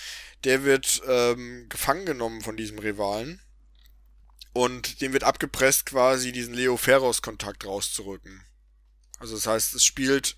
[0.44, 3.42] der wird ähm, gefangen genommen von diesem Rivalen
[4.54, 8.44] und dem wird abgepresst, quasi diesen Leo Ferros-Kontakt rauszurücken.
[9.20, 10.38] Also das heißt, es spielt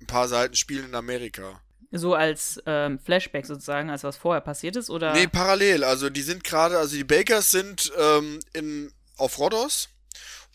[0.00, 1.62] ein paar Seiten spielen in Amerika.
[1.92, 5.12] So als ähm, Flashback sozusagen, als was vorher passiert ist, oder?
[5.14, 5.84] Nee, parallel.
[5.84, 9.88] Also die sind gerade, also die Bakers sind ähm, in, auf Rhodos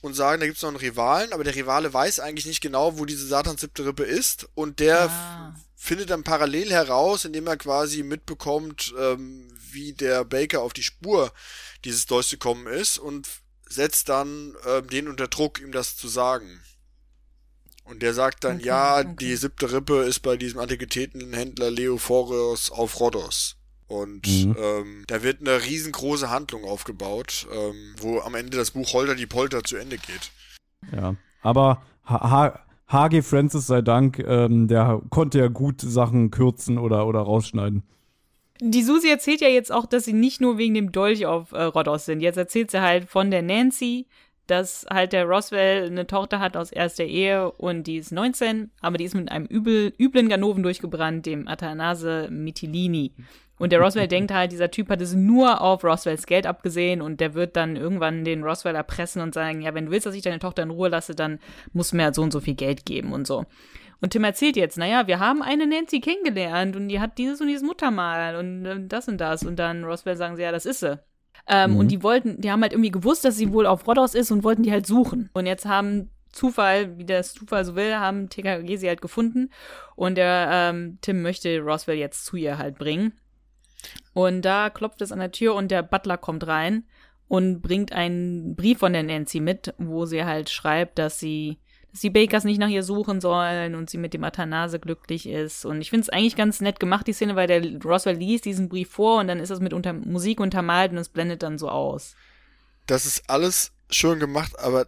[0.01, 3.05] und sagen, da gibt's noch einen Rivalen, aber der Rivale weiß eigentlich nicht genau, wo
[3.05, 5.55] diese Satans siebte Rippe ist und der Ah.
[5.75, 11.31] findet dann parallel heraus, indem er quasi mitbekommt, ähm, wie der Baker auf die Spur
[11.85, 13.27] dieses Dolchs gekommen ist und
[13.69, 16.61] setzt dann ähm, den unter Druck, ihm das zu sagen.
[17.83, 19.15] Und der sagt dann, Okay, ja, okay.
[19.19, 23.57] die siebte Rippe ist bei diesem Antiquitätenhändler Leophorios auf Rhodos.
[23.91, 24.55] Und Mhm.
[24.57, 29.25] ähm, da wird eine riesengroße Handlung aufgebaut, ähm, wo am Ende das Buch Holter die
[29.25, 30.31] Polter zu Ende geht.
[30.95, 31.15] Ja.
[31.41, 37.83] Aber HG Francis sei Dank, ähm, der konnte ja gut Sachen kürzen oder, oder rausschneiden.
[38.61, 41.63] Die Susi erzählt ja jetzt auch, dass sie nicht nur wegen dem Dolch auf äh,
[41.63, 42.21] Rhodos sind.
[42.21, 44.05] Jetzt erzählt sie halt von der Nancy,
[44.47, 48.97] dass halt der Roswell eine Tochter hat aus erster Ehe und die ist 19, aber
[48.97, 53.13] die ist mit einem übel, üblen Ganoven durchgebrannt, dem Athanase Mitilini.
[53.62, 57.22] Und der Roswell denkt halt, dieser Typ hat es nur auf Roswells Geld abgesehen und
[57.22, 60.24] der wird dann irgendwann den Roswell erpressen und sagen, ja, wenn du willst, dass ich
[60.24, 61.38] deine Tochter in Ruhe lasse, dann
[61.72, 63.45] musst du mir halt so und so viel Geld geben und so.
[64.01, 67.49] Und Tim erzählt jetzt, naja, wir haben eine Nancy kennengelernt und die hat dieses und
[67.49, 69.45] dieses Muttermal und das und das.
[69.45, 70.99] Und dann Roswell sagen sie, ja, das ist sie.
[71.47, 71.78] Ähm, Mhm.
[71.78, 74.43] Und die wollten, die haben halt irgendwie gewusst, dass sie wohl auf Rhodos ist und
[74.43, 75.30] wollten die halt suchen.
[75.34, 79.51] Und jetzt haben Zufall, wie das Zufall so will, haben TKG sie halt gefunden.
[79.95, 83.14] Und der ähm, Tim möchte Roswell jetzt zu ihr halt bringen.
[84.13, 86.84] Und da klopft es an der Tür und der Butler kommt rein
[87.27, 91.59] und bringt einen Brief von der Nancy mit, wo sie halt schreibt, dass sie,
[91.91, 95.63] dass die Bakers nicht nach ihr suchen sollen und sie mit dem Athanase glücklich ist.
[95.65, 98.67] Und ich finde es eigentlich ganz nett gemacht, die Szene, weil der Roswell liest diesen
[98.67, 101.69] Brief vor und dann ist das mit unter Musik untermalt und es blendet dann so
[101.69, 102.15] aus.
[102.86, 104.88] Das ist alles schön gemacht, aber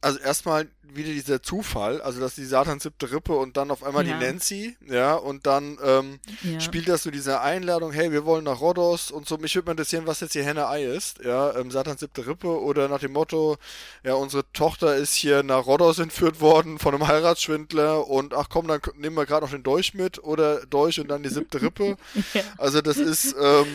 [0.00, 4.06] also erstmal wieder dieser Zufall, also dass die Satans siebte Rippe und dann auf einmal
[4.06, 4.16] Ja.
[4.18, 6.60] die Nancy, ja, und dann ähm, Ja.
[6.60, 9.38] spielt das so diese Einladung, hey, wir wollen nach Rhodos und so.
[9.38, 12.88] Mich würde mal interessieren, was jetzt hier Henne-Ei ist, ja, ähm, Satans siebte Rippe oder
[12.88, 13.56] nach dem Motto,
[14.04, 18.68] ja, unsere Tochter ist hier nach Rhodos entführt worden von einem Heiratsschwindler und ach komm,
[18.68, 21.96] dann nehmen wir gerade noch den Dolch mit oder Dolch und dann die siebte Rippe.
[22.34, 22.42] Ja.
[22.58, 23.66] Also das ist, ähm,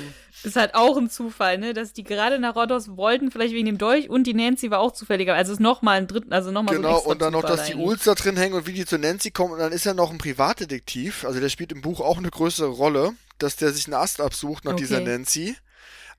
[0.43, 3.77] Ist halt auch ein Zufall, ne, dass die gerade nach Rhodos wollten, vielleicht wegen dem
[3.77, 5.33] Dolch und die Nancy war auch zufälliger.
[5.35, 7.43] Also es ist nochmal ein dritten, also nochmal so ein Genau, extra und dann noch,
[7.43, 7.75] dass die.
[7.75, 9.53] Uls da drin hängen und wie die zu Nancy kommen.
[9.53, 11.25] Und dann ist er noch ein Privatdetektiv.
[11.25, 14.65] Also der spielt im Buch auch eine größere Rolle, dass der sich einen Ast absucht
[14.65, 14.81] nach Okay.
[14.83, 15.55] dieser Nancy.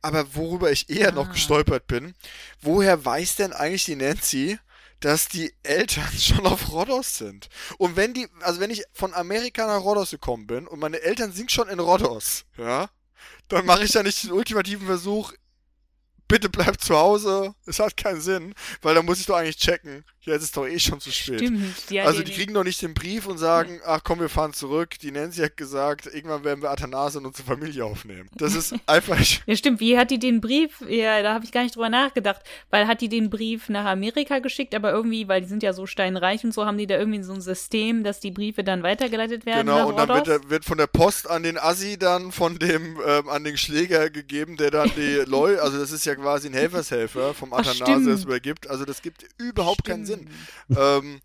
[0.03, 1.33] Aber worüber ich eher noch Ah.
[1.33, 2.14] gestolpert bin,
[2.62, 4.59] woher weiß denn eigentlich die Nancy,
[5.01, 7.49] dass die Eltern schon auf Rhodos sind?
[7.78, 11.33] Und wenn die, also wenn ich von Amerika nach Rhodos gekommen bin und meine Eltern
[11.33, 12.89] sind schon in Rhodos, ja,
[13.49, 15.33] dann mache ich ja nicht den ultimativen Versuch,
[16.28, 17.55] bitte bleib zu Hause.
[17.66, 20.05] Es hat keinen Sinn, weil dann muss ich doch eigentlich checken.
[20.24, 21.40] Jetzt ist doch eh schon zu spät.
[21.40, 21.90] Stimmt.
[21.90, 24.52] Ja, also die, die kriegen doch nicht den Brief und sagen, ach komm, wir fahren
[24.52, 24.98] zurück.
[25.00, 28.28] Die Nancy hat gesagt, irgendwann werden wir Athanase und unsere Familie aufnehmen.
[28.34, 29.80] Das ist einfach, Ja, stimmt.
[29.80, 30.82] Wie hat die den Brief?
[30.86, 32.42] Ja, da habe ich gar nicht drüber nachgedacht.
[32.68, 35.86] Weil hat die den Brief nach Amerika geschickt, aber irgendwie, weil die sind ja so
[35.86, 39.46] steinreich und so, haben die da irgendwie so ein System, dass die Briefe dann weitergeleitet
[39.46, 39.66] werden.
[39.66, 43.28] genau, und dann wird, wird von der Post an den Assi dann von dem, ähm,
[43.28, 47.32] an den Schläger gegeben, der dann die Leu, also das ist ja quasi ein Helfershelfer
[47.32, 48.06] vom stimmt.
[48.06, 48.68] das übergibt.
[48.68, 50.09] Also das gibt überhaupt keinen Sinn.
[50.14, 50.30] Stimmt.
[50.76, 51.20] Ähm,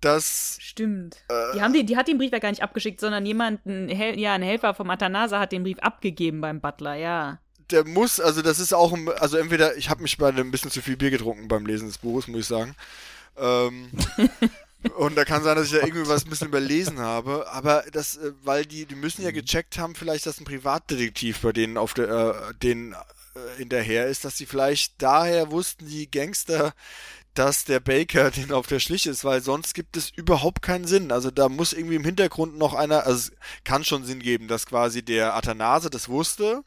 [0.00, 1.16] dass Stimmt.
[1.54, 4.34] die, haben die, die hat den Brief ja gar nicht abgeschickt, sondern jemanden, Hel ja,
[4.34, 7.38] ein Helfer vom Atanasa hat den Brief abgegeben beim Butler, ja.
[7.70, 10.70] der muss, also das ist auch, ein- also entweder, ich habe mich bei ein bisschen
[10.72, 12.74] zu viel Bier getrunken beim Lesen des Buches, muss ich sagen.
[13.36, 13.90] Ähm,
[14.96, 18.16] und da kann sein, dass ich da irgendwie was ein bisschen überlesen habe, aber das,
[18.16, 21.94] äh, weil die, die müssen ja gecheckt haben, vielleicht, dass ein Privatdetektiv bei denen auf
[21.94, 22.08] der,
[22.50, 22.96] äh, den äh,
[23.56, 26.74] hinterher ist, dass sie vielleicht daher wussten, die Gangster,
[27.34, 31.12] dass der Baker den auf der Schliche ist, weil sonst gibt es überhaupt keinen Sinn.
[31.12, 33.32] Also da muss irgendwie im Hintergrund noch einer, also es
[33.64, 36.62] kann schon Sinn geben, dass quasi der Athanase das wusste,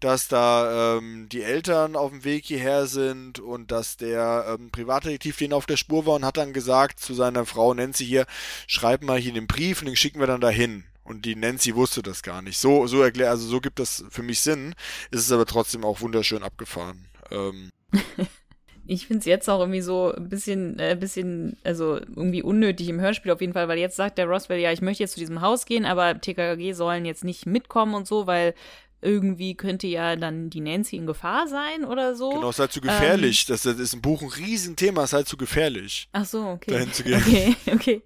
[0.00, 5.38] dass da ähm, die Eltern auf dem Weg hierher sind und dass der ähm, Privatdetektiv
[5.38, 8.26] den auf der Spur war und hat dann gesagt zu seiner Frau Nancy hier,
[8.66, 10.84] schreib mal hier den Brief und den schicken wir dann dahin.
[11.02, 12.58] Und die Nancy wusste das gar nicht.
[12.58, 14.74] So, so erklär, also so gibt das für mich Sinn.
[15.12, 17.06] Es ist aber trotzdem auch wunderschön abgefahren.
[17.30, 17.70] Ähm,
[18.88, 23.00] Ich finde es jetzt auch irgendwie so ein bisschen, äh, bisschen, also irgendwie unnötig im
[23.00, 25.40] Hörspiel auf jeden Fall, weil jetzt sagt der Roswell, ja, ich möchte jetzt zu diesem
[25.40, 28.54] Haus gehen, aber TKKG sollen jetzt nicht mitkommen und so, weil
[29.02, 32.30] irgendwie könnte ja dann die Nancy in Gefahr sein oder so.
[32.30, 33.44] genau, es sei zu gefährlich.
[33.46, 36.08] das, das ist im Buch ein Riesenthema, es sei zu gefährlich.
[36.12, 36.72] Ach so, okay.
[36.72, 37.22] dahin zu gehen.
[37.24, 38.02] Okay, okay.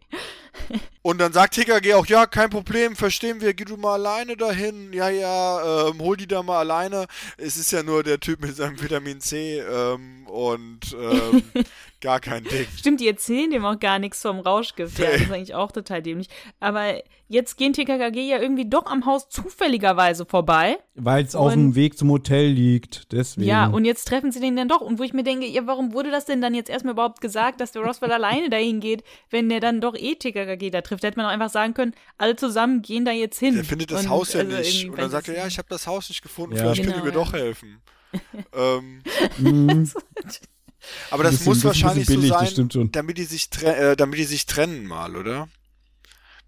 [1.02, 4.93] Und dann sagt TKG auch, ja, kein Problem, verstehen wir, geh du mal alleine dahin.
[4.93, 7.06] Ja, ja, ähm, hol die da mal alleine.
[7.39, 11.43] Es ist ja nur der Typ mit seinem Vitamin C ähm, und ähm,
[12.02, 12.66] gar kein Ding.
[12.77, 14.98] Stimmt, die erzählen dem auch gar nichts vom Rauschgift.
[14.98, 16.28] Ja, das ist eigentlich auch total dämlich.
[16.60, 20.78] Aber jetzt gehen TKKG ja irgendwie doch am Haus zufälligerweise vorbei.
[20.97, 23.10] Weil es auf dem Weg zum Hotel liegt.
[23.12, 23.48] Deswegen.
[23.48, 24.82] Ja, und jetzt treffen sie den dann doch.
[24.82, 27.62] Und wo ich mir denke, ja, warum wurde das denn dann jetzt erstmal überhaupt gesagt,
[27.62, 31.03] dass der Roswell alleine dahin geht, wenn der dann doch eh TKKG da trifft?
[31.03, 33.55] Da hätte man auch einfach sagen können, alle zusammen gehen da jetzt hin.
[33.55, 34.89] Der findet das Und, Haus ja also nicht.
[34.89, 36.62] Und dann sagt er, ja, ich habe das Haus nicht gefunden, Ja.
[36.62, 37.19] vielleicht Genau, können wir ja.
[37.25, 37.81] doch helfen.
[38.55, 39.03] ähm,
[39.39, 39.91] Mhm.
[41.11, 44.25] aber das Bisschen- muss wahrscheinlich so billig, das sein, damit die sich äh, damit die
[44.25, 45.49] sich trennen mal, oder?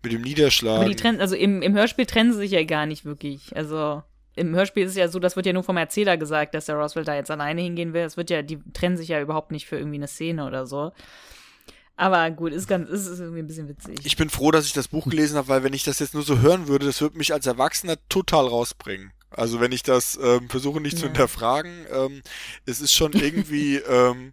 [0.02, 0.80] Mit dem Niederschlagen.
[0.80, 3.54] Aber die trennen, also im, im Hörspiel trennen sie sich ja gar nicht wirklich.
[3.56, 4.02] Also
[4.34, 6.74] im Hörspiel ist es ja so, das wird ja nur vom Erzähler gesagt, dass der
[6.76, 8.02] Roswell da jetzt alleine hingehen will.
[8.02, 10.90] Es wird ja, die trennen sich ja überhaupt nicht für irgendwie eine Szene oder so.
[11.96, 14.00] Aber gut, ist ganz, ist, ist irgendwie ein bisschen witzig.
[14.04, 16.22] Ich bin froh, dass ich das Buch gelesen habe, weil wenn ich das jetzt nur
[16.22, 19.12] so hören würde, das würde mich als Erwachsener total rausbringen.
[19.30, 21.08] Also wenn ich das ähm, versuche nicht zu Ja.
[21.08, 22.22] hinterfragen, ähm,
[22.66, 24.32] es ist schon irgendwie ähm,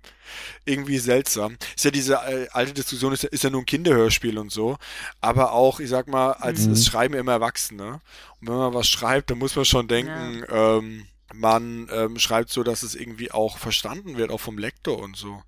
[0.65, 1.57] irgendwie seltsam.
[1.75, 4.77] Ist ja diese äh, alte Diskussion, ist ja, ist ja nur ein Kinderhörspiel und so,
[5.21, 6.73] aber auch, ich sag mal, als Mhm.
[6.73, 8.01] es schreiben immer Erwachsene.
[8.41, 12.63] Und wenn man was schreibt, dann muss man schon denken, ähm, man ähm, schreibt so,
[12.63, 15.43] dass es irgendwie auch verstanden wird, auch vom Lektor und so.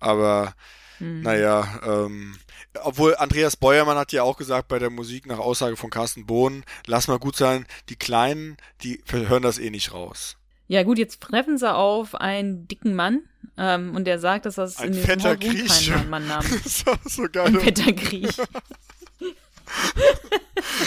[0.00, 0.54] Aber
[1.00, 1.22] Hm.
[1.22, 2.36] naja, ähm,
[2.82, 6.62] obwohl Andreas Beuermann hat ja auch gesagt bei der Musik nach Aussage von Carsten Bohn,
[6.86, 10.36] lass mal gut sein, die Kleinen, die hören das eh nicht raus.
[10.68, 13.22] Ja, gut, jetzt treffen sie auf einen dicken Mann
[13.58, 15.92] ähm, und der sagt, dass das Ein in diesem fetter Haus wohnt Grieche.
[15.92, 16.42] kein Mann auch
[17.04, 17.60] so ein geil.
[17.60, 18.36] fetter Griech.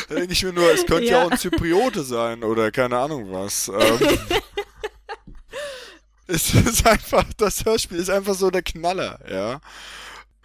[0.10, 1.20] Da denke ich mir nur, es könnte ja.
[1.20, 1.26] Ja.
[1.26, 3.70] auch ein Zypriote sein oder keine Ahnung was.
[3.70, 4.00] Ähm,
[6.34, 9.60] es ist einfach, das Hörspiel ist einfach so der Knaller, ja.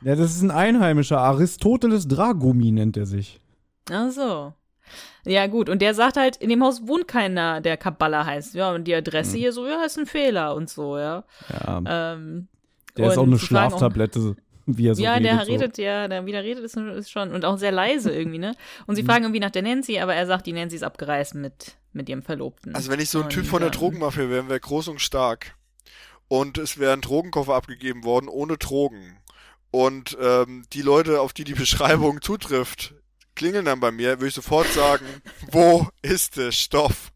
[0.02, 1.18] Ja, das ist ein Einheimischer.
[1.18, 3.40] Aristoteles Dragumi nennt er sich.
[3.90, 4.52] Ach so.
[5.24, 5.68] Ja, gut.
[5.68, 8.54] Und der sagt halt, in dem Haus wohnt keiner, der Kabbalah heißt.
[8.54, 9.38] Ja, und die Adresse Hm.
[9.40, 11.24] hier so, ja, ist ein Fehler und so, ja.
[11.50, 11.82] Ja,
[12.14, 12.46] Ähm,
[12.96, 14.36] der ist auch eine Schlaftablette,
[14.66, 15.26] wie er so ja, redet.
[15.32, 15.52] der so.
[15.52, 18.54] redet ja, der wieder redet ist, ist schon und auch sehr leise irgendwie, ne?
[18.86, 18.94] Und Hm.
[18.96, 22.08] sie fragen irgendwie nach der Nancy, aber er sagt, die Nancy ist abgereist mit, mit
[22.08, 22.74] ihrem Verlobten.
[22.74, 25.56] Also wenn ich so ein Und, Typ von der Drogenmafia wäre, wäre groß und stark.
[26.28, 29.18] Und es wäre ein Drogenkoffer abgegeben worden ohne Drogen.
[29.70, 32.94] Und ähm, die Leute, auf die die Beschreibung zutrifft,
[33.34, 35.06] klingeln dann bei mir, würde ich sofort sagen,
[35.50, 37.12] wo ist der Stoff?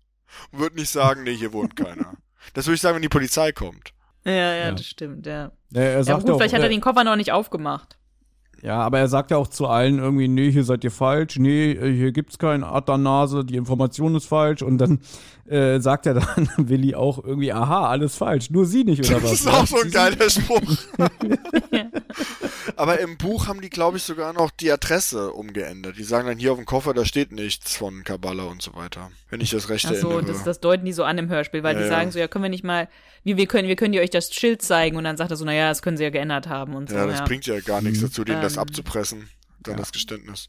[0.51, 2.15] Und würde nicht sagen, nee, hier wohnt keiner.
[2.55, 3.93] Das würde ich sagen, wenn die Polizei kommt.
[4.25, 4.73] Ja, ja, Ja.
[4.73, 5.53] das stimmt, ja.
[5.71, 7.99] Ja, er Ja, gut, auch, vielleicht hat er den Koffer noch nicht aufgemacht.
[8.63, 11.73] Ja, aber er sagt ja auch zu allen irgendwie, nee, hier seid ihr falsch, nee,
[11.73, 14.63] äh, hier gibt's keinen Athanase, die Information ist falsch.
[14.63, 15.01] Und dann
[15.47, 19.31] äh, sagt er dann Willi auch irgendwie, aha, alles falsch, nur sie nicht, oder was?
[19.31, 20.63] Das ist auch so ein Sie geiler Spruch.
[20.97, 21.09] Ja.
[22.77, 25.99] Aber im Buch haben die, glaube ich, sogar noch die Adresse umgeändert.
[25.99, 29.11] Die sagen dann hier auf dem Koffer, da steht nichts von Kabbalah und so weiter.
[29.29, 30.33] Wenn ich das recht Ach so, erinnere.
[30.33, 31.91] das, das deuten die so an im Hörspiel, weil Ja, die ja.
[31.91, 32.89] sagen so, ja, können wir nicht mal,
[33.25, 35.45] wir, wir können, wir können dir euch das Schild zeigen und dann sagt er so,
[35.45, 36.97] naja, das können sie ja geändert haben und so.
[36.97, 37.25] ja, das ja.
[37.25, 38.07] bringt ja gar nichts Mhm.
[38.07, 39.29] dazu, denen das Ähm, abzupressen.
[39.63, 40.49] Dann das Geständnis.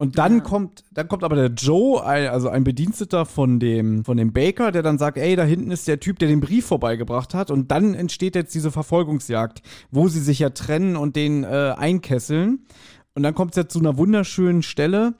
[0.00, 0.40] Und dann Ja.
[0.44, 4.70] kommt, dann kommt aber der Joe, ein, also ein Bediensteter von dem, von dem Baker,
[4.70, 7.50] der dann sagt, ey, da hinten ist der Typ, der den Brief vorbeigebracht hat.
[7.50, 12.64] Und dann entsteht jetzt diese Verfolgungsjagd, wo sie sich ja trennen und den äh, einkesseln.
[13.14, 15.14] Und dann kommt es ja zu einer wunderschönen Stelle.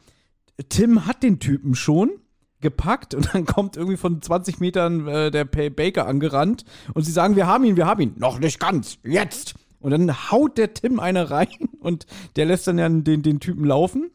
[0.69, 2.11] Tim hat den Typen schon
[2.61, 6.65] gepackt und dann kommt irgendwie von 20 Metern äh, der Baker angerannt
[6.95, 8.15] und sie sagen, wir haben ihn, wir haben ihn.
[8.17, 9.55] Noch nicht ganz, jetzt.
[9.81, 11.49] Und dann haut der Tim eine rein
[11.81, 12.07] und
[12.37, 14.11] der lässt dann ja den, den Typen laufen.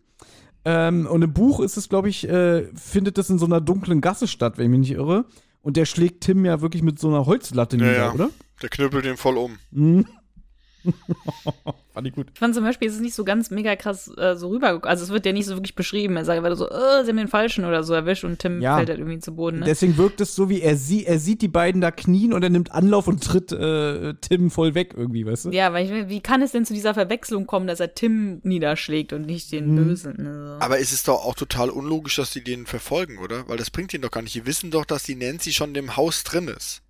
[0.65, 4.01] Ähm, und im Buch ist es, glaube ich, äh, findet das in so einer dunklen
[4.01, 5.25] Gasse statt, wenn ich mich nicht irre.
[5.61, 8.13] Und der schlägt Tim ja wirklich mit so einer Holzlatte Ja, nieder, ja.
[8.13, 8.29] oder?
[8.61, 9.57] Der knüppelt den voll um.
[11.93, 12.27] Fand ich gut.
[12.33, 14.79] Ich fand zum Beispiel, es ist nicht so ganz mega krass äh, so rüber.
[14.83, 16.15] Also es wird ja nicht so wirklich beschrieben.
[16.17, 18.77] Er sagt einfach so, äh, sie haben den Falschen oder so erwischt und Tim Ja.
[18.77, 19.59] fällt halt irgendwie zu Boden.
[19.59, 19.65] Ne?
[19.65, 22.49] Deswegen wirkt es so, wie er, sie er sieht die beiden da knien und er
[22.49, 25.49] nimmt Anlauf und tritt äh, Tim voll weg irgendwie, weißt du?
[25.51, 29.13] Ja, weil ich, wie kann es denn zu dieser Verwechslung kommen, dass er Tim niederschlägt
[29.13, 29.75] und nicht den Mhm.
[29.75, 30.27] Bösen?
[30.27, 30.65] Also.
[30.65, 33.47] Aber es ist doch auch total unlogisch, dass die den verfolgen, oder?
[33.47, 34.33] Weil das bringt ihnen doch gar nicht.
[34.33, 36.81] Die wissen doch, dass die Nancy schon im Haus drin ist.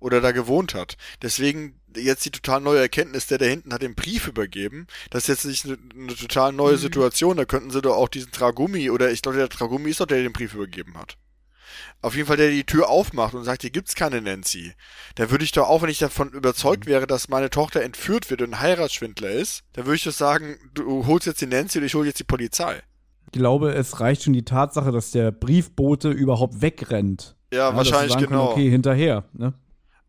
[0.00, 0.96] Oder da gewohnt hat.
[1.22, 4.86] Deswegen jetzt die total neue Erkenntnis, der da hinten hat den Brief übergeben.
[5.10, 7.36] Das ist jetzt nicht eine, eine total neue Situation.
[7.36, 10.18] Da könnten sie doch auch diesen Tragummi, oder ich glaube, der Tragummi ist doch der,
[10.18, 11.16] der den Brief übergeben hat.
[12.02, 14.74] Auf jeden Fall, der die Tür aufmacht und sagt, hier gibt's keine Nancy.
[15.14, 18.42] Da würde ich doch auch, wenn ich davon überzeugt wäre, dass meine Tochter entführt wird
[18.42, 21.84] und ein Heiratsschwindler ist, dann würde ich doch sagen, du holst jetzt die Nancy und
[21.84, 22.82] ich hole jetzt die Polizei.
[23.26, 27.36] Ich glaube, es reicht schon die Tatsache, dass der Briefbote überhaupt wegrennt.
[27.52, 28.52] Ja, dass wahrscheinlich sagen können, genau.
[28.52, 29.24] Okay, hinterher.
[29.32, 29.54] Ne?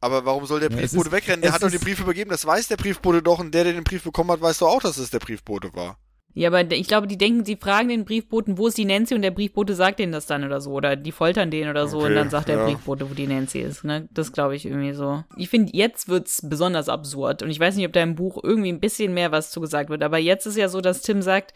[0.05, 1.41] Aber warum soll der Ja, es Briefbote ist- wegrennen?
[1.41, 3.73] Der es hat doch den Brief übergeben, das weiß der Briefbote doch und der, der
[3.73, 5.97] den Brief bekommen hat, weiß doch auch, dass es der Briefbote war.
[6.37, 9.21] Ja, aber ich glaube, die denken, sie fragen den Briefboten, wo ist die Nancy und
[9.21, 10.71] der Briefbote sagt denen das dann oder so.
[10.71, 12.65] Oder die foltern den oder so Okay, und dann sagt der ja.
[12.65, 13.85] Briefbote, wo die Nancy ist.
[13.85, 14.09] Ne?
[14.11, 15.23] Das glaube ich irgendwie so.
[15.37, 17.41] Ich finde, jetzt wird's besonders absurd.
[17.41, 20.03] Und ich weiß nicht, ob da im Buch irgendwie ein bisschen mehr was zugesagt wird.
[20.03, 21.53] Aber jetzt ist ja so, dass Tim sagt,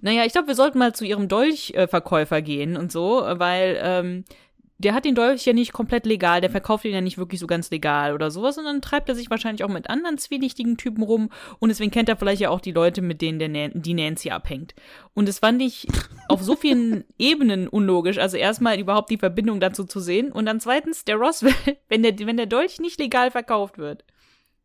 [0.00, 4.24] naja, ich glaube, wir sollten mal zu ihrem Dolchverkäufer gehen und so, weil ähm,
[4.78, 7.46] der hat den Dolch ja nicht komplett legal, der verkauft ihn ja nicht wirklich so
[7.46, 11.04] ganz legal oder sowas und dann treibt er sich wahrscheinlich auch mit anderen zwielichtigen Typen
[11.04, 11.30] rum
[11.60, 14.30] und deswegen kennt er vielleicht ja auch die Leute, mit denen der Nan die Nancy
[14.30, 14.74] abhängt.
[15.14, 15.86] Und das fand ich
[16.28, 18.18] auf so vielen Ebenen unlogisch.
[18.18, 21.54] Also erstmal überhaupt die Verbindung dazu zu sehen und dann zweitens der Roswell,
[21.88, 24.04] wenn der, wenn der Dolch nicht legal verkauft wird,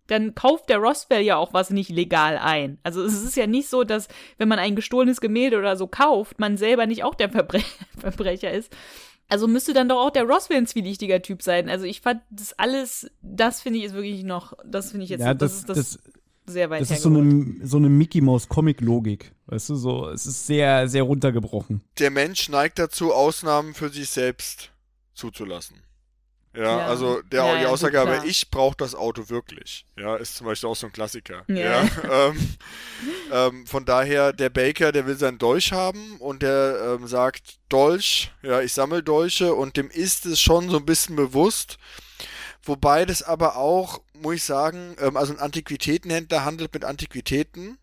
[0.08, 2.80] dann kauft der Roswell ja auch was nicht legal ein.
[2.82, 4.08] Also es ist ja nicht so, dass
[4.38, 7.62] wenn man ein gestohlenes Gemälde oder so kauft, man selber nicht auch der Verbre
[7.98, 8.76] Verbrecher ist.
[9.30, 11.70] Also müsste dann doch auch der Roswell ein zwielichtiger Typ sein.
[11.70, 15.22] Also ich fand das alles, das finde ich ist wirklich noch, das finde ich jetzt,
[15.22, 18.22] Ja, das, das, ist das, das, sehr weit das ist so eine, so eine Mickey
[18.22, 21.82] Mouse Comic Logik, weißt du, so es ist sehr sehr runtergebrochen.
[22.00, 24.72] Der Mensch neigt dazu, Ausnahmen für sich selbst
[25.14, 25.78] zuzulassen.
[26.56, 26.86] Ja, Ja.
[26.88, 29.86] also der, Ja, die ja, Aussage, aber ich brauche das Auto wirklich.
[29.98, 31.44] Ja, ist zum Beispiel auch so ein Klassiker.
[31.48, 31.82] Ja.
[32.12, 32.56] ähm,
[33.32, 38.32] ähm, von daher, der Baker, der will seinen Dolch haben und der ähm, sagt, Dolch,
[38.42, 41.78] ja, ich sammle Dolche und dem ist es schon so ein bisschen bewusst.
[42.64, 47.78] Wobei das aber auch, muss ich sagen, ähm, also ein Antiquitätenhändler handelt mit Antiquitäten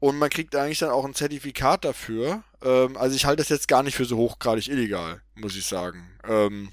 [0.00, 2.42] und man kriegt eigentlich dann auch ein Zertifikat dafür.
[2.62, 6.08] Ähm, also ich halte das jetzt gar nicht für so hochgradig illegal, muss ich sagen.
[6.28, 6.72] Ähm,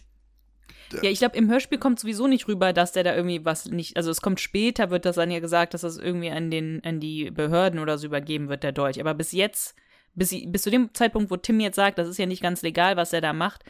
[0.94, 3.98] Ja, ich glaube, im Hörspiel kommt sowieso nicht rüber, dass der da irgendwie was nicht,
[3.98, 7.00] also es kommt später, wird das dann ja gesagt, dass das irgendwie an den, an
[7.00, 9.00] die Behörden oder so übergeben wird, der Dolch.
[9.00, 9.76] Aber bis jetzt,
[10.16, 12.98] bis, bis zu dem Zeitpunkt, wo Tim jetzt sagt, das ist ja nicht ganz legal,
[12.98, 13.64] was er da macht,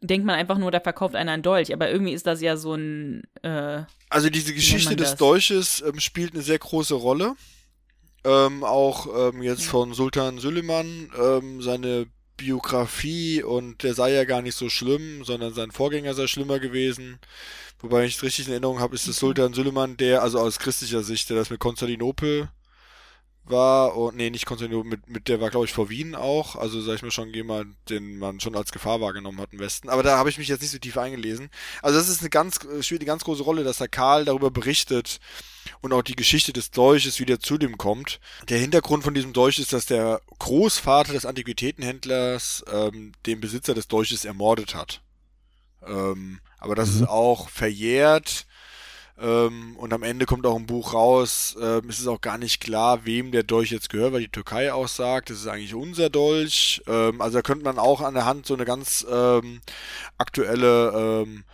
[0.00, 1.72] denkt man einfach nur, da verkauft einer einen Dolch.
[1.72, 5.16] Aber irgendwie ist das ja so ein, äh, Also diese Geschichte des?
[5.16, 7.34] Dolches ähm, spielt eine sehr große Rolle.
[8.24, 12.06] Ähm, auch ähm, jetzt von Sultan Süleyman, ähm, seine
[12.38, 17.18] Biografie und der sei ja gar nicht so schlimm, sondern sein Vorgänger sei schlimmer gewesen.
[17.80, 21.02] Wobei ich es richtig in Erinnerung habe, ist das Sultan Süleyman, der, also aus christlicher
[21.02, 22.48] Sicht, der das mit Konstantinopel
[23.50, 26.80] war, und nee, nicht Konstantinopel, mit, mit der war, glaube ich, vor Wien auch, also
[26.80, 29.88] sag ich mal schon jemand, den man schon als Gefahr wahrgenommen hat im Westen.
[29.88, 31.50] Aber da habe ich mich jetzt nicht so tief eingelesen.
[31.82, 34.50] Also das ist eine ganz, äh, spielt eine ganz große Rolle, dass der Karl darüber
[34.50, 35.20] berichtet
[35.80, 38.20] und auch die Geschichte des Dolches wieder zu dem kommt.
[38.48, 43.88] Der Hintergrund von diesem Dolch ist, dass der Großvater des Antiquitätenhändlers ähm, den Besitzer des
[43.88, 45.02] Dolches ermordet hat.
[45.86, 47.02] Ähm, aber das Mhm.
[47.02, 48.46] ist auch verjährt.
[49.20, 52.60] Ähm, und am Ende kommt auch im Buch raus, ähm, es ist auch gar nicht
[52.60, 56.08] klar, wem der Dolch jetzt gehört, weil die Türkei auch sagt, das ist eigentlich unser
[56.08, 56.82] Dolch.
[56.86, 59.60] Ähm, also da könnte man auch an der Hand so eine ganz ähm,
[60.18, 61.44] aktuelle ähm,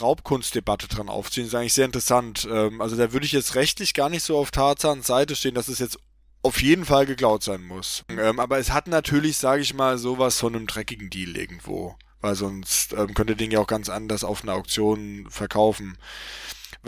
[0.00, 1.44] Raubkunstdebatte dran aufziehen.
[1.44, 2.48] Das ist eigentlich sehr interessant.
[2.50, 5.68] Ähm, also da würde ich jetzt rechtlich gar nicht so auf Tarzans Seite stehen, dass
[5.68, 5.98] es jetzt
[6.42, 8.04] auf jeden Fall geklaut sein muss.
[8.36, 11.96] Aber es hat natürlich, sage ich mal, sowas von einem dreckigen Deal irgendwo.
[12.20, 15.96] Weil sonst ähm, könnte Ding ja auch ganz anders auf einer Auktion verkaufen.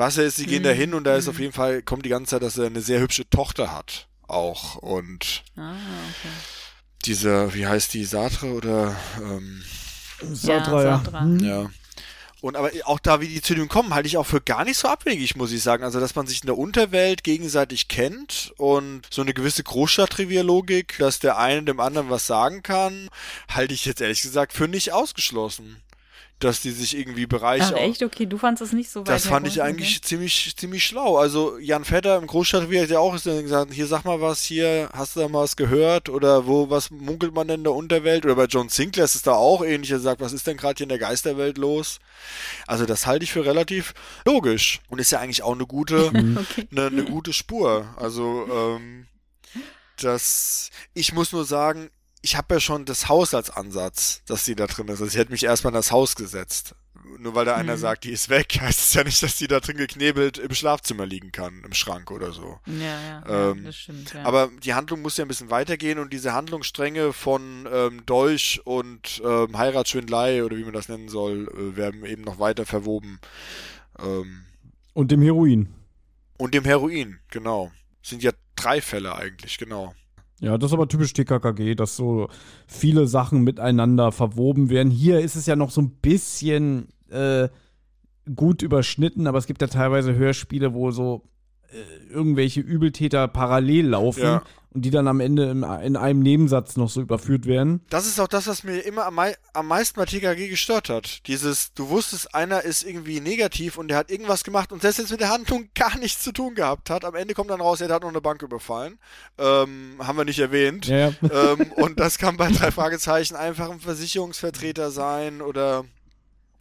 [0.01, 0.67] Was er ist, sie gehen Mhm.
[0.67, 2.81] da hin und da ist auf jeden Fall, kommt die ganze Zeit, dass er eine
[2.81, 4.09] sehr hübsche Tochter hat.
[4.29, 4.77] Auch.
[4.77, 6.33] Und ah, okay.
[7.05, 9.63] diese, wie heißt die, Sartre oder ähm,
[10.33, 11.03] Sartre, ja.
[11.05, 11.21] Sartre.
[11.21, 11.39] Hm.
[11.41, 11.71] ja.
[12.41, 14.79] Und aber auch da, wie die zu dem kommen, halte ich auch für gar nicht
[14.79, 15.85] so abwegig, muss ich sagen.
[15.85, 21.19] Also, dass man sich in der Unterwelt gegenseitig kennt und so eine gewisse Großstadt-Trivialogik, dass
[21.19, 23.11] der eine dem anderen was sagen kann,
[23.51, 25.83] halte ich jetzt ehrlich gesagt für nicht ausgeschlossen.
[26.41, 27.75] Dass die sich irgendwie Bereiche.
[27.77, 28.03] Ach echt?
[28.03, 30.07] Okay, du fandest es nicht so weit Das fand ich eigentlich okay.
[30.07, 31.19] ziemlich, ziemlich schlau.
[31.19, 35.15] Also Jan Vetter im Großstadtrevier hat ja auch gesagt, hier sag mal was hier, hast
[35.15, 36.09] du da mal was gehört?
[36.09, 38.25] Oder wo, was munkelt man denn in der Unterwelt?
[38.25, 40.79] Oder bei John Sinclair ist es da auch ähnlich, er sagt, was ist denn gerade
[40.79, 41.99] hier in der Geisterwelt los?
[42.67, 43.93] Also das halte ich für relativ
[44.25, 44.81] logisch.
[44.89, 46.07] Und ist ja eigentlich auch eine gute,
[46.41, 46.67] Okay.
[46.71, 47.95] eine, eine gute Spur.
[47.97, 49.07] Also ähm,
[49.99, 51.91] das, ich muss nur sagen,
[52.23, 55.01] ich habe ja schon das Haus als Ansatz, dass die da drin ist.
[55.01, 56.75] Also ich hätte mich erstmal in das Haus gesetzt.
[57.19, 57.81] Nur weil da einer Mhm.
[57.81, 61.07] sagt, die ist weg, heißt es ja nicht, dass die da drin geknebelt im Schlafzimmer
[61.07, 62.61] liegen kann, im Schrank oder so.
[62.67, 64.13] Ja, ja, ja Ähm, das stimmt.
[64.15, 64.25] Ja.
[64.25, 69.21] Aber die Handlung muss ja ein bisschen weitergehen und diese Handlungsstränge von ähm, Dolch und
[69.25, 73.19] ähm, Heiratsschwindlei oder wie man das nennen soll, äh, werden eben noch weiter verwoben.
[73.99, 74.45] Ähm,
[74.93, 75.75] Und dem Heroin.
[76.39, 77.73] und dem Heroin, genau.
[78.03, 79.95] Sind ja drei Fälle eigentlich, genau.
[80.41, 82.29] Ja, das ist aber typisch TKKG, dass so
[82.67, 84.91] viele Sachen miteinander verwoben werden.
[84.91, 87.49] Hier ist es ja noch so ein bisschen äh,
[88.35, 91.25] gut überschnitten, aber es gibt ja teilweise Hörspiele, wo so
[92.11, 94.43] irgendwelche Übeltäter parallel laufen Ja.
[94.73, 97.81] und die dann am Ende im, in einem Nebensatz noch so überführt werden.
[97.91, 101.27] Das ist auch das, was mir immer am, mei am meisten bei TKG gestört hat.
[101.27, 105.11] Dieses, du wusstest, einer ist irgendwie negativ und der hat irgendwas gemacht und selbst es
[105.11, 107.89] mit der Handlung gar nichts zu tun gehabt hat, am Ende kommt dann raus, er
[107.89, 108.99] hat noch eine Bank überfallen.
[109.39, 110.87] Ähm, haben wir nicht erwähnt.
[110.87, 111.09] Ja.
[111.23, 115.85] ähm, und das kann bei drei Fragezeichen einfach ein Versicherungsvertreter sein oder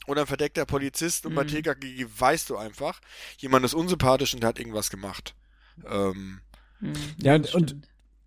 [0.10, 1.48] oder ein verdeckter Polizist und bei Mhm.
[1.50, 3.00] TKG weißt du einfach,
[3.38, 5.36] jemand ist unsympathisch und der hat irgendwas gemacht.
[5.90, 6.40] Ähm,
[6.82, 7.76] Hm, Ja, und- stimmt.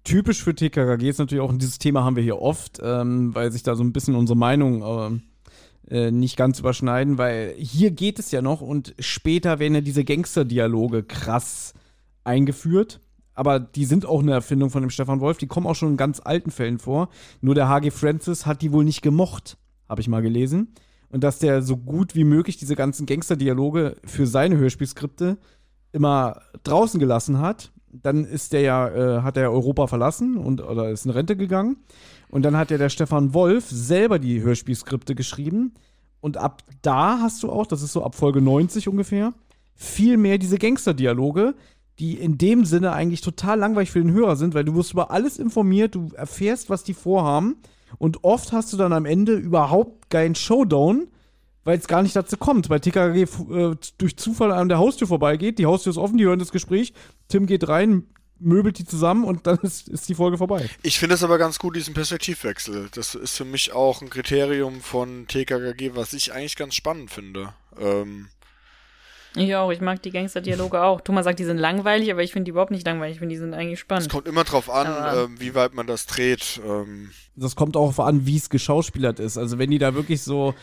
[0.05, 3.51] typisch für TKKG ist natürlich auch, und dieses Thema haben wir hier oft, ähm, weil
[3.53, 5.23] sich da so ein bisschen unsere Meinung ähm,
[5.89, 10.05] äh, nicht ganz überschneiden, weil hier geht es ja noch und später werden ja diese
[10.05, 11.75] Gangster-Dialoge krass
[12.25, 13.01] eingeführt.
[13.35, 15.97] Aber die sind auch eine Erfindung von dem Stefan Wolf, die kommen auch schon in
[15.97, 17.09] ganz alten Fällen vor.
[17.41, 19.57] Nur der HG Francis hat die wohl nicht gemocht,
[19.89, 20.75] habe ich mal gelesen.
[21.13, 25.37] Und dass der so gut wie möglich diese ganzen Gangster-Dialoge für seine Hörspielskripte
[25.93, 27.71] immer draußen gelassen hat.
[27.93, 31.77] Dann ist der ja, äh, hat er Europa verlassen und oder ist in Rente gegangen.
[32.31, 35.75] Und dann hat ja der Stefan Wolf selber die Hörspielskripte geschrieben.
[36.21, 39.35] Und ab da hast du auch, das ist so ab Folge 90 ungefähr,
[39.75, 41.55] viel mehr diese Gangster-Dialoge,
[41.99, 45.11] die in dem Sinne eigentlich total langweilig für den Hörer sind, weil du wirst über
[45.11, 47.57] alles informiert, du erfährst, was die vorhaben.
[47.99, 51.09] Und oft hast du dann am Ende überhaupt keinen Showdown,
[51.65, 55.59] weil es gar nicht dazu kommt, weil TKG äh, durch Zufall an der Haustür vorbeigeht,
[55.59, 56.93] die Haustür ist offen, die hören das Gespräch,
[57.29, 58.05] Tim geht rein,
[58.39, 60.69] möbelt die zusammen und dann ist, ist die Folge vorbei.
[60.83, 62.89] Ich finde es aber ganz gut, diesen Perspektivwechsel.
[62.93, 67.55] Das ist für mich auch ein Kriterium von TKKG, was ich eigentlich ganz spannend finde.
[67.79, 68.29] Ähm,
[69.35, 71.01] Ich auch, ich mag die Gangster-Dialoge auch.
[71.01, 73.15] Thomas sagt, die sind langweilig, aber ich finde die überhaupt nicht langweilig.
[73.15, 74.09] Ich finde, die sind eigentlich es spannend.
[74.11, 74.87] kommt immer drauf an,
[75.31, 76.61] ähm, wie weit man das dreht.
[76.67, 79.39] Ähm, Das kommt auch an, wie es geschauspielert ist.
[79.39, 80.55] Also wenn die da wirklich so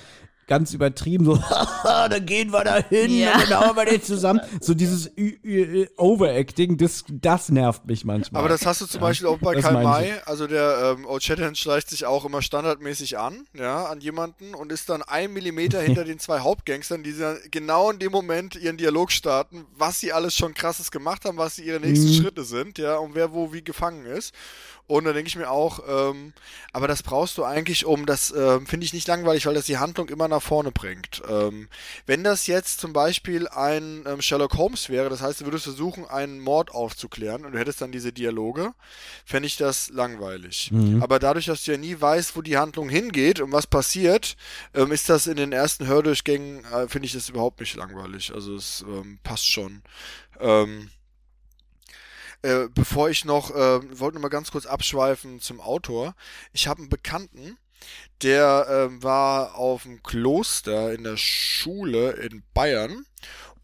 [0.49, 1.39] ganz übertrieben so,
[1.83, 3.39] dann gehen wir da hin, Ja.
[3.47, 4.41] dann hauen wir den zusammen.
[4.59, 8.41] So dieses Ü Ü Overacting, das, das nervt mich manchmal.
[8.41, 10.11] aber das hast du zum Ja, Beispiel auch bei das Karl meine ich.
[10.11, 10.19] May.
[10.25, 14.71] Also der ähm, Old Shatterhand schleicht sich auch immer standardmäßig an, ja, an jemanden und
[14.71, 18.77] ist dann ein Millimeter hinter den zwei Hauptgangstern, die dann genau in dem Moment ihren
[18.77, 22.13] Dialog starten, was sie alles schon krasses gemacht haben, was sie ihre nächsten Mhm.
[22.13, 24.33] Schritte sind, ja, und wer wo wie gefangen ist.
[24.89, 26.33] Und da denke ich mir auch, ähm,
[26.73, 29.77] aber das brauchst du eigentlich, um das, ähm, finde ich nicht langweilig, weil das die
[29.77, 31.21] Handlung immer nach vorne bringt.
[31.29, 31.69] Ähm,
[32.07, 36.05] wenn das jetzt zum Beispiel ein ähm, Sherlock Holmes wäre, das heißt, du würdest versuchen,
[36.09, 38.73] einen Mord aufzuklären und du hättest dann diese Dialoge,
[39.25, 40.71] fände ich das langweilig.
[40.71, 41.03] Mhm.
[41.03, 44.37] Aber dadurch, dass du ja nie weißt, wo die Handlung hingeht und was passiert,
[44.73, 48.33] ähm, ist das in den ersten Hördurchgängen, äh, finde ich das überhaupt nicht langweilig.
[48.33, 49.83] Also es ähm, passt schon.
[50.39, 50.89] Ähm,
[52.41, 56.15] äh, bevor ich noch, äh, wollte noch mal ganz kurz abschweifen zum Autor.
[56.53, 57.57] Ich habe einen Bekannten,
[58.21, 63.05] der ähm, war auf dem Kloster in der Schule in Bayern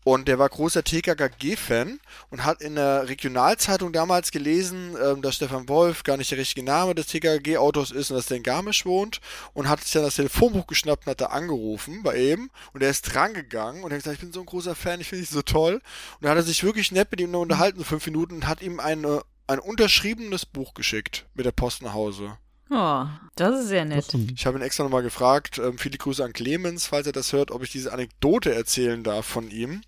[0.06, 1.99] und der war großer TKKG-Fan
[2.30, 6.64] und hat in der Regionalzeitung damals gelesen, ähm, dass Stefan Wolf gar nicht der richtige
[6.64, 9.19] Name des TKKG-Autors ist und dass der in Garmisch wohnt
[9.53, 12.91] und hat sich dann das Telefonbuch geschnappt und hat da angerufen bei ihm und er
[12.91, 15.32] ist drangegangen und er hat gesagt, ich bin so ein großer Fan, ich finde dich
[15.32, 15.82] so toll und
[16.22, 18.61] dann hat er sich wirklich nett mit ihm nur unterhalten, so fünf Minuten und hat
[18.61, 22.38] ihm eine, ein unterschriebenes Buch geschickt mit der Post nach Hause.
[22.69, 23.06] Oh,
[23.36, 24.14] das ist sehr nett.
[24.36, 27.49] Ich habe ihn extra nochmal gefragt, ähm, viele Grüße an Clemens, falls er das hört,
[27.49, 29.82] ob ich diese Anekdote erzählen darf von ihm.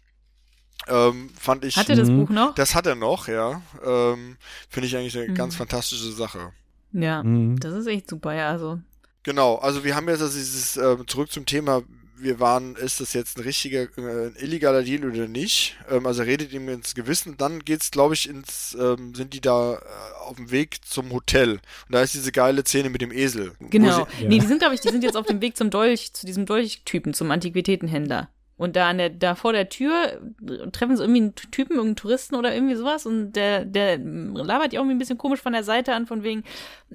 [0.89, 1.75] Ähm, fand ich.
[1.77, 2.17] Hat er das Mhm.
[2.25, 2.55] Buch noch?
[2.55, 3.61] Das hat er noch, ja.
[3.85, 4.37] Ähm,
[4.69, 5.35] Finde ich eigentlich eine Mhm.
[5.35, 6.51] ganz fantastische Sache.
[6.93, 7.59] Ja, Mhm.
[7.59, 8.79] das ist echt super, ja, also.
[9.23, 11.83] Genau, also wir haben jetzt also dieses, ähm, zurück zum Thema
[12.19, 15.77] wir waren, ist das jetzt ein richtiger, äh, ein illegaler Deal oder nicht?
[15.87, 19.39] Ähm, also redet ihm ins Gewissen und dann geht's, glaube ich, ins, ähm, sind die
[19.39, 19.79] da äh,
[20.25, 21.51] auf dem Weg zum Hotel.
[21.51, 21.61] Und
[21.91, 23.51] da ist diese geile Szene mit dem Esel.
[23.59, 24.07] Genau.
[24.17, 24.29] sie- Ja.
[24.29, 26.47] Nee, die sind, glaube ich, die sind jetzt auf dem Weg zum Dolch, zu diesem
[26.47, 28.29] Dolchtypen, zum Antiquitätenhändler.
[28.57, 31.95] Und da an der, da vor der Tür äh, treffen sie irgendwie einen Typen, irgendeinen
[31.95, 35.53] Touristen oder irgendwie sowas und der, der labert die auch irgendwie ein bisschen komisch von
[35.53, 36.43] der Seite an, von wegen,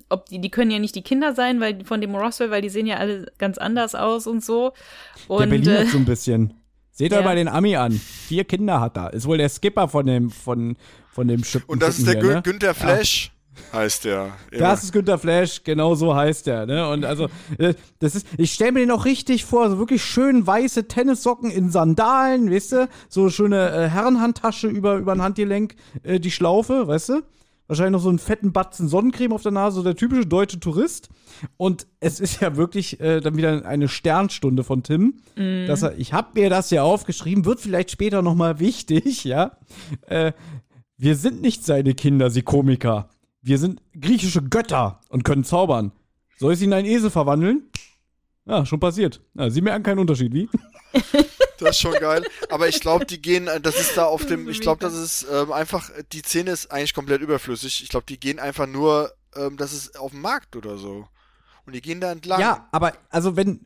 [0.09, 2.69] ob die, die können ja nicht die Kinder sein, weil von dem Roswell, weil die
[2.69, 4.73] sehen ja alle ganz anders aus und so.
[5.29, 6.55] Der Und Berliner äh, so ein bisschen.
[6.91, 7.19] Seht ja.
[7.19, 7.93] euch mal den Ami an.
[7.93, 9.13] Vier Kinder hat er.
[9.15, 10.77] Ist wohl der Skipper von dem, von,
[11.11, 11.65] von dem Schiff.
[11.67, 12.43] Und das ist der hier, Gün ne?
[12.43, 13.33] Günther Flash,
[13.73, 14.33] heißt der.
[14.51, 16.89] Das ist Günter Flash, genau so heißt er, ne?
[16.89, 20.47] Und also, äh, das ist, ich stelle mir den auch richtig vor, so wirklich schön
[20.47, 22.89] weiße Tennissocken in Sandalen, weißt du?
[23.09, 27.23] So schöne äh, Herrenhandtasche über, über ein Handgelenk, äh, die Schlaufe, weißt du?
[27.69, 31.09] Wahrscheinlich noch so einen fetten Batzen Sonnencreme auf der Nase, so der typische deutsche Tourist.
[31.57, 35.21] Und es ist ja wirklich äh, dann wieder eine Sternstunde von Tim.
[35.67, 39.53] Dass er, ich habe mir das ja aufgeschrieben, wird vielleicht später noch mal wichtig, ja.
[40.07, 40.33] Äh,
[40.99, 43.09] wir sind nicht seine Kinder, sie Komiker.
[43.43, 45.93] Wir sind griechische Götter und können zaubern.
[46.39, 47.71] Soll ich sie in einen Esel verwandeln?
[48.45, 49.21] Ja, schon passiert.
[49.35, 50.49] Ja, sie merken keinen Unterschied, wie?
[51.59, 52.25] Das ist schon geil.
[52.51, 55.25] Aber ich glaube, die gehen, äh, das ist da auf dem, ich glaube, das ist
[55.33, 57.85] ähm, einfach, die Szene ist eigentlich komplett überflüssig.
[57.85, 61.07] Ich glaube, die gehen einfach nur, ähm, das ist auf dem Markt oder so.
[61.65, 62.41] Und die gehen da entlang.
[62.41, 63.65] Ja, aber also wenn,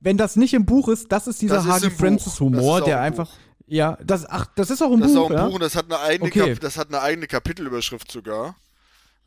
[0.00, 1.98] wenn das nicht im Buch ist, das ist dieser im Buch.
[1.98, 3.30] Francis Humor, der im einfach.
[3.66, 5.24] Ja, das, ach, das ist auch im Das ist Buch.
[5.26, 5.46] auch ein ja?
[5.46, 6.50] Buch und das hat eine eigene, Okay.
[6.54, 8.54] Kap das hat eine eigene Kapitelüberschrift sogar,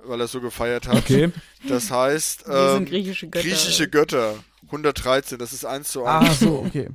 [0.06, 0.98] weil er es so gefeiert hat.
[0.98, 1.32] Okay.
[1.68, 3.44] Das heißt, ähm, griechische Götter.
[3.48, 4.36] griechische Götter.
[4.66, 6.40] 113, das ist eins zu Ah, eins.
[6.40, 6.90] so, okay.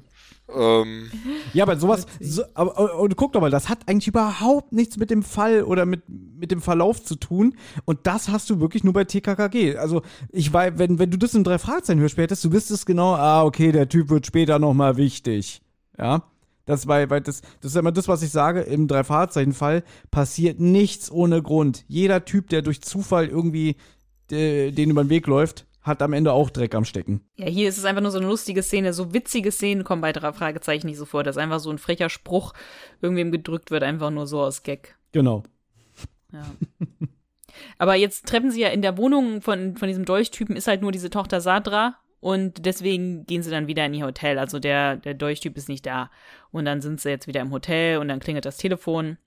[0.54, 1.10] Ähm,
[1.52, 5.10] Ja, aber sowas, so, aber, und guck doch mal, das hat eigentlich überhaupt nichts mit
[5.10, 7.54] dem Fall oder mit, mit dem Verlauf zu tun.
[7.84, 9.76] Und das hast du wirklich nur bei TKKG.
[9.76, 13.14] Also, ich weiß, wenn, wenn du das in drei Fragezeichen hörst, hättest, du wüsstest genau,
[13.14, 15.60] ah, okay, der Typ wird später nochmal wichtig.
[15.98, 16.22] Ja.
[16.68, 21.10] Das, weil, weil das, das ist immer das, was ich sage, im Drei-Fahrzeichen-Fall passiert nichts
[21.10, 21.86] ohne Grund.
[21.88, 23.76] Jeder Typ, der durch Zufall irgendwie
[24.30, 27.22] äh, den über den Weg läuft, hat am Ende auch Dreck am Stecken.
[27.36, 28.92] Ja, hier ist es einfach nur so eine lustige Szene.
[28.92, 32.10] So witzige Szenen kommen bei drei Fragezeichen nicht so vor, dass einfach so ein frecher
[32.10, 32.52] Spruch
[33.00, 34.98] irgendwem gedrückt wird, einfach nur so aus Gag.
[35.12, 35.44] Genau.
[36.34, 36.44] Ja.
[37.78, 40.92] Aber jetzt treffen sie ja in der Wohnung von, von diesem Dolchtypen, ist halt nur
[40.92, 41.96] diese Tochter Sadra.
[42.20, 44.38] Und deswegen gehen sie dann wieder in ihr Hotel.
[44.38, 46.10] Also der, der Dolchtyp ist nicht da.
[46.50, 49.18] Und dann sind sie jetzt wieder im Hotel und dann klingelt das Telefon.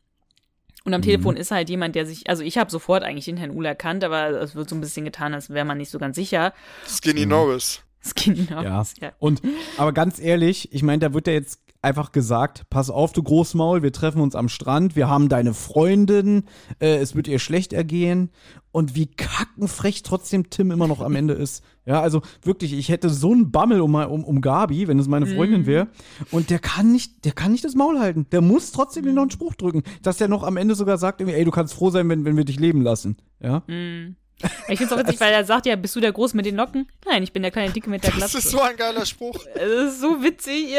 [0.84, 3.52] Und am Telefon ist halt jemand, der sich, also ich habe sofort eigentlich den Herrn
[3.52, 6.16] Uhl erkannt, aber es wird so ein bisschen getan, als wäre man nicht so ganz
[6.16, 6.54] sicher.
[6.88, 7.84] Skinny Norris.
[8.02, 8.64] Skinny Ja.
[8.64, 9.12] Norris, ja.
[9.20, 9.42] Und,
[9.78, 13.82] aber ganz ehrlich, ich meine, da wird ja jetzt einfach gesagt, pass auf, du Großmaul,
[13.82, 16.44] wir treffen uns am Strand, wir haben deine Freundin,
[16.80, 18.30] äh, es wird ihr schlecht ergehen.
[18.74, 21.62] Und wie kackenfrech trotzdem Tim immer noch am Ende ist.
[21.86, 25.26] Ja, also wirklich, ich hätte so einen Bammel um, um, um Gabi, wenn es meine
[25.26, 25.90] Freundin wäre.
[26.32, 28.28] Und der kann nicht, der kann nicht das Maul halten.
[28.32, 29.84] Der muss trotzdem noch einen Spruch drücken.
[30.04, 32.38] Dass der noch am Ende sogar sagt, irgendwie, ey, du kannst froh sein, wenn, wenn
[32.38, 33.18] wir dich leben lassen.
[33.42, 33.64] Ja.
[33.68, 36.56] Ich finde es auch witzig, weil er sagt ja, bist du der Groß mit den
[36.56, 36.88] Locken?
[37.06, 38.38] Nein, ich bin der kleine Dicke mit der Das Glatze.
[38.38, 39.38] ist so ein geiler Spruch.
[39.54, 40.76] Das ist so witzig.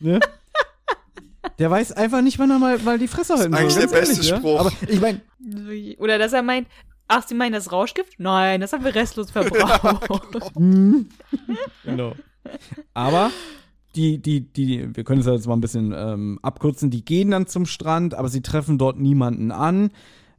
[0.00, 0.12] Ja.
[0.14, 0.20] Ne?
[1.58, 3.60] Der weiß einfach nicht, wann er mal, mal die Fresse halten soll.
[3.60, 4.54] eigentlich der beste ehrlich, Spruch.
[4.54, 4.60] Ja?
[4.60, 5.20] Aber ich meine,
[5.98, 6.68] Oder dass er meint,
[7.08, 8.14] ach, Sie meinen das Rauschgift?
[8.18, 10.10] Nein, das haben wir restlos verbraucht.
[11.84, 12.14] genau.
[12.92, 13.30] Aber
[13.94, 17.46] die, die, die, wir können es jetzt mal ein bisschen ähm, abkürzen, die gehen dann
[17.46, 19.90] zum Strand, aber sie treffen dort niemanden an.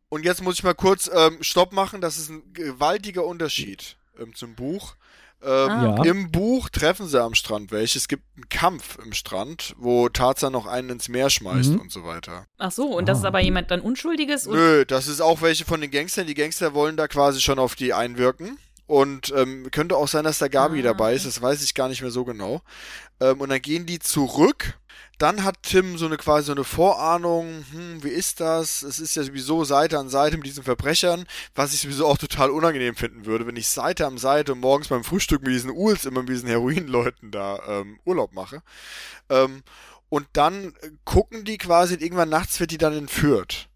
[0.09, 1.99] Und jetzt muss ich mal kurz ähm, Stopp machen.
[1.99, 4.95] Das ist ein gewaltiger Unterschied ähm, zum Buch.
[5.41, 6.03] Ähm, Ja.
[6.03, 7.97] Im Buch treffen sie am Strand welche.
[7.99, 11.80] Es gibt einen Kampf im Strand, wo Tarzan noch einen ins Meer schmeißt Mhm.
[11.81, 12.45] und so weiter.
[12.57, 14.47] Ach so, und das ist aber jemand dann Unschuldiges?
[14.47, 16.26] Und Nö, das ist auch welche von den Gangstern.
[16.27, 18.57] Die Gangster wollen da quasi schon auf die einwirken.
[18.88, 21.89] Und ähm, könnte auch sein, dass da Gabi Ah, dabei ist, das weiß ich gar
[21.89, 22.61] nicht mehr so genau.
[23.19, 24.76] Ähm, und dann gehen die zurück.
[25.18, 28.84] Dann hat Tim so eine quasi so eine Vorahnung, hm, wie ist das?
[28.84, 31.26] Es ist ja sowieso Seite an Seite mit diesen Verbrechern,
[31.56, 35.03] was ich sowieso auch total unangenehm finden würde, wenn ich Seite an Seite morgens beim
[35.03, 38.61] Frühstück mit diesen Uhls immer mit diesen Heroinleuten da ähm, Urlaub mache.
[39.30, 39.64] Ähm,
[40.10, 40.73] und dann
[41.03, 43.69] gucken die quasi, irgendwann nachts wird die dann entführt.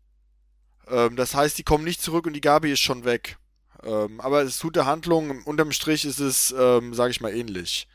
[0.88, 3.38] Ähm, das heißt, die kommen nicht zurück und die Gabi ist schon weg.
[3.84, 7.88] Ähm, aber es tut der Handlung, unterm Strich ist es, ähm, sage ich mal, ähnlich.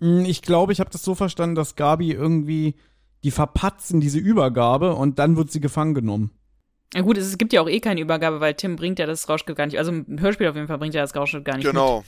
[0.00, 2.74] Hm, Ich glaube, ich habe das so verstanden, dass Gabi irgendwie
[3.22, 6.30] die verpatzen diese Übergabe und dann wird sie gefangen genommen.
[6.94, 9.56] Na gut, es gibt ja auch eh keine Übergabe, weil Tim bringt ja das Rauschgift
[9.56, 9.78] gar nicht.
[9.78, 11.66] Also im Hörspiel auf jeden Fall bringt er das Rauschgift gar nicht.
[11.66, 12.04] Genau.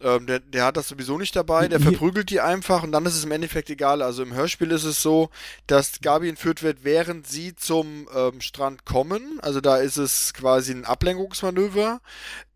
[0.00, 3.16] Ähm, der, der hat das sowieso nicht dabei, der verprügelt die einfach und dann ist
[3.16, 4.02] es im Endeffekt egal.
[4.02, 5.30] Also im Hörspiel ist es so,
[5.66, 9.38] dass Gabi entführt wird, während sie zum ähm, Strand kommen.
[9.40, 12.00] Also da ist es quasi ein Ablenkungsmanöver.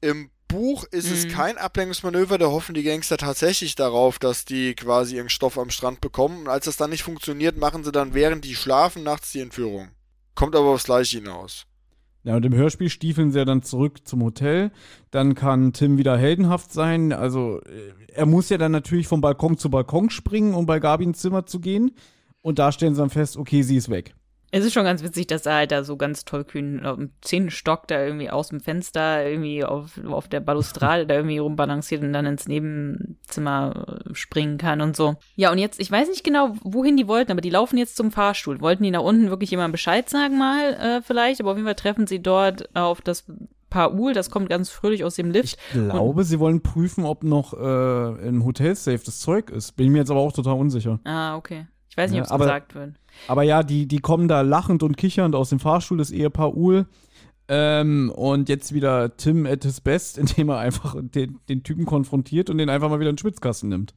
[0.00, 5.16] Im Buch ist es kein Ablenkungsmanöver, da hoffen die Gangster tatsächlich darauf, dass die quasi
[5.16, 6.40] ihren Stoff am Strand bekommen.
[6.40, 9.88] Und als das dann nicht funktioniert, machen sie dann, während die schlafen, nachts die Entführung.
[10.34, 11.66] Kommt aber aufs Gleiche hinaus.
[12.24, 14.70] Ja, und im Hörspiel stiefeln sie ja dann zurück zum Hotel.
[15.10, 17.12] Dann kann Tim wieder heldenhaft sein.
[17.12, 21.04] Also, äh, er muss ja dann natürlich vom Balkon zu Balkon springen, um bei Gabi
[21.04, 21.92] ins Zimmer zu gehen.
[22.40, 24.14] Und da stellen sie dann fest, okay, sie ist weg.
[24.50, 27.50] Es ist schon ganz witzig, dass er halt da so ganz tollkühn auf dem zehnten
[27.50, 32.12] Stock da irgendwie aus dem Fenster irgendwie auf, auf der Balustrade da irgendwie rumbalanciert und
[32.12, 35.16] dann ins Nebenzimmer äh, springen kann und so.
[35.36, 38.10] Ja, und jetzt, ich weiß nicht genau, wohin die wollten, aber die laufen jetzt zum
[38.10, 38.60] Fahrstuhl.
[38.60, 41.74] Wollten die nach unten wirklich jemand Bescheid sagen mal, äh, vielleicht, aber auf jeden Fall
[41.74, 43.26] treffen sie dort auf das
[43.70, 45.58] Paar Uhl, das kommt ganz fröhlich aus dem Lift.
[45.58, 49.76] Ich glaube, sie wollen prüfen, ob noch äh, im Hotelsafe das Zeug ist.
[49.76, 51.00] Bin mir jetzt aber auch total unsicher.
[51.04, 51.66] Ah, okay.
[51.98, 52.94] Ich weiß nicht, Ja, ob es aber- gesagt wird.
[53.26, 56.86] Aber ja, die, die kommen da lachend und kichernd aus dem Fahrstuhl, das Ehepaar Uhl.
[57.48, 62.50] Ähm, und jetzt wieder Tim at his best, indem er einfach den, den Typen konfrontiert
[62.50, 63.94] und den einfach mal wieder in den Schwitzkasten nimmt.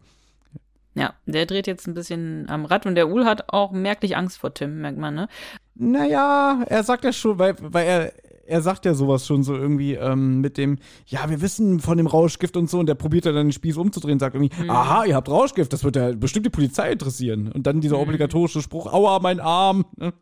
[0.96, 4.40] Ja, der dreht jetzt ein bisschen am Rad und der Uhl hat auch merklich Angst
[4.40, 5.28] vor Tim, merkt man, ne?
[5.76, 8.14] Naja, er sagt ja schon, weil, weil er,
[8.52, 12.06] er sagt ja sowas schon so irgendwie ähm, mit dem, ja, wir wissen von dem
[12.06, 15.16] Rauschgift und so, und der probiert ja dann den Spieß umzudrehen, sagt irgendwie, aha, ihr
[15.16, 17.50] habt Rauschgift, das wird ja bestimmt die Polizei interessieren.
[17.52, 19.86] Und dann dieser obligatorische Spruch, aua, mein Arm.
[19.96, 20.14] Ne?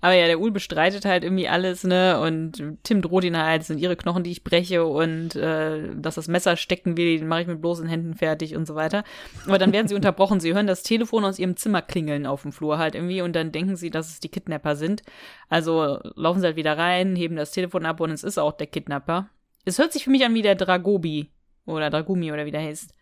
[0.00, 2.20] Aber ja, der Uhl bestreitet halt irgendwie alles, ne?
[2.20, 6.14] Und Tim droht ihn halt, es sind ihre Knochen, die ich breche und äh, dass
[6.14, 9.04] das Messer stecken will, den mache ich mit bloßen Händen fertig und so weiter.
[9.46, 10.40] Aber dann werden sie unterbrochen.
[10.40, 13.52] Sie hören das Telefon aus ihrem Zimmer klingeln auf dem Flur halt irgendwie und dann
[13.52, 15.02] denken sie, dass es die Kidnapper sind.
[15.48, 18.66] Also laufen sie halt wieder rein, heben das Telefon ab und es ist auch der
[18.66, 19.28] Kidnapper.
[19.64, 21.30] Es hört sich für mich an wie der Dragobi
[21.66, 22.94] oder Dragumi oder wie der heißt.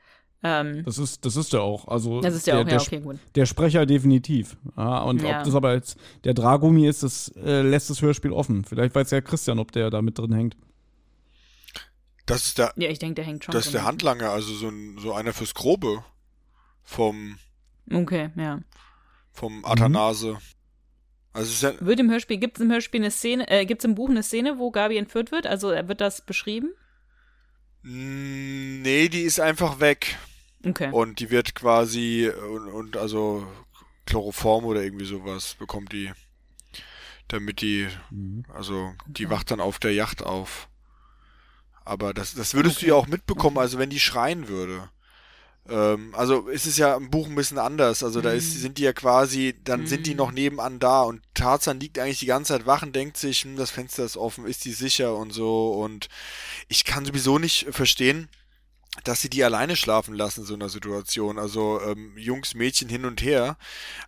[0.42, 1.88] Ähm, Das ist, das ist der auch.
[1.88, 3.18] Also das ist ja der, auch, ja, der, okay, gut.
[3.34, 4.56] der Sprecher definitiv.
[4.76, 5.38] Ja, und Ja.
[5.40, 8.64] ob das aber jetzt der Dragumi ist, das äh, lässt das Hörspiel offen.
[8.64, 10.56] Vielleicht weiß ja Christian, ob der da mit drin hängt.
[12.26, 13.52] Das ist der, Ja, ich denke, der hängt schon.
[13.52, 16.04] das ist der Handlanger, also so, ein, so einer fürs Grobe
[16.84, 17.38] vom,
[17.92, 18.60] Okay, ja.
[19.32, 20.38] vom Athanase.
[21.32, 23.80] Also es ist ja, Wird im Hörspiel, gibt es im Hörspiel eine Szene, äh, gibt
[23.80, 25.46] es im Buch eine Szene, wo Gabi entführt wird?
[25.46, 26.70] Also äh, wird das beschrieben?
[27.82, 30.16] Nee, die ist einfach weg.
[30.64, 30.90] Okay.
[30.90, 33.46] Und die wird quasi, und, und also
[34.06, 36.12] Chloroform oder irgendwie sowas bekommt die,
[37.28, 37.88] damit die,
[38.52, 40.68] also die wacht dann auf der Yacht auf.
[41.84, 44.90] Aber das, das würdest du ja auch mitbekommen, also wenn die schreien würde.
[45.68, 48.02] Ähm, also es ist ja im Buch ein bisschen anders.
[48.02, 51.80] Also da ist, sind die ja quasi, dann sind die noch nebenan da und Tarzan
[51.80, 54.64] liegt eigentlich die ganze Zeit wach und denkt sich, hm, das Fenster ist offen, ist
[54.64, 55.72] die sicher und so.
[55.72, 56.08] Und
[56.68, 58.28] ich kann sowieso nicht verstehen,
[59.04, 61.38] dass sie die alleine schlafen lassen in so einer Situation.
[61.38, 63.56] Also ähm, Jungs, Mädchen hin und her.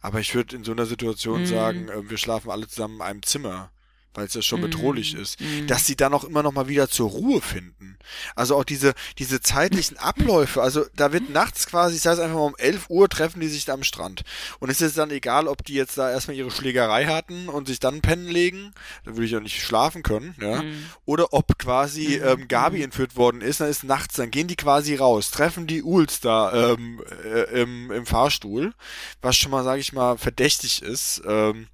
[0.00, 3.22] Aber ich würde in so einer Situation sagen, äh, wir schlafen alle zusammen in einem
[3.22, 3.70] Zimmer,
[4.14, 5.38] weil es ja schon bedrohlich ist.
[5.66, 7.96] Dass sie dann auch immer noch mal wieder zur Ruhe finden.
[8.34, 10.62] Also auch diese, diese zeitlichen Abläufe.
[10.62, 13.64] Also da wird nachts quasi, ich sage einfach mal um 11 Uhr, treffen die sich
[13.64, 14.22] da am Strand.
[14.58, 17.78] Und es ist dann egal, ob die jetzt da erstmal ihre Schlägerei hatten und sich
[17.78, 18.72] dann pennen legen.
[19.04, 20.62] Da würde ich auch nicht schlafen können, ja.
[21.04, 24.96] Oder ob quasi ähm, Gabi entführt worden ist, dann ist nachts, dann gehen die quasi
[24.96, 28.74] raus, treffen die Uls da ähm, äh, im, im Fahrstuhl,
[29.22, 31.22] was schon mal, sage ich mal, verdächtig ist.
[31.26, 31.68] Ähm,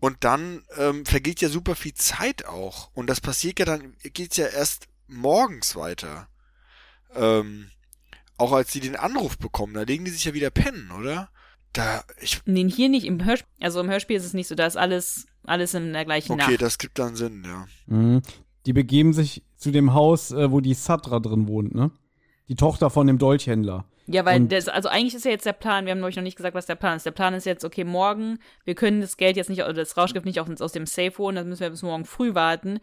[0.00, 2.90] und dann ähm, vergeht ja super viel Zeit auch.
[2.94, 6.28] Und das passiert ja dann, geht's ja erst morgens weiter.
[7.14, 7.70] Ähm,
[8.38, 11.28] auch als die den Anruf bekommen, da legen die sich ja wieder pennen, oder?
[11.72, 13.48] Da, ich, Nee, hier nicht im Hörspiel.
[13.60, 16.52] Also im Hörspiel ist es nicht so, da ist alles, alles in der gleichen okay,
[16.52, 16.62] Nacht.
[16.62, 17.66] das gibt dann Sinn, ja.
[17.86, 18.22] Mhm.
[18.66, 21.90] Die begeben sich zu dem Haus, äh, wo die Satra drin wohnt, ne?
[22.48, 23.84] Die Tochter von dem Dolchhändler.
[24.12, 26.22] Ja, weil Und- das, also eigentlich ist ja jetzt der Plan, wir haben euch noch
[26.22, 27.06] nicht gesagt, was der Plan ist.
[27.06, 30.26] Der Plan ist jetzt, okay, morgen, wir können das Geld jetzt nicht, oder das Rauschgift
[30.26, 32.80] nicht aus, aus dem Safe holen, das müssen wir bis morgen früh warten.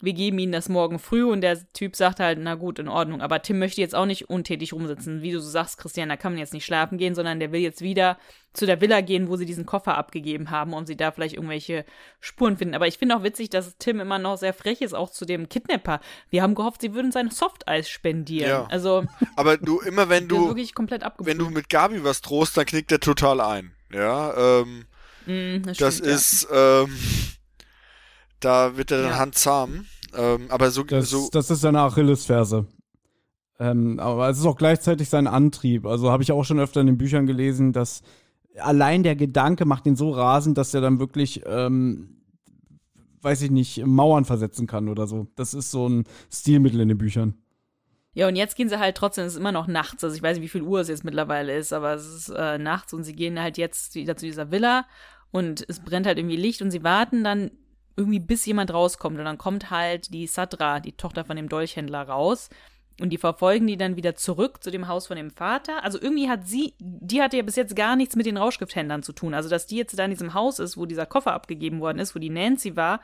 [0.00, 3.20] Wir geben ihnen das morgen früh und der Typ sagt halt, na gut, in Ordnung.
[3.20, 5.22] Aber Tim möchte jetzt auch nicht untätig rumsitzen.
[5.22, 7.60] Wie du so sagst, Christian, da kann man jetzt nicht schlafen gehen, sondern der will
[7.60, 8.18] jetzt wieder
[8.52, 11.84] zu der Villa gehen, wo sie diesen Koffer abgegeben haben und sie da vielleicht irgendwelche
[12.20, 12.74] Spuren finden.
[12.74, 15.48] Aber ich finde auch witzig, dass Tim immer noch sehr frech ist, auch zu dem
[15.48, 16.00] Kidnapper.
[16.30, 18.48] Wir haben gehofft, sie würden sein Softeis spendieren.
[18.50, 18.66] Ja.
[18.66, 19.04] Also,
[19.36, 22.90] Aber du, immer wenn du, wirklich komplett wenn du mit Gabi was drohst, dann knickt
[22.90, 23.72] der total ein.
[23.92, 24.86] Ja, ähm,
[25.26, 26.14] Mm, das stimmt, ja.
[26.14, 26.98] ist, ähm,
[28.40, 29.18] da wird er dann Ja.
[29.18, 29.84] handzahm.
[30.16, 32.66] Ähm, aber so, Das, so, das ist seine Achillesferse.
[33.58, 35.86] Ähm, aber es ist auch gleichzeitig sein Antrieb.
[35.86, 38.02] Also habe ich auch schon öfter in den Büchern gelesen, dass
[38.58, 42.22] allein der Gedanke macht ihn so rasend, dass er dann wirklich, ähm,
[43.22, 45.26] weiß ich nicht, Mauern versetzen kann oder so.
[45.36, 47.34] Das ist so ein Stilmittel in den Büchern.
[48.12, 50.02] Ja, und jetzt gehen sie halt trotzdem, es ist immer noch nachts.
[50.02, 52.58] Also ich weiß nicht, wie viel Uhr es jetzt mittlerweile ist, aber es ist äh,
[52.58, 54.86] nachts und sie gehen halt jetzt wieder zu dieser Villa
[55.30, 57.50] und es brennt halt irgendwie Licht und sie warten dann
[58.00, 59.18] irgendwie bis jemand rauskommt.
[59.18, 62.48] Und dann kommt halt die Sadra, die Tochter von dem Dolchhändler, raus.
[63.00, 65.84] Und die verfolgen die dann wieder zurück zu dem Haus von dem Vater.
[65.84, 69.12] Also irgendwie hat sie, die hatte ja bis jetzt gar nichts mit den Rauschgifthändlern zu
[69.12, 69.32] tun.
[69.32, 72.14] Also dass die jetzt da in diesem Haus ist, wo dieser Koffer abgegeben worden ist,
[72.14, 73.00] wo die Nancy war.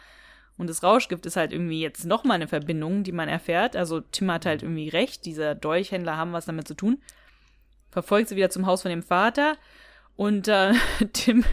[0.58, 3.76] Und das Rauschgift ist halt irgendwie jetzt nochmal eine Verbindung, die man erfährt.
[3.76, 6.98] Also Tim hat halt irgendwie recht, diese Dolchhändler haben was damit zu tun.
[7.90, 9.56] Verfolgt sie wieder zum Haus von dem Vater.
[10.16, 10.72] Und äh,
[11.12, 11.44] Tim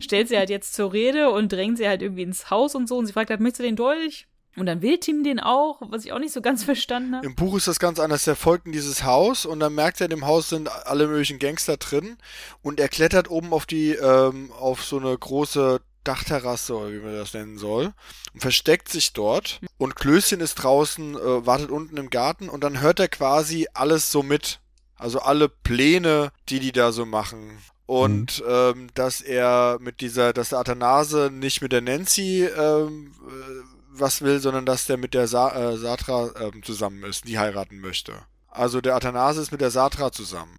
[0.00, 2.98] stellt sie halt jetzt zur Rede und drängt sie halt irgendwie ins Haus und so.
[2.98, 4.26] Und sie fragt halt, möchtest du den Dolch?
[4.56, 7.26] Und dann will Tim den auch, was ich auch nicht so ganz verstanden habe.
[7.26, 8.24] Im Buch ist das ganz anders.
[8.24, 11.38] Der folgt in dieses Haus und dann merkt er, in dem Haus sind alle möglichen
[11.38, 12.18] Gangster drin
[12.60, 17.14] und er klettert oben auf die, ähm, auf so eine große Dachterrasse oder wie man
[17.14, 17.94] das nennen soll
[18.34, 22.80] und versteckt sich dort und Klößchen ist draußen, äh, wartet unten im Garten und dann
[22.80, 24.58] hört er quasi alles so mit.
[24.96, 27.58] Also alle Pläne, die die da so machen.
[27.92, 28.46] Und mhm.
[28.48, 34.22] ähm, dass er mit dieser, dass der Athanase nicht mit der Nancy ähm, äh, was
[34.22, 38.14] will, sondern dass der mit der Sa äh, Satra äh, zusammen ist, die heiraten möchte.
[38.48, 40.56] Also der Athanase ist mit der Satra zusammen.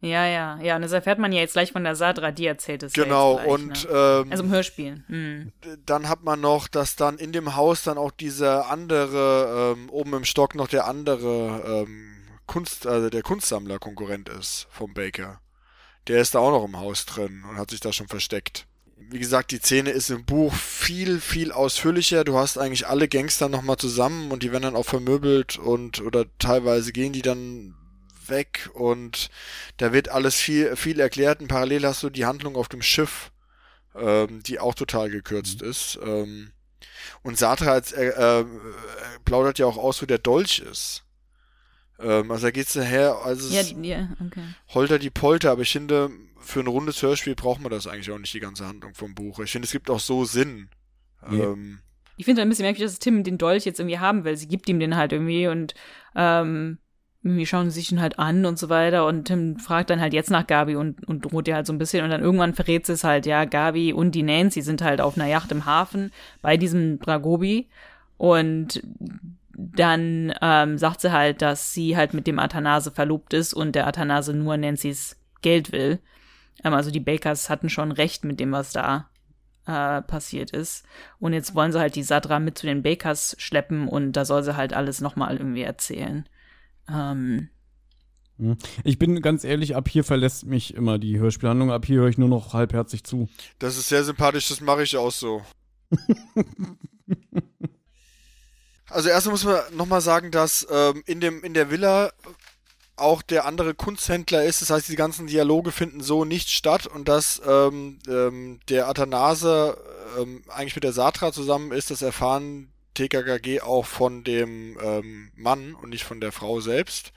[0.00, 0.74] Ja, ja, ja.
[0.74, 2.94] Und das erfährt man ja jetzt gleich von der Sadra, die erzählt es.
[2.94, 4.22] Genau, ja gleich, und ne?
[4.24, 5.04] ähm, also im Hörspiel.
[5.06, 5.52] Mhm.
[5.86, 10.14] Dann hat man noch, dass dann in dem Haus dann auch dieser andere, ähm, oben
[10.14, 12.12] im Stock noch der andere ähm,
[12.46, 15.40] Kunst, also der Kunstsammler Konkurrent ist vom Baker.
[16.08, 18.66] Der ist da auch noch im Haus drin und hat sich da schon versteckt
[19.12, 22.24] wie gesagt, die Szene ist im Buch viel, viel ausführlicher.
[22.24, 26.24] Du hast eigentlich alle Gangster nochmal zusammen und die werden dann auch vermöbelt und oder
[26.38, 27.74] teilweise gehen die dann
[28.26, 29.28] weg und
[29.76, 31.40] da wird alles viel, viel erklärt.
[31.40, 33.32] Und parallel hast du die Handlung auf dem Schiff,
[33.94, 35.68] ähm, die auch total gekürzt mhm.
[35.68, 35.98] ist.
[36.02, 36.52] Ähm,
[37.22, 38.44] und Satra äh, äh,
[39.24, 41.04] plaudert ja auch aus, wo der Dolch ist.
[42.02, 44.42] Ähm, also da geht's nachher, also ja, ja, okay.
[44.68, 48.18] Holter die Polter, aber ich finde, für ein rundes Hörspiel braucht man das eigentlich auch
[48.18, 49.38] nicht, die ganze Handlung vom Buch.
[49.40, 50.68] Ich finde, es gibt auch so Sinn.
[51.30, 51.52] Ja.
[51.52, 51.78] Ähm,
[52.16, 54.36] ich finde ein bisschen merkwürdig, dass Tim den Dolch jetzt irgendwie haben will.
[54.36, 55.74] Sie gibt ihm den halt irgendwie und
[56.14, 56.78] ähm,
[57.22, 59.06] irgendwie schauen sie sich ihn halt an und so weiter.
[59.06, 61.78] Und Tim fragt dann halt jetzt nach Gabi und, und droht ihr halt so ein
[61.78, 62.04] bisschen.
[62.04, 65.16] Und dann irgendwann verrät sie es halt, ja, Gabi und die Nancy sind halt auf
[65.16, 66.12] einer Yacht im Hafen
[66.42, 67.68] bei diesem Dragobi.
[68.18, 68.82] Und
[69.56, 73.86] dann ähm, sagt sie halt, dass sie halt mit dem Athanase verlobt ist und der
[73.86, 75.98] Athanase nur Nancy's Geld will.
[76.64, 79.08] Ähm, also die Bakers hatten schon recht mit dem, was da
[79.66, 80.84] äh, passiert ist.
[81.18, 84.42] Und jetzt wollen sie halt die Sadra mit zu den Bakers schleppen und da soll
[84.42, 86.28] sie halt alles nochmal irgendwie erzählen.
[86.88, 87.48] Ähm,
[88.38, 88.56] hm.
[88.84, 91.70] ich bin ganz ehrlich, ab hier verlässt mich immer die Hörspielhandlung.
[91.70, 93.28] Ab hier höre ich nur noch halbherzig zu.
[93.58, 95.42] Das ist sehr sympathisch, das mache ich auch so.
[98.92, 102.12] also erstmal muss man nochmal sagen, dass ähm, in, dem, in der Villa
[102.96, 104.62] auch der andere Kunsthändler ist.
[104.62, 109.76] Das heißt, die ganzen Dialoge finden so nicht statt und dass ähm, ähm, der Athanase
[110.18, 115.74] ähm, eigentlich mit der Satra zusammen ist, das erfahren TKKG auch von dem ähm, Mann
[115.74, 117.12] und nicht von der Frau selbst.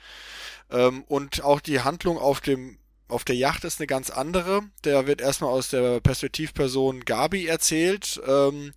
[0.71, 2.77] Ähm, und auch die Handlung auf dem
[3.07, 4.63] auf der Yacht ist eine ganz andere.
[4.83, 8.73] Der wird erstmal aus der Perspektivperson Gabi erzählt, ähm,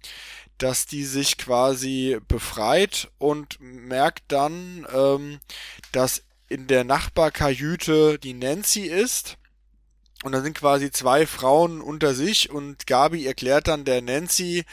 [0.58, 5.40] dass die sich quasi befreit und merkt dann, ähm,
[5.92, 9.36] dass in der Nachbarkajüte die Nancy ist.
[10.24, 14.64] Und dann sind quasi zwei Frauen unter sich und Gabi erklärt dann der Nancy,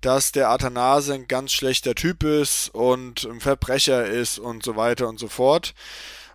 [0.00, 5.06] dass der Athanase ein ganz schlechter Typ ist und ein Verbrecher ist und so weiter
[5.08, 5.74] und so fort.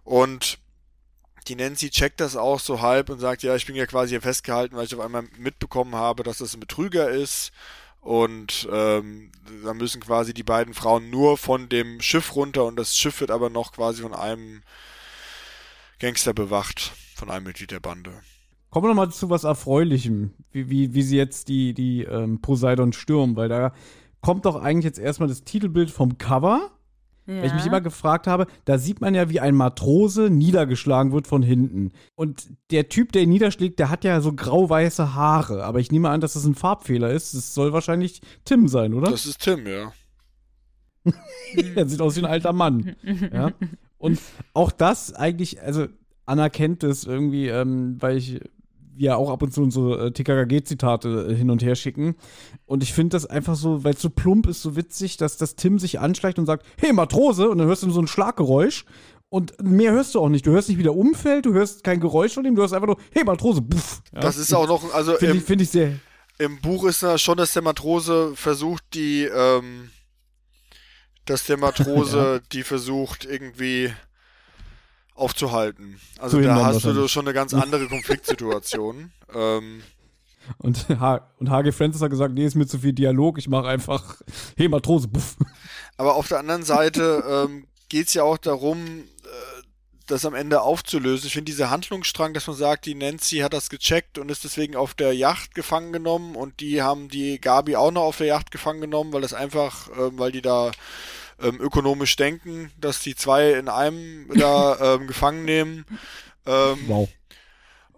[0.04, 0.60] Und
[1.50, 4.22] die Nancy checkt das auch so halb und sagt, ja, ich bin ja quasi hier
[4.22, 7.52] festgehalten, weil ich auf einmal mitbekommen habe, dass das ein Betrüger ist.
[8.02, 9.32] Und ähm,
[9.64, 13.32] da müssen quasi die beiden Frauen nur von dem Schiff runter und das Schiff wird
[13.32, 14.62] aber noch quasi von einem
[16.00, 18.14] Gangster bewacht von einem Mitglied der Bande.
[18.70, 22.94] Kommen wir nochmal zu was Erfreulichem, wie, wie, wie sie jetzt die, die ähm, Poseidon
[22.94, 23.74] stürmen, weil da
[24.22, 26.72] kommt doch eigentlich jetzt erstmal das Titelbild vom Cover.
[27.30, 27.42] Ja.
[27.42, 31.28] Weil ich mich immer gefragt habe, da sieht man ja, wie ein Matrose niedergeschlagen wird
[31.28, 31.92] von hinten.
[32.16, 35.64] Und der Typ, der ihn niederschlägt, der hat ja so grau-weiße Haare.
[35.64, 37.36] Aber ich nehme an, dass das ein Farbfehler ist.
[37.36, 39.12] Das soll wahrscheinlich Tim sein, oder?
[39.12, 39.94] Das ist Tim, ja.
[41.76, 42.96] er sieht aus wie ein alter Mann.
[43.32, 43.52] ja.
[44.00, 44.20] Und
[44.54, 45.88] auch das eigentlich, also
[46.26, 48.40] anerkennt es irgendwie, ähm, weil ich
[49.00, 52.16] wir auch ab und zu unsere äh, TKKG-Zitate äh, hin und her schicken.
[52.66, 55.56] Und ich finde das einfach so, weil es so plump ist, so witzig, dass das
[55.56, 58.86] Tim sich anschleicht und sagt, hey Matrose, und dann hörst du so ein Schlaggeräusch.
[59.30, 60.46] Und mehr hörst du auch nicht.
[60.46, 62.88] Du hörst nicht, wie der umfällt, du hörst kein Geräusch von ihm, du hörst einfach
[62.88, 64.02] nur, hey Matrose, puff.
[64.12, 64.22] Ja.
[64.22, 66.00] Das ist auch noch, also finde ich, find ich sehr.
[66.40, 69.92] Im Buch ist da schon, dass der Matrose versucht, die, ähm,
[71.26, 72.48] dass der Matrose ja.
[72.52, 73.94] die versucht irgendwie
[75.20, 76.00] aufzuhalten.
[76.20, 79.12] Also da hast du schon eine ganz andere Konfliktsituation.
[79.34, 79.84] ähm,
[80.58, 83.68] Und, H und HG Francis hat gesagt, nee, ist mir zu viel Dialog, ich mache
[83.68, 84.22] einfach,
[84.58, 85.36] hey Matrose, buff.
[85.98, 89.62] Aber auf der anderen Seite ähm, geht es ja auch darum, äh,
[90.08, 91.28] das am Ende aufzulösen.
[91.28, 94.76] Ich finde dieser Handlungsstrang, dass man sagt, die Nancy hat das gecheckt und ist deswegen
[94.76, 98.52] auf der Yacht gefangen genommen und die haben die Gabi auch noch auf der Yacht
[98.52, 100.72] gefangen genommen, weil das einfach, ähm, weil die da
[101.42, 105.86] ähm, ökonomisch denken, dass die zwei in einem da ähm, gefangen nehmen.
[106.46, 107.10] Ähm, Wow.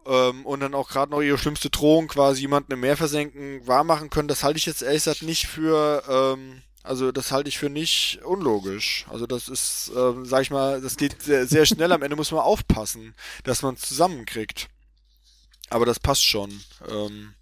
[0.06, 4.10] ähm, und dann auch gerade noch ihre schlimmste Drohung quasi jemanden im Meer versenken wahrmachen
[4.10, 7.70] können, das halte ich jetzt ehrlich gesagt nicht für, ähm, also das halte ich für
[7.70, 9.06] nicht unlogisch.
[9.10, 11.92] Also das ist, ähm, sag ich mal, das geht sehr, sehr schnell.
[11.92, 13.14] Am Ende muss man aufpassen,
[13.44, 14.68] dass man es zusammenkriegt.
[15.70, 16.60] Aber das passt schon.
[16.90, 17.34] Ähm,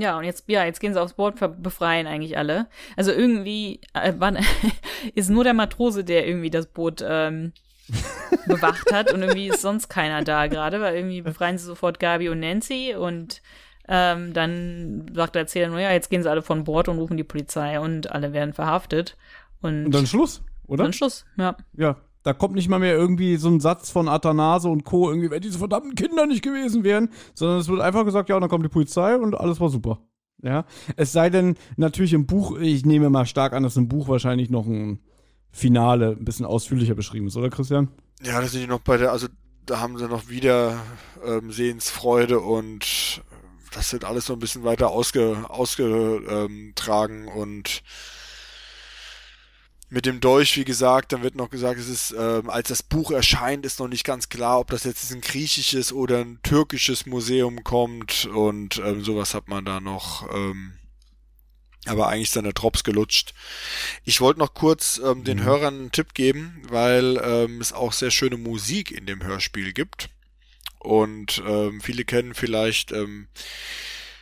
[0.00, 2.66] Ja, und jetzt, ja, jetzt gehen sie aufs Boot, ver- befreien eigentlich alle.
[2.96, 4.38] Also irgendwie äh, wann,
[5.14, 7.52] ist nur der Matrose, der irgendwie das Boot ähm,
[8.46, 12.28] bewacht hat und irgendwie ist sonst keiner da gerade, weil irgendwie befreien sie sofort Gabi
[12.28, 13.42] und Nancy und
[13.88, 17.16] ähm, dann sagt der Erzähler nur, ja, jetzt gehen sie alle von Bord und rufen
[17.16, 19.16] die Polizei und alle werden verhaftet.
[19.62, 20.84] Und, Und dann Schluss, oder?
[20.84, 21.56] dann Schluss, ja.
[21.76, 21.96] Ja,
[22.28, 25.40] da kommt nicht mal mehr irgendwie so ein Satz von Athanase und Co., irgendwie, wenn
[25.40, 28.68] diese verdammten Kinder nicht gewesen wären, sondern es wird einfach gesagt, ja, dann kommt die
[28.68, 30.00] Polizei und alles war super.
[30.42, 34.08] Ja, es sei denn, natürlich im Buch, ich nehme mal stark an, dass im Buch
[34.08, 35.00] wahrscheinlich noch ein
[35.50, 37.88] Finale ein bisschen ausführlicher beschrieben ist, oder Christian?
[38.22, 39.28] ja, da sind die noch bei der, also
[39.64, 40.78] da haben sie noch wieder
[41.24, 47.82] ähm, Sehensfreude und äh, das wird alles so ein bisschen weiter ausge, ausgetragen und
[49.90, 53.10] mit dem Dolch, wie gesagt, dann wird noch gesagt, es ist, ähm, als das Buch
[53.10, 57.64] erscheint, ist noch nicht ganz klar, ob das jetzt ein griechisches oder ein türkisches Museum
[57.64, 60.28] kommt und ähm, sowas hat man da noch.
[60.34, 60.74] Ähm,
[61.86, 63.32] aber eigentlich ist dann der Drops gelutscht.
[64.04, 68.10] Ich wollte noch kurz ähm, den Hörern einen Tipp geben, weil ähm, es auch sehr
[68.10, 70.10] schöne Musik in dem Hörspiel gibt.
[70.80, 73.28] Und ähm, viele kennen vielleicht ähm,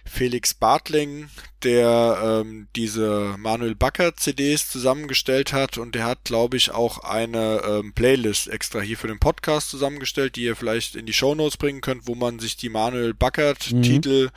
[0.05, 1.28] Felix Bartling,
[1.66, 7.60] der ähm, diese Manuel Backer CDs zusammengestellt hat und der hat, glaube ich, auch eine
[7.66, 11.80] ähm, Playlist extra hier für den Podcast zusammengestellt, die ihr vielleicht in die Shownotes bringen
[11.80, 14.30] könnt, wo man sich die Manuel Backert Titel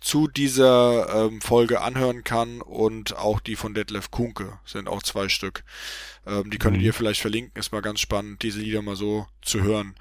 [0.00, 5.28] zu dieser ähm, Folge anhören kann und auch die von Detlef Kunke sind auch zwei
[5.28, 5.62] Stück.
[6.26, 9.62] Ähm, die könntet ihr vielleicht verlinken, ist mal ganz spannend, diese Lieder mal so zu
[9.62, 9.94] hören.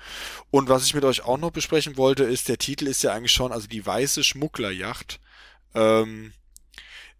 [0.49, 3.33] Und was ich mit euch auch noch besprechen wollte, ist, der Titel ist ja eigentlich
[3.33, 5.19] schon, also die weiße Schmugglerjacht.
[5.75, 6.33] Ähm,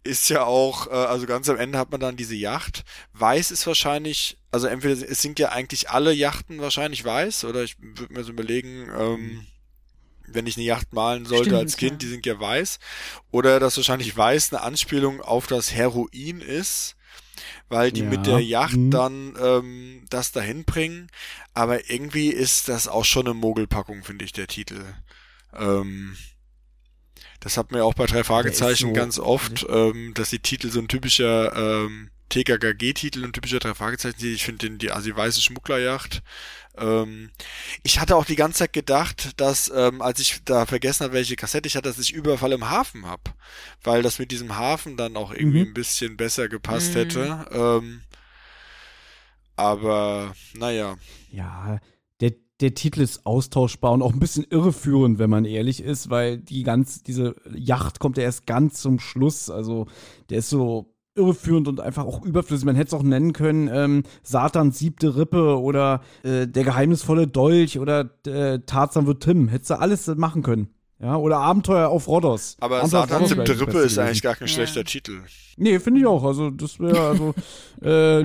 [0.04, 2.84] ist ja auch, äh, also ganz am Ende hat man dann diese Yacht.
[3.12, 7.76] Weiß ist wahrscheinlich, also entweder es sind ja eigentlich alle Yachten wahrscheinlich weiß, oder ich
[7.80, 9.46] würde mir so überlegen, ähm,
[10.26, 11.98] wenn ich eine Yacht malen sollte Stimmt, als Kind, ja.
[11.98, 12.78] die sind ja weiß.
[13.30, 16.96] Oder dass wahrscheinlich weiß eine Anspielung auf das Heroin ist,
[17.68, 18.90] weil die Ja, mit der Yacht mhm.
[18.90, 21.08] dann ähm, das dahin bringen.
[21.54, 24.82] Aber irgendwie ist das auch schon eine Mogelpackung, finde ich, der Titel.
[25.54, 26.16] Ähm,
[27.42, 30.78] das hat mir auch bei drei Fragezeichen so- ganz oft, ähm, dass die Titel so
[30.80, 31.54] ein typischer
[31.84, 34.16] ähm, TKKG-Titel und typischer drei Fragezeichen.
[34.24, 36.22] Ich finde den die also die weiße Schmugglerjacht.
[36.78, 37.30] Ähm,
[37.82, 41.36] ich hatte auch die ganze Zeit gedacht, dass ähm, als ich da vergessen habe, welche
[41.36, 43.34] Kassette ich hatte, dass ich Überfall im Hafen hab,
[43.82, 45.70] weil das mit diesem Hafen dann auch irgendwie Mhm.
[45.70, 46.98] ein bisschen besser gepasst Mhm.
[46.98, 47.46] hätte.
[47.52, 48.00] Ähm,
[49.56, 50.96] aber naja,
[51.30, 51.78] Ja,
[52.62, 56.62] der, Titel ist austauschbar und auch ein bisschen irreführend, wenn man ehrlich ist, weil die
[56.62, 59.50] ganz, diese Yacht kommt ja erst ganz zum Schluss.
[59.50, 59.86] Also
[60.30, 62.64] der ist so irreführend und einfach auch überflüssig.
[62.64, 67.78] Man hätte es auch nennen können, ähm, Satans siebte Rippe oder äh, der geheimnisvolle Dolch
[67.78, 69.48] oder äh, Tarzan wird Tim.
[69.48, 70.68] Hättest du alles machen können.
[71.00, 72.56] Ja, oder Abenteuer auf Rhodos.
[72.60, 74.54] aber Abenteuer auf Satans Rhodos siebte Rippe ist eigentlich gar kein Ja.
[74.54, 75.20] schlechter Titel.
[75.56, 76.22] Nee, finde ich auch.
[76.24, 77.34] Also, das wäre, also,
[77.82, 78.24] äh,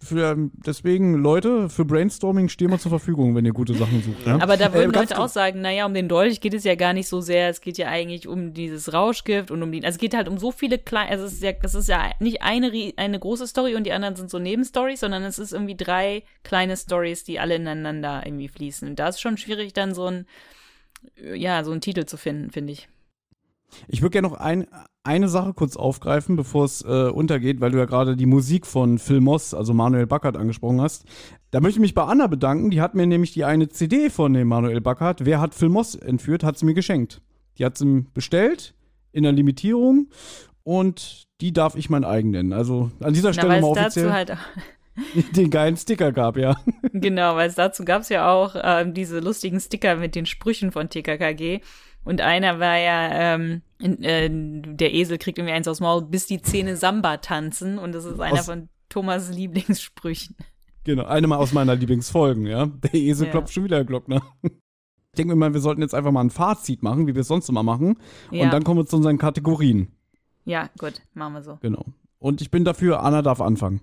[0.00, 4.26] für, deswegen, Leute, für Brainstorming stehen wir zur Verfügung, wenn ihr gute Sachen sucht.
[4.26, 4.40] Ja?
[4.40, 6.92] Aber da würden Äh, Leute auch sagen, naja, um den Dolch geht es ja gar
[6.92, 10.00] nicht so sehr, es geht ja eigentlich um dieses Rauschgift und um die, also es
[10.00, 12.92] geht halt um so viele kleine, also es ist ja, es ist ja nicht eine,
[12.96, 16.76] eine große Story und die anderen sind so Nebenstories, sondern es ist irgendwie drei kleine
[16.76, 18.88] Stories, die alle ineinander irgendwie fließen.
[18.88, 20.26] Und da ist schon schwierig, dann so ein,
[21.34, 22.88] ja, so einen Titel zu finden, finde ich.
[23.86, 24.66] Ich würde gerne noch ein,
[25.02, 28.98] eine Sache kurz aufgreifen, bevor es äh, untergeht, weil du ja gerade die Musik von
[28.98, 31.04] Phil Moss, also Manuel Backert, angesprochen hast.
[31.50, 32.70] Da möchte ich mich bei Anna bedanken.
[32.70, 35.94] Die hat mir nämlich die eine CD von dem Manuel Backert, Wer hat Phil Moss
[35.94, 37.22] entführt, hat sie mir geschenkt.
[37.58, 38.74] Die hat sie bestellt
[39.12, 40.08] in der Limitierung
[40.62, 42.52] und die darf ich mein eigen nennen.
[42.52, 44.32] Also an dieser Na, Stelle weil mal es dazu offiziell halt,
[45.36, 46.56] den geilen Sticker gab, ja.
[46.92, 50.72] genau, weil es dazu gab es ja auch ähm, diese lustigen Sticker mit den Sprüchen
[50.72, 51.60] von TKKG.
[52.08, 56.40] Und einer war ja, ähm, äh, der Esel kriegt irgendwie eins aufs Maul, bis die
[56.40, 57.78] Zähne Samba tanzen.
[57.78, 60.34] Und das ist einer Aus- von Thomas Lieblingssprüchen.
[60.84, 62.64] Genau, eine mal aus meiner Lieblingsfolgen, ja.
[62.66, 63.32] Der Esel Ja.
[63.32, 64.22] klopft schon wieder, Glockner.
[65.18, 67.48] denke mir mal, wir sollten jetzt einfach mal ein Fazit machen, wie wir es sonst
[67.50, 67.98] immer machen.
[68.30, 68.44] Ja.
[68.44, 69.88] Und dann kommen wir zu unseren Kategorien.
[70.46, 71.58] Ja, gut, machen wir so.
[71.60, 71.84] Genau.
[72.18, 73.82] Und ich bin dafür, Anna darf anfangen.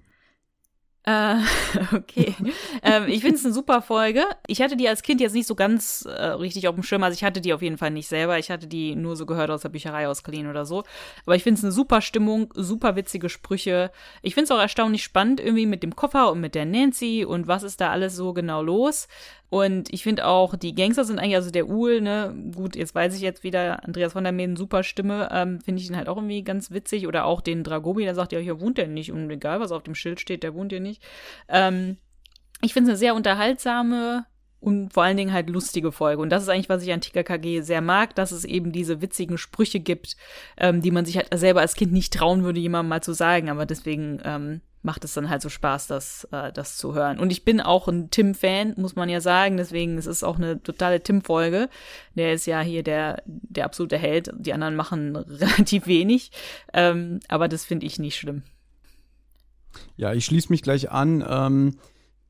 [1.06, 1.36] Äh,
[1.96, 2.36] okay.
[2.82, 4.24] ähm, ich finde es eine super Folge.
[4.48, 7.04] Ich hatte die als Kind jetzt nicht so ganz äh, richtig auf dem Schirm.
[7.04, 8.40] Also ich hatte die auf jeden Fall nicht selber.
[8.40, 10.84] Ich hatte die nur so gehört aus der Bücherei ausgeliehen oder so.
[11.26, 13.92] Aber ich finde es eine super Stimmung, super witzige Sprüche.
[14.24, 17.48] Ich finde es auch erstaunlich spannend irgendwie mit dem Koffer und mit der Nancy und
[17.48, 19.08] was ist da alles so genau los.
[19.56, 23.16] Und ich finde auch, die Gangster sind eigentlich, also der Uhl, ne, gut, jetzt weiß
[23.16, 26.18] ich jetzt wieder, Andreas von der Meden, super Stimme, ähm, finde ich ihn halt auch
[26.18, 27.08] irgendwie ganz witzig.
[27.08, 29.14] Oder auch den Dragobi, der sagt, ja, hier wohnt der nicht.
[29.14, 31.02] Und egal, was auf dem Schild steht, der wohnt hier nicht.
[31.48, 31.96] Ähm,
[32.62, 34.26] ich finde es eine sehr unterhaltsame
[34.60, 36.22] und vor allen Dingen halt lustige Folge.
[36.22, 39.38] Und das ist eigentlich, was ich an TKKG sehr mag, dass es eben diese witzigen
[39.38, 40.18] Sprüche gibt,
[40.58, 43.50] ähm, die man sich halt selber als Kind nicht trauen würde, jemandem mal zu sagen.
[43.50, 47.20] Aber deswegen ähm, macht es dann halt so Spaß, das, äh, das zu hören.
[47.20, 49.58] Und ich bin auch ein Tim-Fan, muss man ja sagen.
[49.58, 51.70] Deswegen es ist es auch eine totale Tim-Folge.
[52.14, 54.32] Der ist ja hier der, der absolute Held.
[54.38, 56.32] Die anderen machen relativ wenig.
[56.72, 58.44] Ähm, aber das finde ich nicht schlimm.
[59.98, 61.26] Ja, ich schließe mich gleich an.
[61.28, 61.78] Ähm,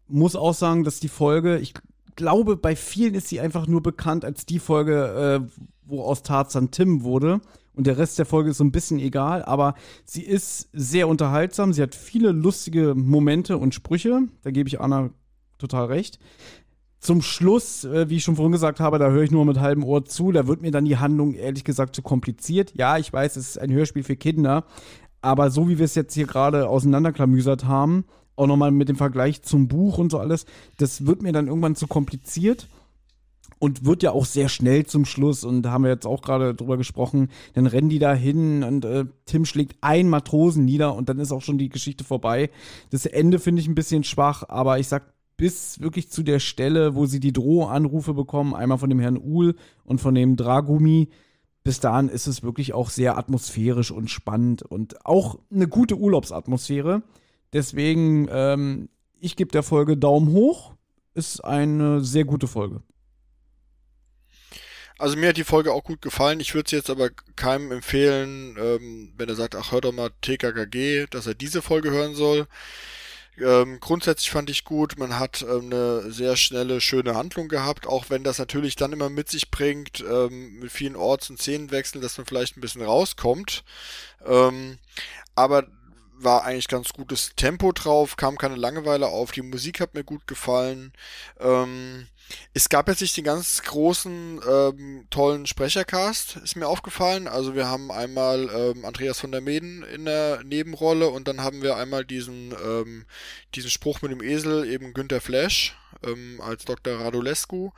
[0.07, 1.73] muss auch sagen, dass die Folge, ich
[2.15, 6.71] glaube, bei vielen ist sie einfach nur bekannt als die Folge, äh, wo aus Tarzan
[6.71, 7.41] Tim wurde.
[7.75, 9.75] Und der Rest der Folge ist so ein bisschen egal, aber
[10.05, 11.73] sie ist sehr unterhaltsam.
[11.73, 14.23] Sie hat viele lustige Momente und Sprüche.
[14.43, 15.09] Da gebe ich Anna
[15.57, 16.19] total recht.
[16.99, 19.83] Zum Schluss, äh, wie ich schon vorhin gesagt habe, da höre ich nur mit halbem
[19.83, 20.31] Ohr zu.
[20.31, 22.73] Da wird mir dann die Handlung ehrlich gesagt zu kompliziert.
[22.75, 24.65] Ja, ich weiß, es ist ein Hörspiel für Kinder,
[25.21, 29.43] aber so wie wir es jetzt hier gerade auseinanderklamüsert haben, auch nochmal mit dem Vergleich
[29.43, 30.45] zum Buch und so alles,
[30.77, 32.67] das wird mir dann irgendwann zu kompliziert
[33.59, 36.53] und wird ja auch sehr schnell zum Schluss und da haben wir jetzt auch gerade
[36.53, 41.09] drüber gesprochen, dann rennen die da hin und äh, Tim schlägt einen Matrosen nieder und
[41.09, 42.49] dann ist auch schon die Geschichte vorbei.
[42.91, 46.95] Das Ende finde ich ein bisschen schwach, aber ich sag bis wirklich zu der Stelle,
[46.95, 51.09] wo sie die Drohanrufe bekommen, einmal von dem Herrn Uhl und von dem Dragumi,
[51.63, 57.01] bis dahin ist es wirklich auch sehr atmosphärisch und spannend und auch eine gute Urlaubsatmosphäre.
[57.53, 60.73] Deswegen, ähm, ich gebe der Folge Daumen hoch.
[61.15, 62.81] Ist eine sehr gute Folge.
[64.97, 66.39] Also mir hat die Folge auch gut gefallen.
[66.39, 70.11] Ich würde es jetzt aber keinem empfehlen, ähm, wenn er sagt, ach hör doch mal
[70.21, 72.47] TKKG, dass er diese Folge hören soll.
[73.37, 78.09] Ähm, grundsätzlich fand ich gut, man hat ähm, eine sehr schnelle, schöne Handlung gehabt, auch
[78.09, 82.17] wenn das natürlich dann immer mit sich bringt, ähm, mit vielen Orts- und Szenenwechseln, dass
[82.17, 83.65] man vielleicht ein bisschen rauskommt.
[84.25, 84.77] Ähm,
[85.35, 85.67] aber
[86.17, 90.27] war eigentlich ganz gutes Tempo drauf, kam keine Langeweile auf, die Musik hat mir gut
[90.27, 90.93] gefallen.
[91.39, 92.07] Ähm,
[92.53, 97.27] es gab jetzt nicht den ganz großen, ähm, tollen Sprechercast, ist mir aufgefallen.
[97.27, 101.61] Also wir haben einmal ähm, Andreas von der Meden in der Nebenrolle und dann haben
[101.61, 103.05] wir einmal diesen, ähm,
[103.53, 106.99] diesen Spruch mit dem Esel, eben Günter Flash ähm, als Dr.
[106.99, 107.71] Radulescu.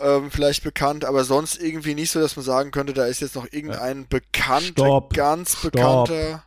[0.00, 3.34] Ähm, vielleicht bekannt, aber sonst irgendwie nicht so, dass man sagen könnte, da ist jetzt
[3.34, 5.72] noch irgendein bekannter, ganz Stopp.
[5.72, 6.44] bekannter.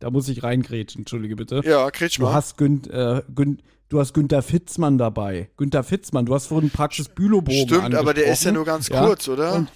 [0.00, 1.60] Da muss ich reingrätschen, entschuldige bitte.
[1.64, 2.34] Ja, Kretsch Du mal.
[2.34, 5.50] hast Gün, äh, Gün, du hast Günther Fitzmann dabei.
[5.56, 9.04] Günther Fitzmann, du hast vorhin Praxis Bülow-Bogen Stimmt, aber der ist ja nur ganz Ja,
[9.06, 9.54] kurz, oder?
[9.54, 9.68] und-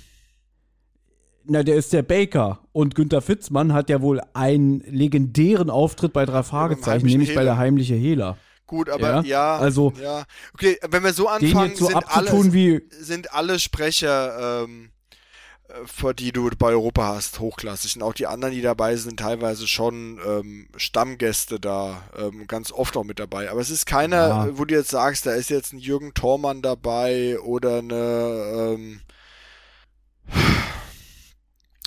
[1.47, 2.61] Na, der ist der Baker.
[2.73, 7.45] Und Günther Fitzmann hat ja wohl einen legendären Auftritt bei drei Fragezeichen, nämlich bei Hehler.
[7.45, 8.39] der heimliche Hehler.
[8.67, 10.25] Gut, aber Ja, ja, also- ja.
[10.55, 12.81] Okay, wenn wir so anfangen, so sind alle, wie.
[12.99, 14.94] sind alle Sprecher, ähm, äh,
[16.19, 17.97] die du bei Europa hast, hochklassig.
[17.97, 22.97] Und auch die anderen, die dabei sind, teilweise schon ähm, Stammgäste da, ähm, ganz oft
[22.97, 23.51] auch mit dabei.
[23.51, 24.49] Aber es ist keiner, Ja.
[24.59, 29.01] wo du jetzt sagst, da ist jetzt ein Jürgen Thormann dabei oder eine ähm,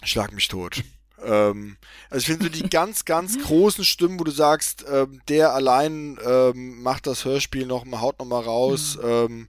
[0.03, 0.83] Schlag mich tot.
[1.25, 1.77] Ähm,
[2.11, 6.19] also ich finde so die ganz, ganz großen Stimmen, wo du sagst, ähm, der allein
[6.23, 8.99] ähm, macht das Hörspiel noch mal, haut noch mal raus.
[9.03, 9.47] Ähm,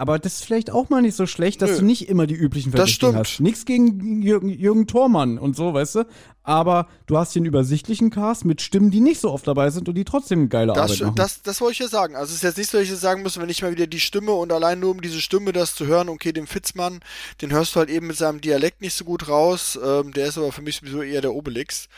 [0.00, 1.78] Aber das ist vielleicht auch mal nicht so schlecht, dass Nö.
[1.78, 3.26] du nicht immer die üblichen Das Verdächtigen stimmt.
[3.26, 3.40] hast.
[3.40, 6.04] Nichts gegen Jürgen, Jürgen Thormann und so, weißt du?
[6.44, 9.88] Aber du hast hier einen übersichtlichen Cast mit Stimmen, die nicht so oft dabei sind
[9.88, 11.14] und die trotzdem geile Das, Arbeit machen.
[11.16, 12.14] das, das wollte ich ja sagen.
[12.14, 13.88] Also es ist jetzt nicht so, dass ich jetzt sagen muss, wenn ich mal wieder
[13.88, 17.00] die Stimme und allein nur um diese Stimme das zu hören, okay, den Fitzmann,
[17.42, 19.76] den hörst du halt eben mit seinem Dialekt nicht so gut raus.
[19.84, 21.88] Ähm, der ist aber für mich sowieso eher der Obelix.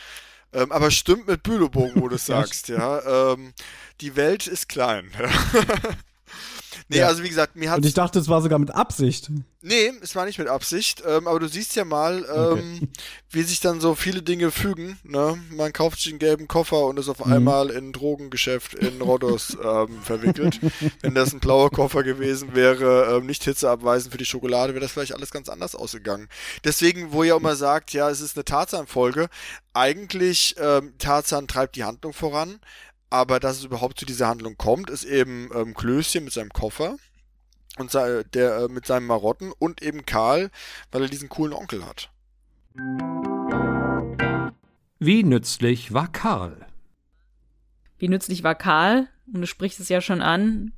[0.53, 3.33] Ähm, aber stimmt mit Bülobogen, wo du es sagst, ja.
[3.33, 3.53] Ähm,
[4.01, 5.11] die Welt ist klein.
[6.91, 7.07] nee, Ja.
[7.07, 9.29] also wie gesagt, mir hat und ich dachte, es war sogar mit Absicht.
[9.63, 12.89] Nee, es war nicht mit Absicht, ähm, aber du siehst ja mal, ähm,
[13.29, 14.97] wie sich dann so viele Dinge fügen.
[15.03, 15.37] Ne?
[15.51, 17.31] Man kauft sich einen gelben Koffer und ist auf Mhm.
[17.33, 20.59] einmal in ein Drogengeschäft in Rhodos ähm, verwickelt.
[21.01, 24.91] Wenn das ein blauer Koffer gewesen wäre, ähm, nicht hitzeabweisend für die Schokolade, wäre das
[24.93, 26.27] vielleicht alles ganz anders ausgegangen.
[26.63, 29.29] Deswegen, wo ihr immer sagt, ja, es ist eine Tarzan-Folge,
[29.73, 32.59] eigentlich ähm, Tarzan treibt die Handlung voran,
[33.11, 36.95] aber dass es überhaupt zu dieser Handlung kommt, ist eben ähm, Klößchen mit seinem Koffer.
[37.77, 40.49] und der äh, mit seinen Marotten und eben Karl,
[40.91, 42.09] weil er diesen coolen Onkel hat.
[44.99, 46.65] Wie nützlich war Karl?
[47.97, 49.07] Wie nützlich war Karl?
[49.33, 50.73] Und du sprichst es ja schon an.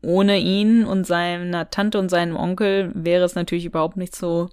[0.00, 4.50] Ohne ihn und seiner Tante und seinem Onkel wäre es natürlich überhaupt nicht so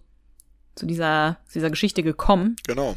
[0.76, 2.56] zu dieser, zu dieser Geschichte gekommen.
[2.66, 2.96] Genau.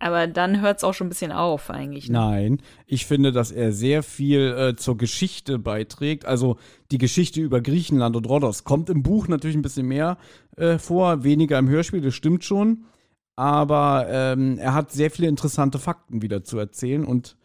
[0.00, 2.08] Aber dann hört es auch schon ein bisschen auf, eigentlich.
[2.08, 2.18] Ne?
[2.18, 6.24] Nein, ich finde, dass er sehr viel äh, zur Geschichte beiträgt.
[6.24, 6.56] Also
[6.90, 10.16] die Geschichte über Griechenland und Rhodos kommt im Buch natürlich ein bisschen mehr
[10.56, 12.86] äh, vor, weniger im Hörspiel, das stimmt schon.
[13.36, 17.36] Aber ähm, er hat sehr viele interessante Fakten wieder zu erzählen und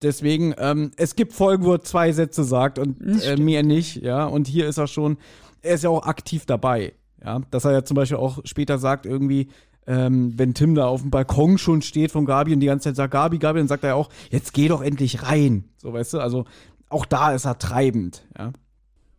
[0.00, 4.24] deswegen, ähm, es gibt Folgen, wo er zwei Sätze sagt und äh, mehr nicht, ja.
[4.24, 5.18] Und hier ist er schon,
[5.62, 6.92] er ist ja auch aktiv dabei.
[7.24, 9.48] Ja, dass er ja zum Beispiel auch später sagt, irgendwie,
[9.86, 12.96] ähm, wenn Tim da auf dem Balkon schon steht von Gabi und die ganze Zeit
[12.96, 15.64] sagt, Gabi, Gabi, dann sagt er auch, jetzt geh doch endlich rein.
[15.76, 16.44] So, weißt du, also
[16.88, 18.52] auch da ist er treibend, ja.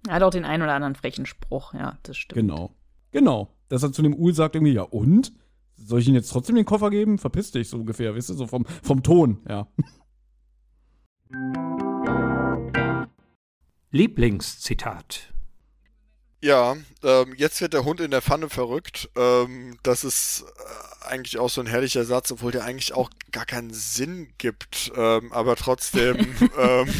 [0.08, 2.40] Er hat auch den einen oder anderen frechen Spruch, ja, das stimmt.
[2.40, 2.72] Genau.
[3.12, 3.50] Genau.
[3.70, 5.34] Dass er zu dem Ul sagt irgendwie, ja und?
[5.78, 7.18] Soll ich ihm jetzt trotzdem den Koffer geben?
[7.18, 9.68] Verpiss dich so ungefähr, weißt du, so vom, vom Ton, ja.
[13.92, 15.35] Lieblingszitat.
[16.46, 19.10] Ja, ähm, jetzt wird der Hund in der Pfanne verrückt.
[19.18, 23.48] Ähm, das ist äh, eigentlich auch so ein herrlicher Satz, obwohl der eigentlich auch gar
[23.48, 24.92] keinen Sinn gibt.
[24.96, 26.18] Ähm, aber trotzdem
[26.60, 26.94] ähm,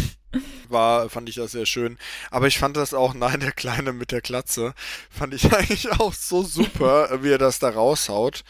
[0.68, 2.00] war, fand ich das sehr schön.
[2.32, 4.74] Aber ich fand das auch, nein, der Kleine mit der Glatze,
[5.12, 8.44] fand ich eigentlich auch so super, wie er das da raushaut.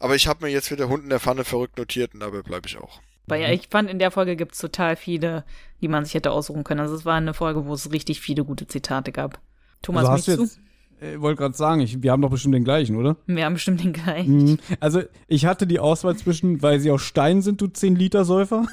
[0.00, 2.66] Aber ich habe mir jetzt wieder Hund in der Pfanne verrückt notiert und dabei bleibe
[2.66, 3.00] ich auch.
[3.28, 5.44] Weil ja, ich fand, in der Folge gibt es total viele,
[5.80, 6.80] die man sich hätte aussuchen können.
[6.80, 9.40] Also es war eine Folge, wo es richtig viele gute Zitate gab.
[9.82, 10.60] Thomas, also mich jetzt,
[11.00, 13.16] Ich äh, wollte gerade sagen, ich, wir haben doch bestimmt den gleichen, oder?
[13.26, 14.44] Wir haben bestimmt den gleichen.
[14.44, 14.58] Mhm.
[14.80, 18.66] Also, ich hatte die Auswahl zwischen, weil sie aus Stein sind, du 10-Liter-Säufer,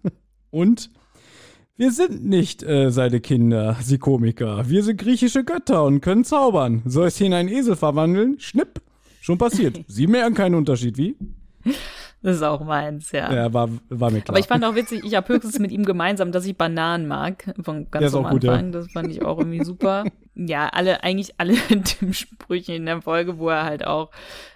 [0.50, 0.90] und
[1.76, 4.68] wir sind nicht äh, seine Kinder, sie Komiker.
[4.68, 6.82] Wir sind griechische Götter und können zaubern.
[6.84, 8.38] Soll es hier in einen Esel verwandeln?
[8.38, 8.80] Schnipp.
[9.20, 9.80] Schon passiert.
[9.88, 11.16] sie merken keinen Unterschied, wie?
[12.24, 13.30] Das ist auch meins, ja.
[13.30, 14.30] Ja, war, war mir klar.
[14.30, 17.54] Aber ich fand auch witzig, ich habe höchstens mit ihm gemeinsam, dass ich Bananen mag.
[17.62, 18.72] Von ganz am gut, Anfang.
[18.72, 18.72] Ja.
[18.72, 20.04] Das fand ich auch irgendwie super.
[20.34, 21.52] ja, alle, eigentlich alle
[21.84, 24.10] Tim-Sprüche in der Folge, wo er halt auch,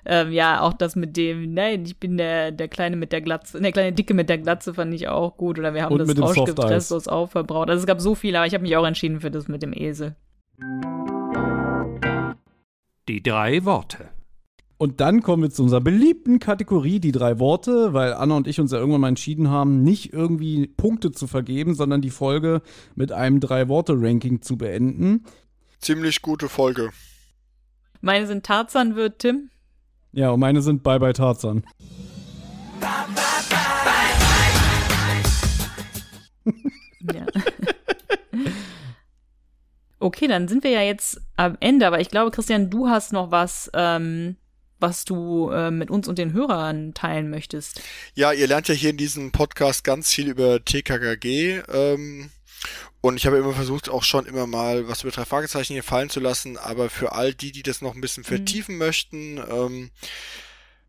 [0.07, 3.61] ähm, ja, auch das mit dem, nein, ich bin der, der Kleine mit der Glatze,
[3.61, 5.59] der kleine Dicke mit der Glatze fand ich auch gut.
[5.59, 7.69] Oder wir haben Und das Rauschgift restlos aufverbraucht.
[7.69, 9.75] Also es gab so viele, aber ich habe mich auch entschieden für das mit dem
[9.75, 10.17] Esel.
[13.09, 14.09] Die drei Worte.
[14.81, 18.61] Und dann kommen wir zu unserer beliebten Kategorie, die drei Worte, weil Anna und ich
[18.61, 22.63] uns ja irgendwann mal entschieden haben, nicht irgendwie Punkte zu vergeben, sondern die Folge
[22.95, 25.25] mit einem Drei-Worte-Ranking zu beenden.
[25.81, 26.91] Ziemlich gute Folge.
[28.01, 29.51] Meine sind Tarzan wird Tim.
[30.13, 31.65] Ja, und meine sind Bye Bye Tarzan.
[37.13, 37.27] ja.
[39.99, 43.33] Okay, dann sind wir ja jetzt am Ende, aber ich glaube, Christian, du hast noch
[43.33, 44.37] was, ähm,
[44.79, 47.81] was du äh, mit uns und den Hörern teilen möchtest.
[48.15, 51.63] Ja, ihr lernt ja hier in diesem Podcast ganz viel über TKKG.
[51.69, 52.31] Ähm,
[53.01, 56.11] und ich habe immer versucht, auch schon immer mal was über drei Fragezeichen hier fallen
[56.11, 56.57] zu lassen.
[56.57, 58.79] Aber für all die, die das noch ein bisschen vertiefen mhm.
[58.79, 59.91] möchten, ähm,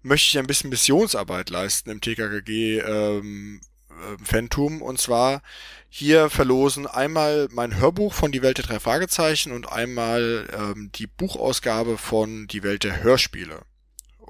[0.01, 4.81] möchte ich ein bisschen Missionsarbeit leisten im TKKG ähm, äh, Phantom.
[4.81, 5.41] Und zwar
[5.89, 11.07] hier verlosen einmal mein Hörbuch von Die Welt der drei Fragezeichen und einmal ähm, die
[11.07, 13.61] Buchausgabe von Die Welt der Hörspiele.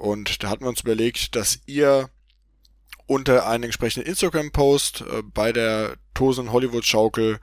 [0.00, 2.08] Und da hatten wir uns überlegt, dass ihr
[3.06, 7.38] unter einen entsprechenden Instagram-Post äh, bei der Tosen Hollywood Schaukel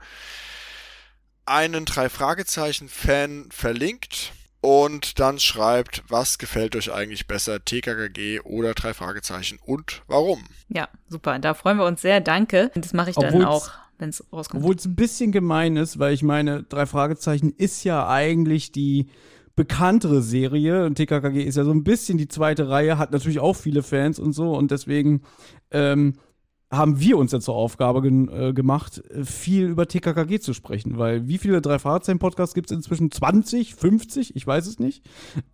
[1.46, 8.74] einen drei Fragezeichen Fan verlinkt und dann schreibt, was gefällt euch eigentlich besser, TKKG oder
[8.74, 10.44] drei Fragezeichen und warum.
[10.68, 11.38] Ja, super.
[11.38, 12.20] Da freuen wir uns sehr.
[12.20, 12.72] Danke.
[12.74, 14.64] Das mache ich dann Obwohl's, auch, wenn es rauskommt.
[14.64, 19.08] Obwohl es ein bisschen gemein ist, weil ich meine, drei Fragezeichen ist ja eigentlich die
[19.58, 20.86] bekanntere Serie.
[20.86, 24.20] Und TKKG ist ja so ein bisschen die zweite Reihe, hat natürlich auch viele Fans
[24.20, 24.56] und so.
[24.56, 25.22] Und deswegen
[25.72, 26.14] ähm,
[26.70, 30.96] haben wir uns ja zur Aufgabe äh, gemacht, viel über TKKG zu sprechen.
[30.96, 33.10] Weil wie viele drei Fahrzeichen-Podcasts gibt es inzwischen?
[33.10, 34.36] 20, 50?
[34.36, 35.04] Ich weiß es nicht.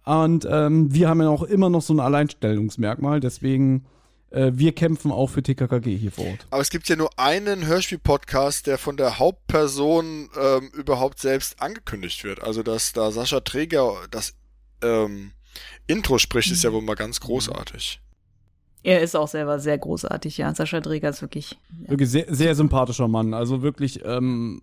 [0.04, 3.20] Und ähm, wir haben ja auch immer noch so ein Alleinstellungsmerkmal.
[3.20, 3.86] Deswegen
[4.34, 6.46] wir kämpfen auch für TKKG hier vor Ort.
[6.50, 12.24] Aber es gibt ja nur einen Hörspiel-Podcast, der von der Hauptperson ähm, überhaupt selbst angekündigt
[12.24, 12.42] wird.
[12.42, 14.34] Also, dass da Sascha Träger das
[14.82, 15.32] ähm,
[15.86, 18.00] Intro spricht, ist ja wohl mal ganz großartig.
[18.82, 20.54] Er ist auch selber sehr großartig, ja.
[20.54, 21.58] Sascha Träger ist wirklich.
[21.82, 21.90] Ja.
[21.90, 23.32] Wirklich sehr, sehr sympathischer Mann.
[23.32, 24.60] Also wirklich ähm,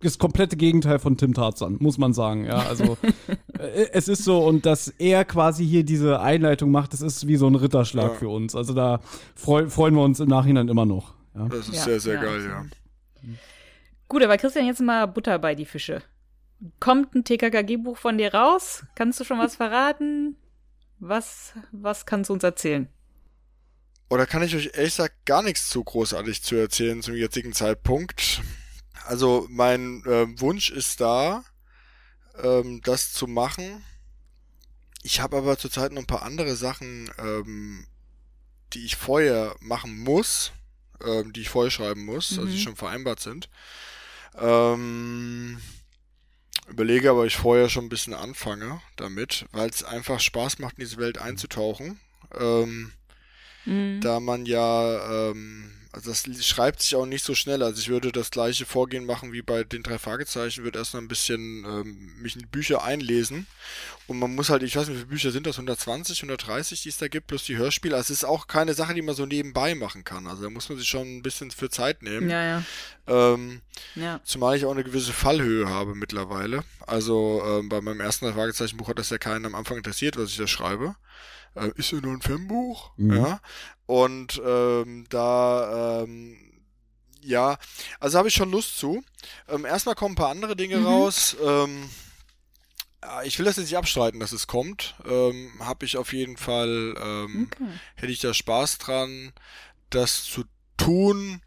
[0.00, 2.44] das komplette Gegenteil von Tim Tarzan, muss man sagen.
[2.44, 2.98] Ja, also
[3.58, 7.36] äh, es ist so und dass er quasi hier diese Einleitung macht, das ist wie
[7.36, 8.18] so ein Ritterschlag ja.
[8.18, 8.54] für uns.
[8.56, 9.00] Also da
[9.34, 11.14] freu, freuen wir uns im Nachhinein immer noch.
[11.34, 11.46] Ja.
[11.48, 12.64] Das ist ja, sehr, sehr geil, ja.
[14.08, 16.02] Gut, aber Christian, jetzt mal Butter bei die Fische.
[16.80, 18.84] Kommt ein TKKG-Buch von dir raus?
[18.96, 20.36] Kannst du schon was verraten?
[20.98, 22.88] Was, was kannst du uns erzählen?
[24.10, 28.42] Oder kann ich euch ehrlich gesagt gar nichts zu großartig zu erzählen zum jetzigen Zeitpunkt?
[29.10, 31.42] Also mein äh, Wunsch ist da,
[32.40, 33.84] ähm, das zu machen.
[35.02, 37.88] Ich habe aber zurzeit noch ein paar andere Sachen, ähm,
[38.72, 40.52] die ich vorher machen muss,
[41.04, 42.58] ähm, die ich vorher schreiben muss, also die Mhm.
[42.58, 43.48] schon vereinbart sind.
[44.38, 45.60] Ähm,
[46.68, 50.84] überlege aber, ich vorher schon ein bisschen anfange damit, weil es einfach Spaß macht, in
[50.84, 51.98] diese Welt einzutauchen.
[52.38, 52.92] Ähm,
[53.64, 54.00] Mhm.
[54.02, 57.62] da man ja, ähm, also das schreibt sich auch nicht so schnell.
[57.64, 61.00] Also ich würde das gleiche Vorgehen machen wie bei den drei Fragezeichen, würde erst noch
[61.00, 63.48] ein bisschen ähm, mich in die Bücher einlesen.
[64.06, 66.88] Und man muss halt, ich weiß nicht, wie viele Bücher sind das, 120, 130, die
[66.90, 67.96] es da gibt, plus die Hörspiele.
[67.96, 70.28] Also es ist auch keine Sache, die man so nebenbei machen kann.
[70.28, 72.30] Also da muss man sich schon ein bisschen für Zeit nehmen.
[72.30, 72.62] Ja, ja,
[73.08, 73.60] Ähm,
[73.96, 74.20] ja.
[74.22, 76.62] Zumal ich auch eine gewisse Fallhöhe habe mittlerweile.
[76.86, 80.30] Also ähm, bei meinem ersten drei Fragezeichen-Buch hat das ja keinen am Anfang interessiert, was
[80.30, 80.94] ich da schreibe.
[81.54, 82.92] Äh, ist ja nur ein Fanbuch.
[82.96, 83.16] Mhm.
[83.16, 83.40] Ja.
[83.90, 86.36] Und ähm, da, ähm,
[87.22, 87.58] ja,
[87.98, 89.02] also habe ich schon Lust zu.
[89.48, 90.86] Ähm, erstmal kommen ein paar andere Dinge Mhm.
[90.86, 91.36] raus.
[91.44, 91.90] Ähm,
[93.24, 94.94] ich will das jetzt nicht abstreiten, dass es kommt.
[95.04, 97.66] Ähm, habe ich auf jeden Fall, ähm, Okay.
[97.96, 99.32] hätte ich da Spaß dran,
[99.90, 100.44] das zu
[100.76, 101.42] tun.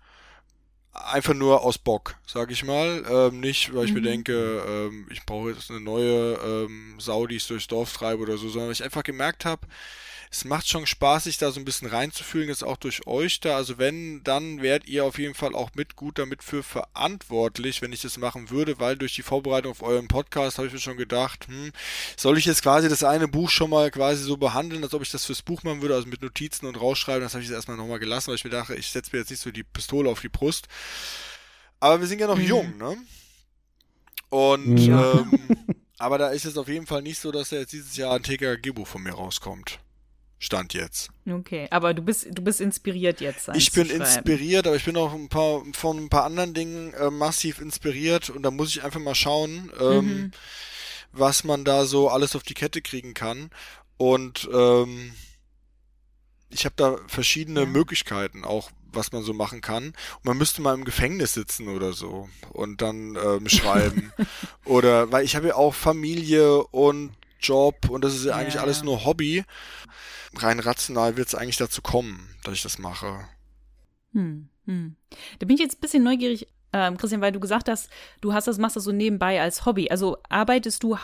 [0.94, 3.03] Einfach nur aus Bock, sag ich mal.
[3.10, 4.03] Ähm, nicht, weil ich mir Mhm.
[4.03, 8.38] denke, ähm, ich brauche jetzt eine neue ähm, Sau, die ich durchs Dorf treibe oder
[8.38, 9.65] so, sondern weil ich einfach gemerkt habe,
[10.32, 13.56] es macht schon Spaß, sich da so ein bisschen reinzufühlen, jetzt auch durch euch da.
[13.56, 17.94] Also wenn, dann wärt ihr auf jeden Fall auch mit gut damit für verantwortlich, wenn
[17.94, 20.98] ich das machen würde, weil durch die Vorbereitung auf euren Podcast habe ich mir schon
[20.98, 21.72] gedacht, hm,
[22.18, 25.11] soll ich jetzt quasi das eine Buch schon mal quasi so behandeln, als ob ich
[25.11, 27.22] das fürs Buch machen würde, also mit Notizen und rausschreiben.
[27.22, 29.30] Das habe ich jetzt erstmal nochmal gelassen, weil ich mir dachte, ich setze mir jetzt
[29.30, 30.68] nicht so die Pistole auf die Brust.
[31.80, 32.43] Aber wir sind ja noch Mhm.
[32.45, 32.97] jung, ne?
[34.30, 35.19] Und, Ja.
[35.22, 38.15] ähm, aber da ist es auf jeden Fall nicht so, dass ja jetzt dieses Jahr
[38.15, 39.80] ein TKG-Buch von mir rauskommt.
[40.39, 41.10] Stand jetzt.
[41.30, 43.49] Okay, aber du bist, du bist inspiriert jetzt.
[43.55, 47.10] Ich bin inspiriert, aber ich bin auch ein paar, von ein paar anderen Dingen äh,
[47.10, 50.31] massiv inspiriert und da muss ich einfach mal schauen, ähm, Mhm.
[51.14, 53.51] was man da so alles auf die Kette kriegen kann.
[53.97, 55.14] Und ähm,
[56.49, 57.65] ich habe da verschiedene Ja.
[57.65, 59.88] Möglichkeiten, auch was man so machen kann.
[59.88, 64.11] Und man müsste mal im Gefängnis sitzen oder so und dann ähm, schreiben.
[64.65, 68.60] oder weil ich habe ja auch Familie und Job und das ist ja Ja, eigentlich
[68.60, 68.86] alles ja.
[68.86, 69.44] nur Hobby.
[70.36, 73.28] Rein rational wird es eigentlich dazu kommen, dass ich das mache.
[74.14, 74.95] Hm, hm.
[75.40, 77.90] Da bin ich jetzt ein bisschen neugierig, ähm, Christian, weil du gesagt hast,
[78.22, 79.90] du hast das, machst das so nebenbei als Hobby.
[79.90, 81.03] Also arbeitest du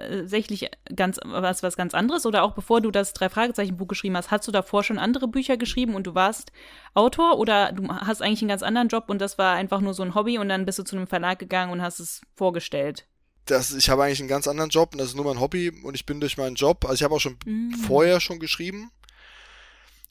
[0.00, 4.46] hauptsächlich ganz was, was ganz anderes oder auch bevor du das Drei-Fragezeichen-Buch geschrieben hast, hast
[4.46, 6.52] du davor schon andere Bücher geschrieben und du warst
[6.94, 10.02] Autor oder du hast eigentlich einen ganz anderen Job und das war einfach nur so
[10.02, 13.06] ein Hobby und dann bist du zu einem Verlag gegangen und hast es vorgestellt?
[13.46, 15.94] Das, ich habe eigentlich einen ganz anderen Job und das ist nur mein Hobby und
[15.94, 17.72] ich bin durch meinen Job, also ich habe auch schon Mhm.
[17.74, 18.90] vorher schon geschrieben,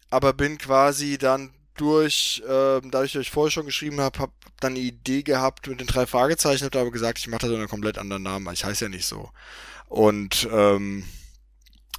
[0.10, 4.74] aber bin quasi dann durch, ähm, dadurch, dass ich vorher schon geschrieben habe, habe dann
[4.74, 7.68] eine Idee gehabt mit den drei Fragezeichen, habe aber gesagt, ich mache da so einen
[7.68, 9.30] komplett anderen Namen, ich heiße ja nicht so.
[9.88, 11.06] Und ähm,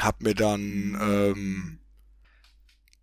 [0.00, 1.78] habe mir dann ähm,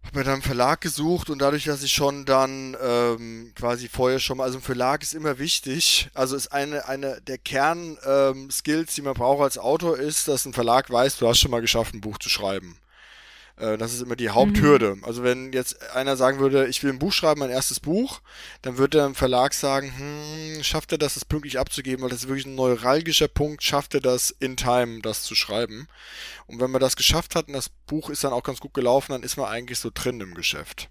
[0.07, 4.19] hab mir dann einen Verlag gesucht und dadurch, dass ich schon dann ähm, quasi vorher
[4.19, 8.49] schon mal, also ein Verlag ist immer wichtig, also ist eine, eine der Kern ähm,
[8.65, 11.93] die man braucht als Autor, ist, dass ein Verlag weiß, du hast schon mal geschafft,
[11.93, 12.77] ein Buch zu schreiben.
[13.57, 14.97] Äh, das ist immer die Haupthürde.
[15.01, 18.21] Also wenn jetzt einer sagen würde, ich will ein Buch schreiben, mein erstes Buch,
[18.61, 22.27] dann würde der Verlag sagen, hm, schafft er das, das pünktlich abzugeben, weil das ist
[22.27, 25.87] wirklich ein neuralgischer Punkt, schafft er das in Time, das zu schreiben.
[26.45, 29.11] Und wenn man das geschafft hat und das Buch ist dann auch ganz gut gelaufen,
[29.11, 30.89] dann ist man eigentlich so drin im Geschäft.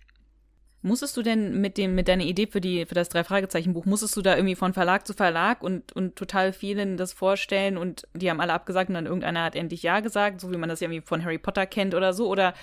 [0.87, 4.23] Musstest du denn mit dem, mit deiner Idee für die, für das Drei-Fragezeichen-Buch, musstest du
[4.23, 8.41] da irgendwie von Verlag zu Verlag und, und total vielen das vorstellen und die haben
[8.41, 11.05] alle abgesagt und dann irgendeiner hat endlich Ja gesagt, so wie man das ja irgendwie
[11.07, 12.29] von Harry Potter kennt oder so?
[12.29, 12.55] Oder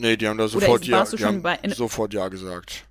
[0.00, 2.28] Nee, die haben da sofort, ist- ja, du die schon haben bei- in- sofort Ja
[2.28, 2.84] gesagt.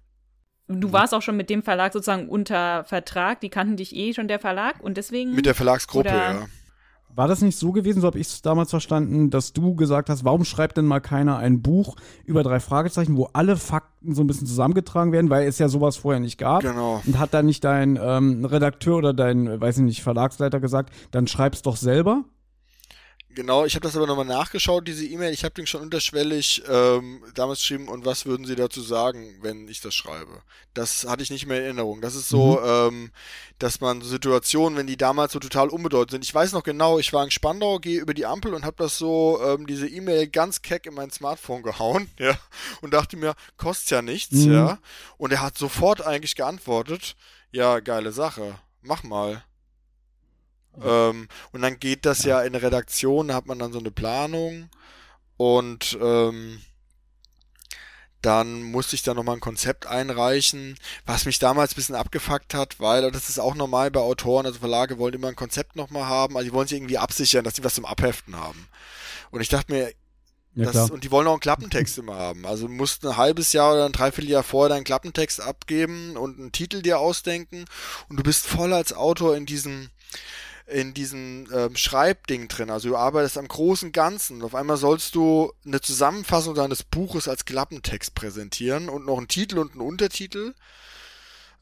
[0.70, 4.28] du warst auch schon mit dem Verlag sozusagen unter Vertrag, die kannten dich eh schon
[4.28, 5.34] der Verlag und deswegen.
[5.36, 6.46] Mit der Verlagsgruppe, Oder- ja.
[7.16, 10.24] War das nicht so gewesen, so habe ich es damals verstanden, dass du gesagt hast,
[10.24, 14.28] warum schreibt denn mal keiner ein Buch über drei Fragezeichen, wo alle Fakten so ein
[14.28, 16.62] bisschen zusammengetragen werden, weil es ja sowas vorher nicht gab?
[16.62, 17.02] Genau.
[17.06, 21.26] Und hat dann nicht dein ähm, Redakteur oder dein, weiß ich nicht, Verlagsleiter gesagt, dann
[21.26, 22.24] schreib's doch selber?
[23.38, 25.32] Genau, ich habe das aber nochmal nachgeschaut, diese E-Mail.
[25.32, 29.68] Ich habe den schon unterschwellig ähm, damals geschrieben und was würden Sie dazu sagen, wenn
[29.68, 30.42] ich das schreibe?
[30.74, 32.02] Das hatte ich nicht mehr in Erinnerung.
[32.02, 33.12] Das ist so, ähm,
[33.60, 36.26] dass man Situationen, wenn die damals so total unbedeutend sind.
[36.26, 38.98] Ich weiß noch genau, ich war in Spandau, gehe über die Ampel und habe das
[38.98, 42.36] so, ähm, diese E-Mail ganz keck in mein Smartphone gehauen, ja,
[42.82, 44.52] und dachte mir, kostet ja nichts, Mhm.
[44.52, 44.80] ja.
[45.20, 47.16] Und er hat sofort eigentlich geantwortet,
[47.52, 49.44] ja, geile Sache, mach mal.
[50.84, 52.42] Ähm, und dann geht das ja.
[52.42, 54.70] in Redaktion, da hat man dann so eine Planung
[55.38, 56.62] und ähm,
[58.22, 60.76] dann musste ich da nochmal ein Konzept einreichen,
[61.06, 64.60] was mich damals ein bisschen abgefuckt hat, weil, das ist auch normal bei Autoren, also
[64.60, 67.64] Verlage wollen immer ein Konzept nochmal haben, also die wollen sich irgendwie absichern, dass sie
[67.64, 68.68] was zum Abheften haben.
[69.30, 69.94] Und ich dachte mir,
[70.56, 72.48] ja, das, und die wollen auch einen Klappentext immer haben.
[72.48, 76.52] Also du musst ein halbes Jahr oder ein Dreivierteljahr vorher deinen Klappentext abgeben und einen
[76.52, 77.66] Titel dir ausdenken
[78.10, 79.92] und du bist voll als Autor in diesem
[80.68, 82.70] in diesem ähm, Schreibding drin.
[82.70, 84.42] Also du arbeitest am großen Ganzen.
[84.42, 89.60] auf einmal sollst du eine Zusammenfassung deines Buches als Klappentext präsentieren und noch einen Titel
[89.60, 90.54] und einen Untertitel.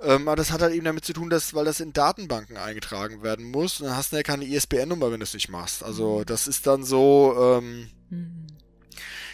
[0.01, 3.23] Ähm, aber das hat halt eben damit zu tun, dass, weil das in Datenbanken eingetragen
[3.23, 5.83] werden muss, und dann hast du ja keine ISBN-Nummer, wenn du es nicht machst.
[5.83, 6.25] Also mhm.
[6.25, 8.47] das ist dann so, ähm, mhm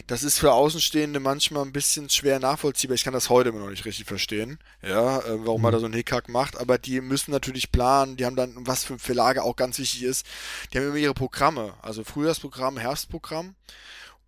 [0.08, 2.96] das ist für Außenstehende manchmal ein bisschen schwer nachvollziehbar.
[2.96, 5.64] Ich kann das heute immer noch nicht richtig verstehen, ja, äh, warum mhm.
[5.64, 8.84] man da so einen Hickhack macht, aber die müssen natürlich planen, die haben dann, was
[8.84, 10.26] für Verlage auch ganz wichtig ist,
[10.72, 13.56] die haben immer ihre Programme, also Frühjahrsprogramm, Herbstprogramm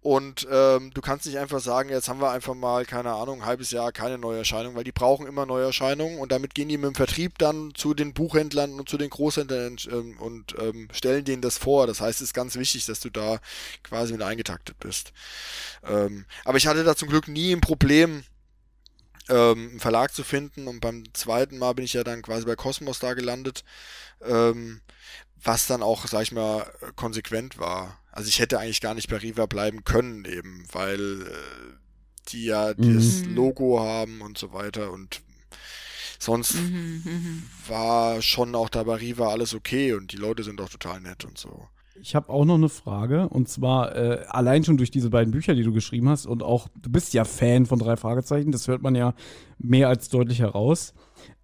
[0.04, 3.46] und ähm, du kannst nicht einfach sagen, jetzt haben wir einfach mal, keine Ahnung, ein
[3.46, 6.96] halbes Jahr keine Neuerscheinung, weil die brauchen immer Neuerscheinungen und damit gehen die mit dem
[6.96, 11.58] Vertrieb dann zu den Buchhändlern und zu den Großhändlern ähm, und ähm, stellen denen das
[11.58, 11.88] vor.
[11.88, 13.40] Das heißt, es ist ganz wichtig, dass du da
[13.82, 15.14] quasi mit eingetaktet bist.
[15.88, 18.26] Ähm, aber ich hatte da zum Glück nie ein Problem,
[19.30, 22.58] ähm, einen Verlag zu finden und beim zweiten Mal bin ich ja dann quasi bei
[22.58, 23.64] Cosmos da gelandet,
[24.22, 24.82] ähm,
[25.42, 29.18] was dann auch, sag ich mal, konsequent war also ich hätte eigentlich gar nicht bei
[29.18, 31.74] Riva bleiben können eben, weil äh,
[32.30, 32.96] die ja mhm.
[32.96, 35.22] das Logo haben und so weiter und
[36.20, 40.62] sonst mhm, mhm, war schon auch da bei Riva alles okay und die Leute sind
[40.62, 41.68] auch total nett und so.
[42.02, 45.56] Ich habe auch noch eine Frage und zwar äh, allein schon durch diese beiden Bücher,
[45.56, 48.84] die du geschrieben hast und auch du bist ja Fan von drei Fragezeichen, das hört
[48.84, 49.16] man ja
[49.58, 50.94] mehr als deutlich heraus.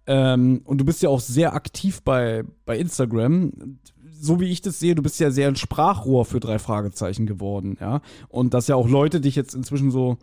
[0.06, 3.78] Ähm, und du bist ja auch sehr aktiv bei, bei Instagram
[4.20, 7.76] so wie ich das sehe, du bist ja sehr ein Sprachrohr für drei Fragezeichen geworden,
[7.80, 8.02] ja.
[8.28, 10.18] Und dass ja auch Leute dich jetzt inzwischen so,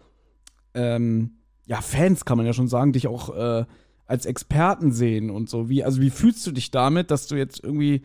[0.74, 3.66] ähm, ja, Fans kann man ja schon sagen, dich auch äh,
[4.06, 5.70] als Experten sehen und so.
[5.70, 8.04] Wie, also wie fühlst du dich damit, dass du jetzt irgendwie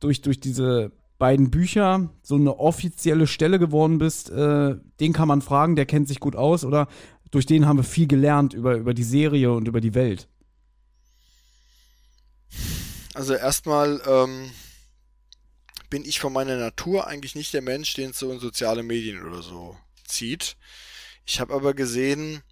[0.00, 4.30] durch, durch diese beiden Bücher so eine offizielle Stelle geworden bist?
[4.30, 6.86] Äh, den kann man fragen, der kennt sich gut aus oder
[7.30, 10.28] durch den haben wir viel gelernt über, über die Serie und über die Welt?
[13.14, 14.50] Also erstmal, ähm,
[15.90, 19.24] bin ich von meiner Natur eigentlich nicht der Mensch, den es so in soziale Medien
[19.24, 20.56] oder so zieht.
[21.26, 22.42] Ich habe aber gesehen,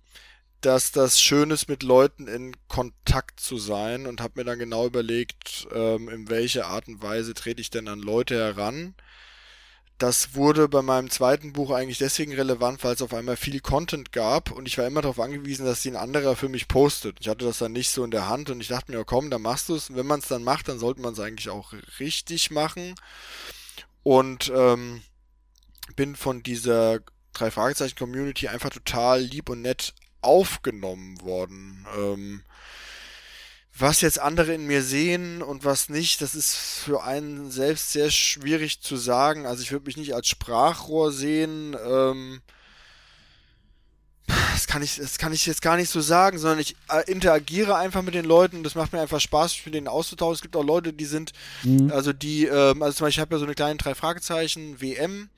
[0.62, 4.86] dass das schön ist, mit Leuten in Kontakt zu sein und habe mir dann genau
[4.86, 8.94] überlegt, ähm, in welche Art und Weise trete ich denn an Leute heran,
[9.98, 14.12] das wurde bei meinem zweiten Buch eigentlich deswegen relevant, weil es auf einmal viel Content
[14.12, 17.18] gab und ich war immer darauf angewiesen, dass die ein anderer für mich postet.
[17.20, 19.42] Ich hatte das dann nicht so in der Hand und ich dachte mir, komm, dann
[19.42, 19.94] machst du es.
[19.94, 22.94] Wenn man es dann macht, dann sollte man es eigentlich auch richtig machen.
[24.02, 25.02] Und ähm,
[25.94, 27.00] bin von dieser
[27.32, 31.86] drei Fragezeichen Community einfach total lieb und nett aufgenommen worden.
[31.96, 32.42] Ähm,
[33.82, 38.10] was jetzt andere in mir sehen und was nicht, das ist für einen selbst sehr
[38.10, 39.44] schwierig zu sagen.
[39.44, 41.76] Also ich würde mich nicht als Sprachrohr sehen.
[41.84, 42.40] Ähm,
[44.26, 47.76] das kann ich, das kann ich jetzt gar nicht so sagen, sondern ich äh, interagiere
[47.76, 48.62] einfach mit den Leuten.
[48.62, 50.36] Das macht mir einfach Spaß, mich mit denen auszutauschen.
[50.36, 51.32] Es gibt auch Leute, die sind,
[51.64, 51.90] mhm.
[51.90, 55.28] also die, ähm, also zum Beispiel, ich habe ja so eine kleine drei Fragezeichen WM.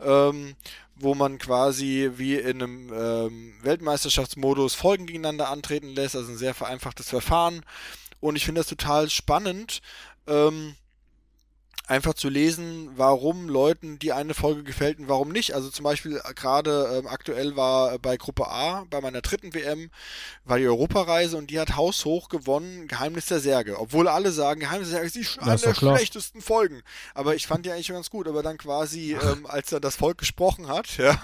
[0.00, 0.56] Ähm,
[1.02, 6.54] wo man quasi wie in einem ähm, Weltmeisterschaftsmodus Folgen gegeneinander antreten lässt, also ein sehr
[6.54, 7.64] vereinfachtes Verfahren.
[8.20, 9.80] Und ich finde das total spannend.
[10.26, 10.76] Ähm,
[11.86, 15.54] einfach zu lesen, warum Leuten die eine Folge gefällt und warum nicht.
[15.54, 19.90] Also zum Beispiel äh, gerade ähm, aktuell war bei Gruppe A, bei meiner dritten WM,
[20.44, 23.78] war die Europareise und die hat haushoch gewonnen, Geheimnis der Särge.
[23.80, 26.82] Obwohl alle sagen, Geheimnis der Särge ist die, eine der schlechtesten Folgen.
[27.14, 28.28] Aber ich fand die eigentlich schon ganz gut.
[28.28, 31.20] Aber dann quasi, ähm, als er das Volk gesprochen hat, ja,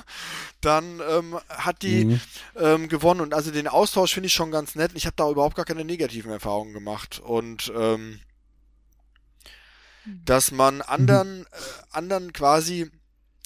[0.61, 2.21] dann ähm, hat die mhm.
[2.57, 3.21] ähm, gewonnen.
[3.21, 4.91] Und also den Austausch finde ich schon ganz nett.
[4.95, 7.21] Ich habe da überhaupt gar keine negativen Erfahrungen gemacht.
[7.21, 8.21] Und ähm,
[10.25, 11.47] dass man anderen, mhm.
[11.53, 11.57] äh,
[11.91, 12.91] anderen quasi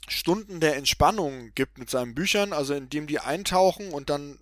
[0.08, 4.38] Stunden der Entspannung gibt mit seinen Büchern, also indem die eintauchen und dann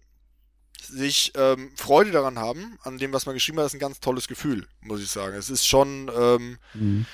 [0.82, 4.26] sich ähm, Freude daran haben, an dem, was man geschrieben hat, ist ein ganz tolles
[4.26, 5.36] Gefühl, muss ich sagen.
[5.36, 7.06] Es ist schon ähm, mhm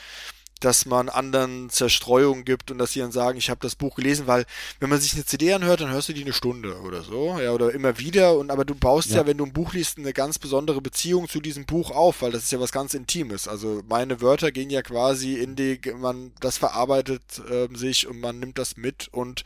[0.60, 4.26] dass man anderen Zerstreuungen gibt und dass sie dann sagen, ich habe das Buch gelesen,
[4.26, 4.46] weil
[4.80, 7.52] wenn man sich eine CD anhört, dann hörst du die eine Stunde oder so, ja,
[7.52, 10.14] oder immer wieder und aber du baust ja, ja wenn du ein Buch liest, eine
[10.14, 13.48] ganz besondere Beziehung zu diesem Buch auf, weil das ist ja was ganz Intimes.
[13.48, 18.38] Also meine Wörter gehen ja quasi in die, man, das verarbeitet äh, sich und man
[18.38, 19.44] nimmt das mit und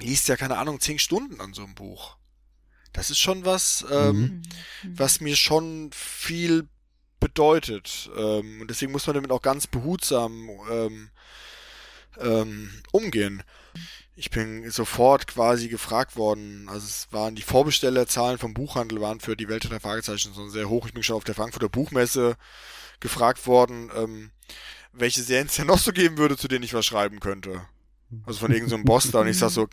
[0.00, 2.16] liest ja keine Ahnung zehn Stunden an so einem Buch.
[2.92, 4.42] Das ist schon was, ähm,
[4.84, 4.98] mhm.
[4.98, 6.68] was mir schon viel
[7.24, 8.10] bedeutet.
[8.18, 11.10] Ähm, und deswegen muss man damit auch ganz behutsam ähm,
[12.20, 13.42] ähm, umgehen.
[14.14, 19.36] Ich bin sofort quasi gefragt worden, also es waren die Vorbestellerzahlen vom Buchhandel waren für
[19.36, 20.86] die Welt der Fragezeichen so sehr hoch.
[20.86, 22.36] Ich bin schon auf der Frankfurter Buchmesse
[23.00, 24.30] gefragt worden, ähm,
[24.92, 27.66] welche Serien es denn noch so geben würde, zu denen ich was schreiben könnte.
[28.26, 29.66] Also von irgendeinem so Boss da und ich sag so,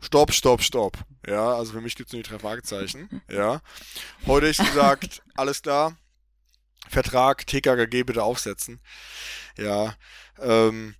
[0.00, 0.98] stopp, stopp, stopp.
[1.26, 3.20] Ja, also für mich gibt's nur die drei Fragezeichen.
[3.28, 3.60] Ja.
[4.26, 5.96] Heute ist gesagt, alles klar,
[6.88, 8.80] Vertrag, TKKG bitte aufsetzen.
[9.56, 9.96] Ja.
[10.40, 10.94] Ähm,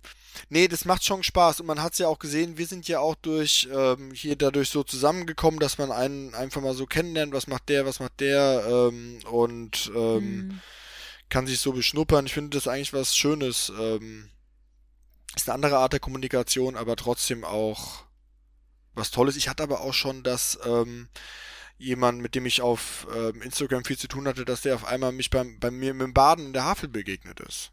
[0.49, 2.99] nee, das macht schon Spaß und man hat es ja auch gesehen, wir sind ja
[2.99, 7.47] auch durch ähm, hier dadurch so zusammengekommen, dass man einen einfach mal so kennenlernt, was
[7.47, 10.61] macht der, was macht der ähm, und ähm, mhm.
[11.29, 12.25] kann sich so beschnuppern.
[12.25, 13.71] Ich finde das eigentlich was Schönes.
[13.79, 14.29] Ähm,
[15.35, 18.03] ist eine andere Art der Kommunikation, aber trotzdem auch
[18.93, 19.35] was Tolles.
[19.35, 21.09] Ich hatte aber auch schon, dass ähm,
[21.77, 25.11] jemand, mit dem ich auf ähm, Instagram viel zu tun hatte, dass der auf einmal
[25.11, 27.71] mich beim, bei mir mit dem Baden in der Havel begegnet ist.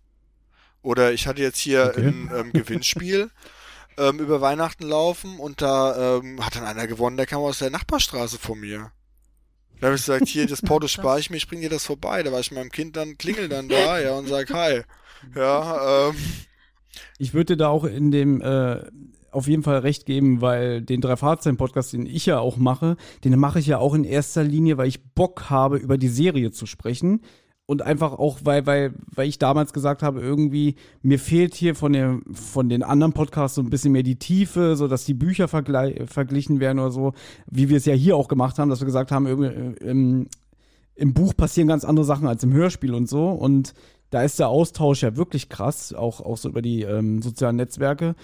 [0.82, 2.06] Oder ich hatte jetzt hier okay.
[2.06, 3.30] ein ähm, Gewinnspiel
[3.98, 7.70] ähm, über Weihnachten laufen und da ähm, hat dann einer gewonnen, der kam aus der
[7.70, 8.92] Nachbarstraße von mir.
[9.80, 12.22] Da habe ich gesagt, hier, das Porto spare ich mir, ich bring dir das vorbei.
[12.22, 14.82] Da war ich meinem Kind dann, klingel dann da, ja, und sag Hi.
[15.34, 16.16] Ja, ähm.
[17.18, 18.82] Ich würde da auch in dem äh,
[19.32, 22.96] auf jeden Fall recht geben, weil den drei Fahrzeichen Podcast, den ich ja auch mache,
[23.24, 26.50] den mache ich ja auch in erster Linie, weil ich Bock habe, über die Serie
[26.50, 27.20] zu sprechen.
[27.66, 31.92] Und einfach auch, weil, weil, weil ich damals gesagt habe, irgendwie, mir fehlt hier von,
[31.92, 35.46] der, von den anderen Podcasts so ein bisschen mehr die Tiefe, so dass die Bücher
[35.46, 37.12] verglichen werden oder so,
[37.48, 40.26] wie wir es ja hier auch gemacht haben, dass wir gesagt haben, äh, im,
[40.96, 43.28] im Buch passieren ganz andere Sachen als im Hörspiel und so.
[43.28, 43.72] Und
[44.10, 48.16] da ist der Austausch ja wirklich krass, auch, auch so über die ähm, sozialen Netzwerke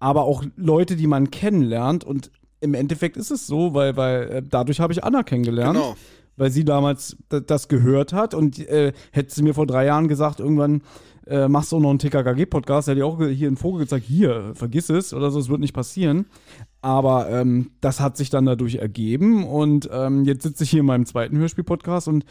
[0.00, 2.02] aber auch Leute, die man kennenlernt.
[2.02, 5.76] Und im Endeffekt ist es so, weil, weil äh, dadurch habe ich Anna kennengelernt.
[5.76, 5.96] Genau.
[6.36, 10.40] Weil sie damals das gehört hat und äh, hätte sie mir vor drei Jahren gesagt,
[10.40, 10.82] irgendwann
[11.26, 14.52] äh, machst du auch noch einen TKKG-Podcast, hätte ich auch hier einen Vogel gezeigt, hier,
[14.54, 16.26] vergiss es oder so, es wird nicht passieren.
[16.80, 20.86] Aber ähm, das hat sich dann dadurch ergeben und ähm, jetzt sitze ich hier in
[20.86, 22.24] meinem zweiten Hörspiel-Podcast und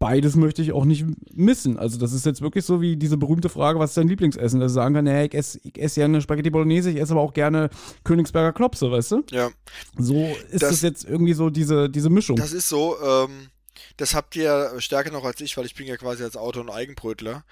[0.00, 1.78] beides möchte ich auch nicht missen.
[1.78, 4.58] Also das ist jetzt wirklich so wie diese berühmte Frage, was ist dein Lieblingsessen?
[4.58, 7.12] Dass ich sagen kann, naja, ich esse, ich esse ja eine Spaghetti Bolognese, ich esse
[7.12, 7.70] aber auch gerne
[8.02, 9.22] Königsberger Klopse, weißt du?
[9.30, 9.50] Ja.
[9.96, 12.36] So ist das, das jetzt irgendwie so diese, diese Mischung.
[12.36, 13.50] Das ist so, ähm,
[13.98, 16.70] das habt ihr stärker noch als ich, weil ich bin ja quasi als Autor und
[16.70, 17.44] Eigenbrötler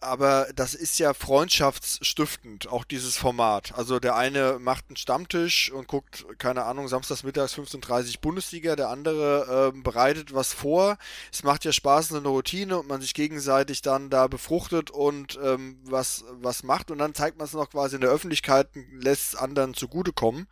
[0.00, 3.72] aber das ist ja freundschaftsstiftend, auch dieses Format.
[3.76, 8.90] Also der eine macht einen Stammtisch und guckt, keine Ahnung, samstags mittags 15.30 Bundesliga, der
[8.90, 10.98] andere äh, bereitet was vor.
[11.32, 15.78] Es macht ja Spaß, eine Routine und man sich gegenseitig dann da befruchtet und ähm,
[15.84, 19.40] was, was macht und dann zeigt man es noch quasi in der Öffentlichkeit, lässt es
[19.40, 20.46] anderen zugutekommen.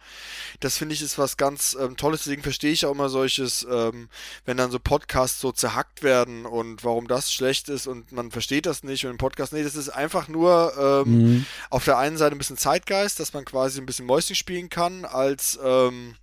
[0.59, 4.09] Das finde ich ist was ganz ähm, Tolles, deswegen verstehe ich auch immer solches, ähm,
[4.45, 8.67] wenn dann so Podcasts so zerhackt werden und warum das schlecht ist und man versteht
[8.67, 9.53] das nicht und im Podcast Podcast.
[9.53, 11.47] Nee, das ist einfach nur ähm, mhm.
[11.69, 15.05] auf der einen Seite ein bisschen Zeitgeist, dass man quasi ein bisschen Mäuschen spielen kann
[15.05, 16.17] als, ähm,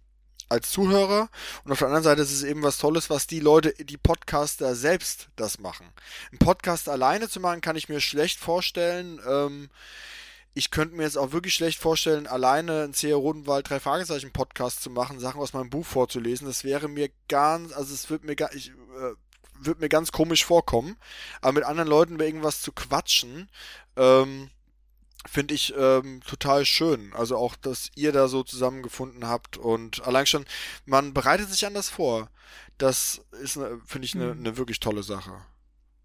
[0.49, 1.30] als Zuhörer.
[1.64, 4.73] Und auf der anderen Seite ist es eben was Tolles, was die Leute, die Podcaster
[4.73, 5.85] selbst das machen.
[6.31, 9.19] Ein Podcast alleine zu machen, kann ich mir schlecht vorstellen.
[9.27, 9.69] Ähm,
[10.56, 13.18] ich könnte mir jetzt auch wirklich schlecht vorstellen, alleine einen C.R.
[13.18, 16.48] Rodenwald drei Fragezeichen Podcast zu machen, Sachen aus meinem Buch vorzulesen.
[16.48, 19.14] Das wäre mir ganz, also es wird mir gar, ich äh,
[19.60, 20.98] wird mir ganz komisch vorkommen.
[21.42, 23.50] Aber mit anderen Leuten über irgendwas zu quatschen,
[23.96, 24.50] ähm,
[25.26, 27.14] finde ich ähm, total schön.
[27.14, 30.46] Also auch, dass ihr da so zusammengefunden habt und allein schon,
[30.86, 32.30] man bereitet sich anders vor.
[32.78, 34.42] Das ist, finde ich, eine mhm.
[34.42, 35.34] ne wirklich tolle Sache.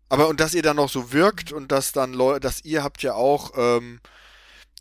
[0.09, 3.03] Aber und dass ihr dann noch so wirkt und dass dann Leute, dass ihr habt
[3.03, 4.01] ja auch ähm,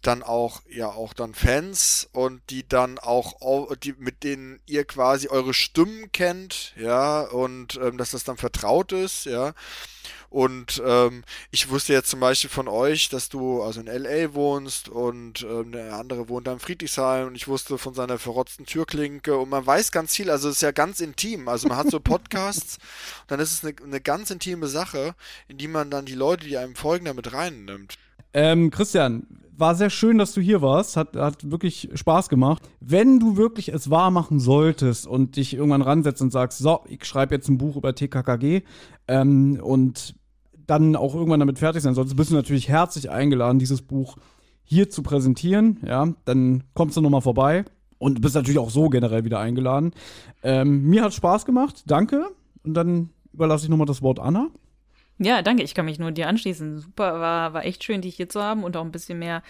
[0.02, 5.28] dann auch ja auch dann Fans und die dann auch die mit denen ihr quasi
[5.28, 9.54] eure Stimmen kennt ja und ähm, dass das dann vertraut ist ja
[10.30, 14.90] und ähm, ich wusste jetzt zum Beispiel von euch, dass du also in LA wohnst
[14.90, 19.38] und ähm, der andere wohnt da in Friedrichshain und ich wusste von seiner verrotzten Türklinke
[19.38, 21.48] und man weiß ganz viel, also es ist ja ganz intim.
[21.48, 22.78] Also man hat so Podcasts,
[23.28, 25.16] dann ist es eine, eine ganz intime Sache,
[25.48, 27.98] in die man dann die Leute, die einem folgen, damit reinnimmt.
[28.34, 29.26] Ähm, Christian,
[29.58, 30.96] war sehr schön, dass du hier warst.
[30.96, 32.62] Hat, hat wirklich Spaß gemacht.
[32.80, 37.04] Wenn du wirklich es wahr machen solltest und dich irgendwann ransetzt und sagst, so, ich
[37.06, 38.62] schreibe jetzt ein Buch über TKKG
[39.08, 40.16] ähm, und
[40.68, 44.18] dann auch irgendwann damit fertig sein solltest, bist du natürlich herzlich eingeladen, dieses Buch
[44.64, 45.80] hier zu präsentieren.
[45.86, 47.66] Ja, dann kommst du nochmal vorbei
[47.98, 49.92] und bist natürlich auch so generell wieder eingeladen.
[50.44, 51.84] Ähm, mir hat Spaß gemacht.
[51.88, 52.28] Danke.
[52.64, 54.50] Und dann überlasse ich nochmal das Wort Anna.
[55.20, 55.64] Ja, danke.
[55.64, 56.80] Ich kann mich nur dir anschließen.
[56.80, 59.44] Super, war, war echt schön, dich hier zu haben und auch ein bisschen mehr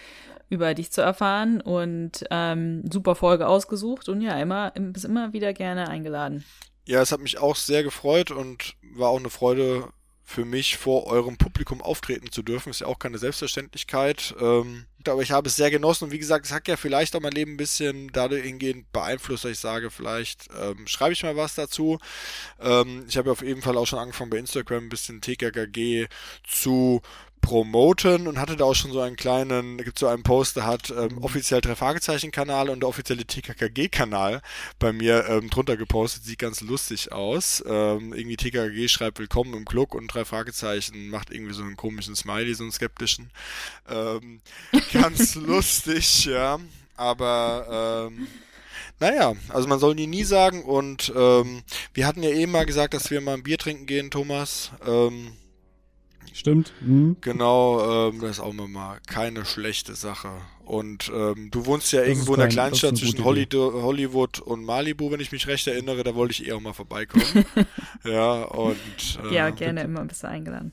[0.48, 1.60] über dich zu erfahren.
[1.60, 6.44] Und ähm, super Folge ausgesucht und ja, immer, bist immer wieder gerne eingeladen.
[6.86, 9.88] Ja, es hat mich auch sehr gefreut und war auch eine Freude
[10.24, 12.70] für mich vor eurem Publikum auftreten zu dürfen.
[12.70, 14.34] Ist ja auch keine Selbstverständlichkeit.
[14.40, 17.20] Ähm, aber ich habe es sehr genossen und wie gesagt, es hat ja vielleicht auch
[17.20, 21.36] mein Leben ein bisschen dadurch hingehend beeinflusst, dass ich sage, vielleicht ähm, schreibe ich mal
[21.36, 21.98] was dazu.
[22.60, 26.06] Ähm, ich habe ja auf jeden Fall auch schon angefangen bei Instagram ein bisschen TKKG
[26.46, 27.02] zu
[27.40, 30.90] promoten und hatte da auch schon so einen kleinen, gibt so einen Post, der hat
[30.90, 34.42] ähm, offiziell drei Fragezeichen Kanal und der offizielle TKKG Kanal
[34.78, 37.62] bei mir ähm, drunter gepostet, sieht ganz lustig aus.
[37.66, 42.16] Ähm, irgendwie TKKG schreibt Willkommen im Club und drei Fragezeichen macht irgendwie so einen komischen
[42.16, 43.30] Smiley, so einen skeptischen.
[43.88, 44.40] Ähm,
[44.92, 46.58] ganz lustig, ja.
[46.96, 48.26] Aber ähm,
[49.00, 51.62] naja, also man soll nie nie sagen und ähm,
[51.94, 54.72] wir hatten ja eben mal gesagt, dass wir mal ein Bier trinken gehen, Thomas.
[54.84, 55.32] Ähm,
[56.38, 56.72] Stimmt.
[56.80, 57.16] Mhm.
[57.20, 60.30] Genau, ähm, das ist auch mal keine schlechte Sache.
[60.64, 64.38] Und ähm, du wohnst ja Das irgendwo ist in der kein- Kleinstadt zwischen Holly Hollywood
[64.40, 66.04] und Malibu, wenn ich mich recht erinnere.
[66.04, 67.24] Da wollte ich eh auch mal vorbeikommen.
[68.04, 68.76] ja, und
[69.24, 70.72] äh, ja, gerne, immer bist du eingeladen.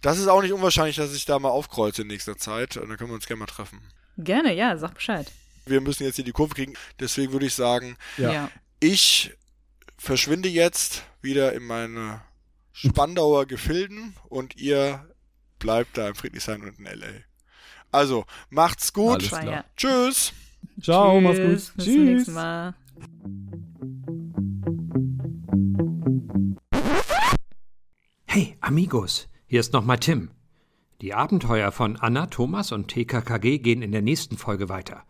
[0.00, 2.76] das ist auch nicht unwahrscheinlich, dass ich da mal aufkreuze in nächster Zeit.
[2.76, 3.80] Und dann können wir uns gerne mal treffen.
[4.18, 5.30] Gerne, ja, sag Bescheid.
[5.66, 6.74] Wir müssen jetzt hier die Kurve kriegen.
[6.98, 8.50] Deswegen würde ich sagen, Ja.
[8.80, 9.32] ich
[9.98, 12.20] verschwinde jetzt wieder in meine
[12.76, 15.08] Spandauer Gefilden und ihr
[15.60, 17.06] bleibt da in Friedrichshain und in L.A.
[17.92, 19.30] Also, macht's gut.
[19.76, 20.32] Tschüss.
[20.82, 21.76] Ciao, mach's Tschüss, gut.
[21.76, 22.74] Bis zum nächsten Mal.
[28.24, 30.32] Hey, Amigos, hier ist nochmal Tim.
[31.00, 35.04] Die Abenteuer von Anna, Thomas und TKKG gehen in der nächsten Folge weiter.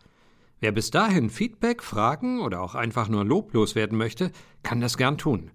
[0.59, 4.31] Wer bis dahin Feedback, Fragen oder auch einfach nur loblos werden möchte,
[4.61, 5.49] kann das gern tun.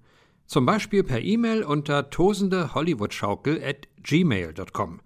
[0.51, 5.01] Zum Beispiel per E-Mail unter tosendehollywoodschaukel at gmail.com,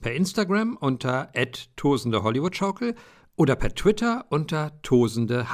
[0.00, 1.30] per Instagram unter
[1.76, 2.94] tosendehollywoodschaukel
[3.36, 5.44] oder per Twitter unter tosendeh.